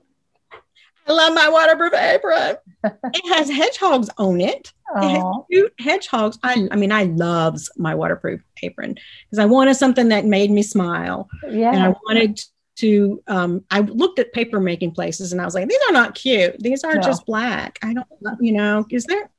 I 1.09 1.12
love 1.12 1.34
my 1.34 1.48
waterproof 1.48 1.94
apron. 1.94 2.56
it 2.84 3.34
has 3.34 3.50
hedgehogs 3.50 4.11
on 4.18 4.40
it. 4.40 4.72
Aww. 4.94 5.02
It 5.02 5.11
has 5.11 5.34
cute 5.50 5.74
hedgehogs. 5.80 6.38
I, 6.42 6.68
I 6.70 6.76
mean, 6.76 6.92
I 6.92 7.04
loves 7.04 7.70
my 7.76 7.94
waterproof 7.94 8.42
apron 8.62 8.94
because 8.94 9.38
I 9.38 9.46
wanted 9.46 9.74
something 9.74 10.09
that 10.09 10.26
made 10.26 10.50
me 10.50 10.62
smile. 10.62 11.28
Yeah. 11.48 11.72
And 11.72 11.82
I 11.82 11.88
wanted 12.06 12.40
to, 12.76 13.22
um, 13.26 13.64
I 13.70 13.80
looked 13.80 14.18
at 14.18 14.32
paper 14.32 14.61
making 14.61 14.92
places 14.92 15.32
and 15.32 15.40
I 15.40 15.44
was 15.44 15.54
like, 15.54 15.68
these 15.68 15.80
are 15.88 15.92
not 15.92 16.14
cute. 16.14 16.56
These 16.61 16.84
are 16.84 16.94
no. 16.94 17.00
just 17.00 17.24
black. 17.26 17.78
I 17.82 17.94
don't, 17.94 18.06
you 18.40 18.52
know, 18.52 18.84
is 18.90 19.04
there, 19.04 19.30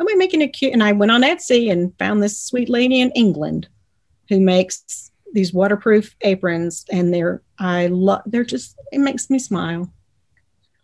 am 0.00 0.08
I 0.08 0.14
making 0.14 0.40
it 0.40 0.48
cute? 0.48 0.72
And 0.72 0.82
I 0.82 0.92
went 0.92 1.12
on 1.12 1.22
Etsy 1.22 1.70
and 1.70 1.96
found 1.98 2.22
this 2.22 2.40
sweet 2.40 2.68
lady 2.68 3.00
in 3.00 3.10
England 3.12 3.68
who 4.28 4.40
makes 4.40 5.10
these 5.32 5.52
waterproof 5.52 6.16
aprons 6.22 6.84
and 6.90 7.12
they're, 7.12 7.42
I 7.58 7.88
love, 7.88 8.22
they're 8.26 8.44
just, 8.44 8.76
it 8.90 8.98
makes 8.98 9.28
me 9.30 9.38
smile 9.38 9.92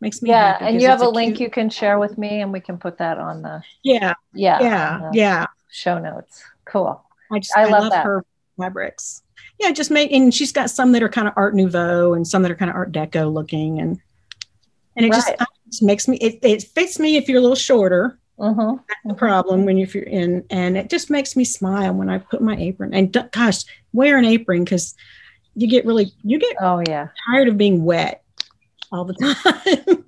makes 0.06 0.22
me 0.22 0.30
yeah 0.30 0.56
and 0.60 0.80
you 0.80 0.86
have 0.86 1.02
a, 1.02 1.06
a 1.06 1.08
link 1.08 1.40
you 1.40 1.50
can 1.50 1.68
share 1.68 1.98
with 1.98 2.16
me 2.16 2.40
and 2.40 2.52
we 2.52 2.60
can 2.60 2.78
put 2.78 2.96
that 2.98 3.18
on 3.18 3.42
the 3.42 3.60
yeah 3.82 4.14
yeah 4.32 4.60
yeah 4.60 5.10
yeah. 5.12 5.46
show 5.68 5.98
notes. 5.98 6.44
Cool. 6.64 7.02
I 7.32 7.40
just 7.40 7.56
i, 7.56 7.62
I 7.62 7.64
love, 7.64 7.90
love 7.90 8.04
her 8.04 8.24
fabrics. 8.56 9.22
Yeah 9.58 9.72
just 9.72 9.90
make 9.90 10.12
and 10.12 10.32
she's 10.32 10.52
got 10.52 10.70
some 10.70 10.92
that 10.92 11.02
are 11.02 11.08
kind 11.08 11.26
of 11.26 11.34
art 11.36 11.56
nouveau 11.56 12.14
and 12.14 12.24
some 12.26 12.42
that 12.42 12.52
are 12.52 12.56
kind 12.56 12.70
of 12.70 12.76
art 12.76 12.92
deco 12.92 13.32
looking 13.32 13.80
and 13.80 14.00
and 14.94 15.06
it 15.06 15.08
right. 15.08 15.16
just, 15.16 15.28
it 15.28 15.48
just 15.70 15.82
makes 15.82 16.06
me 16.06 16.18
it, 16.18 16.38
it 16.42 16.62
fits 16.62 17.00
me 17.00 17.16
if 17.16 17.28
you're 17.28 17.38
a 17.38 17.42
little 17.42 17.56
shorter. 17.56 18.20
Uh-huh. 18.38 18.76
That's 18.76 19.00
the 19.06 19.14
problem 19.14 19.64
when 19.64 19.78
you're 19.78 20.02
in, 20.02 20.44
and 20.50 20.76
it 20.76 20.90
just 20.90 21.08
makes 21.08 21.36
me 21.36 21.44
smile 21.44 21.94
when 21.94 22.10
I 22.10 22.18
put 22.18 22.42
my 22.42 22.54
apron. 22.58 22.92
And 22.92 23.10
gosh, 23.32 23.64
wear 23.94 24.18
an 24.18 24.26
apron 24.26 24.62
because 24.62 24.94
you 25.54 25.66
get 25.66 25.86
really 25.86 26.12
you 26.22 26.38
get 26.38 26.54
oh 26.60 26.82
yeah. 26.86 27.08
tired 27.26 27.48
of 27.48 27.56
being 27.56 27.82
wet 27.82 28.22
all 28.92 29.04
the 29.04 29.14
time. 29.14 30.04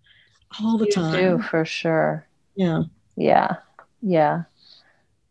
all 0.62 0.78
the 0.78 0.86
you 0.86 0.92
time. 0.92 1.12
Do 1.12 1.42
for 1.42 1.64
sure. 1.64 2.26
Yeah. 2.54 2.84
Yeah. 3.16 3.56
Yeah. 4.02 4.44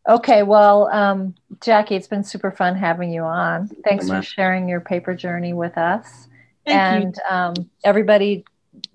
Okay, 0.08 0.41
well, 0.41 0.88
um, 0.88 1.36
Jackie, 1.62 1.95
it's 1.95 2.08
been 2.08 2.24
super 2.24 2.52
fun 2.52 2.76
having 2.76 3.12
you 3.12 3.22
on. 3.22 3.68
Thanks 3.84 4.08
for 4.08 4.24
sharing 4.24 4.68
your 4.68 4.82
paper 4.82 5.14
journey 5.14 5.54
with 5.54 5.78
us. 5.78 6.28
Thank 6.66 7.04
and 7.04 7.20
um, 7.30 7.54
everybody 7.84 8.45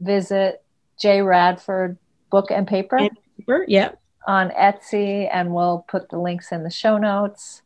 visit 0.01 0.65
J 1.01 1.23
Radford 1.23 1.99
Book 2.31 2.51
and 2.51 2.67
Paper. 2.67 2.97
And 2.97 3.11
paper, 3.39 3.65
yeah. 3.69 3.93
On 4.27 4.51
Etsy, 4.51 5.29
and 5.31 5.55
we'll 5.55 5.85
put 5.87 6.09
the 6.09 6.19
links 6.19 6.51
in 6.51 6.65
the 6.65 6.71
show 6.71 6.99
notes. 6.99 7.63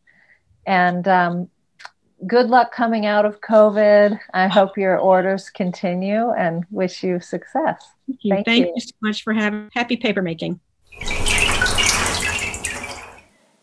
And 0.66 1.06
um, 1.08 1.48
good 2.26 2.48
luck 2.48 2.72
coming 2.72 3.06
out 3.06 3.24
of 3.24 3.40
COVID. 3.40 4.18
I 4.34 4.48
hope 4.48 4.76
your 4.76 4.98
orders 4.98 5.50
continue 5.50 6.30
and 6.30 6.64
wish 6.70 7.02
you 7.02 7.20
success. 7.20 7.84
Thank 8.06 8.18
you. 8.22 8.34
Thank, 8.34 8.46
Thank 8.46 8.66
you. 8.66 8.72
you 8.74 8.80
so 8.80 8.94
much 9.00 9.22
for 9.22 9.32
having 9.32 9.70
happy 9.74 9.96
paper 9.96 10.22
making. 10.22 10.60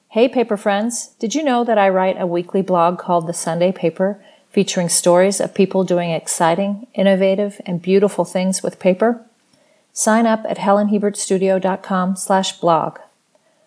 Hey, 0.10 0.30
paper 0.30 0.56
friends. 0.56 1.08
Did 1.20 1.36
you 1.36 1.44
know 1.44 1.66
that 1.66 1.78
I 1.78 1.90
write 1.90 2.16
a 2.20 2.26
weekly 2.26 2.62
blog 2.62 2.98
called 2.98 3.28
The 3.28 3.34
Sunday 3.34 3.74
Paper, 3.74 4.24
featuring 4.50 4.88
stories 4.88 5.42
of 5.42 5.54
people 5.54 5.84
doing 5.84 6.12
exciting, 6.12 6.88
innovative, 6.94 7.60
and 7.66 7.82
beautiful 7.82 8.24
things 8.24 8.64
with 8.64 8.80
paper? 8.80 9.26
Sign 9.92 10.26
up 10.26 10.46
at 10.48 10.58
helenhiebertstudio.com 10.58 12.16
slash 12.16 12.58
blog. 12.60 13.00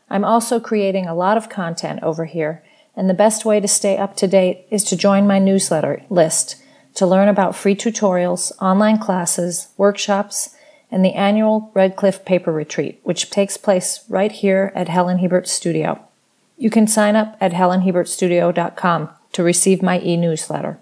I'm 0.09 0.24
also 0.24 0.59
creating 0.59 1.07
a 1.07 1.14
lot 1.14 1.36
of 1.36 1.51
content 1.51 2.03
over 2.03 2.24
here, 2.24 2.62
and 2.99 3.09
the 3.09 3.14
best 3.14 3.44
way 3.44 3.61
to 3.61 3.68
stay 3.68 3.96
up 3.96 4.16
to 4.16 4.26
date 4.26 4.66
is 4.70 4.82
to 4.82 4.96
join 4.96 5.24
my 5.24 5.38
newsletter 5.38 6.03
list 6.11 6.57
to 6.94 7.07
learn 7.07 7.28
about 7.28 7.55
free 7.55 7.76
tutorials, 7.76 8.51
online 8.61 8.99
classes, 8.99 9.68
workshops, 9.76 10.57
and 10.90 11.05
the 11.05 11.14
annual 11.14 11.70
Red 11.74 11.94
Cliff 11.94 12.24
Paper 12.24 12.51
Retreat, 12.53 12.99
which 13.05 13.30
takes 13.30 13.57
place 13.57 14.05
right 14.09 14.32
here 14.32 14.72
at 14.74 14.88
Helen 14.88 15.18
Hiebert 15.18 15.46
Studio. 15.46 16.01
You 16.57 16.70
can 16.70 16.88
sign 16.88 17.14
up 17.14 17.36
at 17.40 17.53
helenhiebertstudio.com 17.53 19.11
to 19.32 19.42
receive 19.44 19.80
my 19.80 20.01
e-newsletter. 20.01 20.80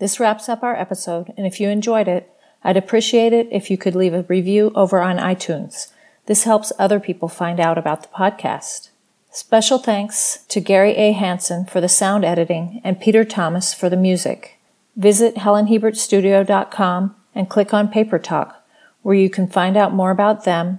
This 0.00 0.18
wraps 0.18 0.48
up 0.48 0.64
our 0.64 0.74
episode, 0.74 1.32
and 1.36 1.46
if 1.46 1.60
you 1.60 1.68
enjoyed 1.68 2.08
it, 2.08 2.32
I'd 2.64 2.76
appreciate 2.76 3.32
it 3.32 3.46
if 3.52 3.70
you 3.70 3.78
could 3.78 3.94
leave 3.94 4.14
a 4.14 4.22
review 4.22 4.72
over 4.74 5.00
on 5.00 5.18
iTunes. 5.18 5.92
This 6.26 6.42
helps 6.42 6.72
other 6.80 6.98
people 6.98 7.28
find 7.28 7.60
out 7.60 7.78
about 7.78 8.02
the 8.02 8.08
podcast. 8.08 8.88
Special 9.34 9.78
thanks 9.78 10.44
to 10.48 10.60
Gary 10.60 10.92
A. 10.92 11.12
Hanson 11.12 11.66
for 11.66 11.80
the 11.80 11.88
sound 11.88 12.24
editing 12.24 12.80
and 12.84 13.00
Peter 13.00 13.24
Thomas 13.24 13.74
for 13.74 13.90
the 13.90 13.96
music. 13.96 14.58
Visit 14.96 15.34
helenhiebertstudio.com 15.34 17.16
and 17.34 17.50
click 17.50 17.74
on 17.74 17.88
Paper 17.88 18.18
Talk, 18.18 18.64
where 19.02 19.14
you 19.14 19.28
can 19.28 19.48
find 19.48 19.76
out 19.76 19.92
more 19.92 20.10
about 20.10 20.44
them 20.44 20.78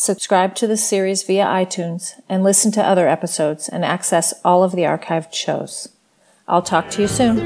Subscribe 0.00 0.54
to 0.54 0.68
the 0.68 0.76
series 0.76 1.24
via 1.24 1.44
iTunes 1.44 2.12
and 2.28 2.44
listen 2.44 2.70
to 2.70 2.80
other 2.80 3.08
episodes 3.08 3.68
and 3.68 3.84
access 3.84 4.32
all 4.44 4.62
of 4.62 4.70
the 4.70 4.82
archived 4.82 5.34
shows. 5.34 5.88
I'll 6.46 6.62
talk 6.62 6.88
to 6.90 7.02
you 7.02 7.08
soon. 7.08 7.36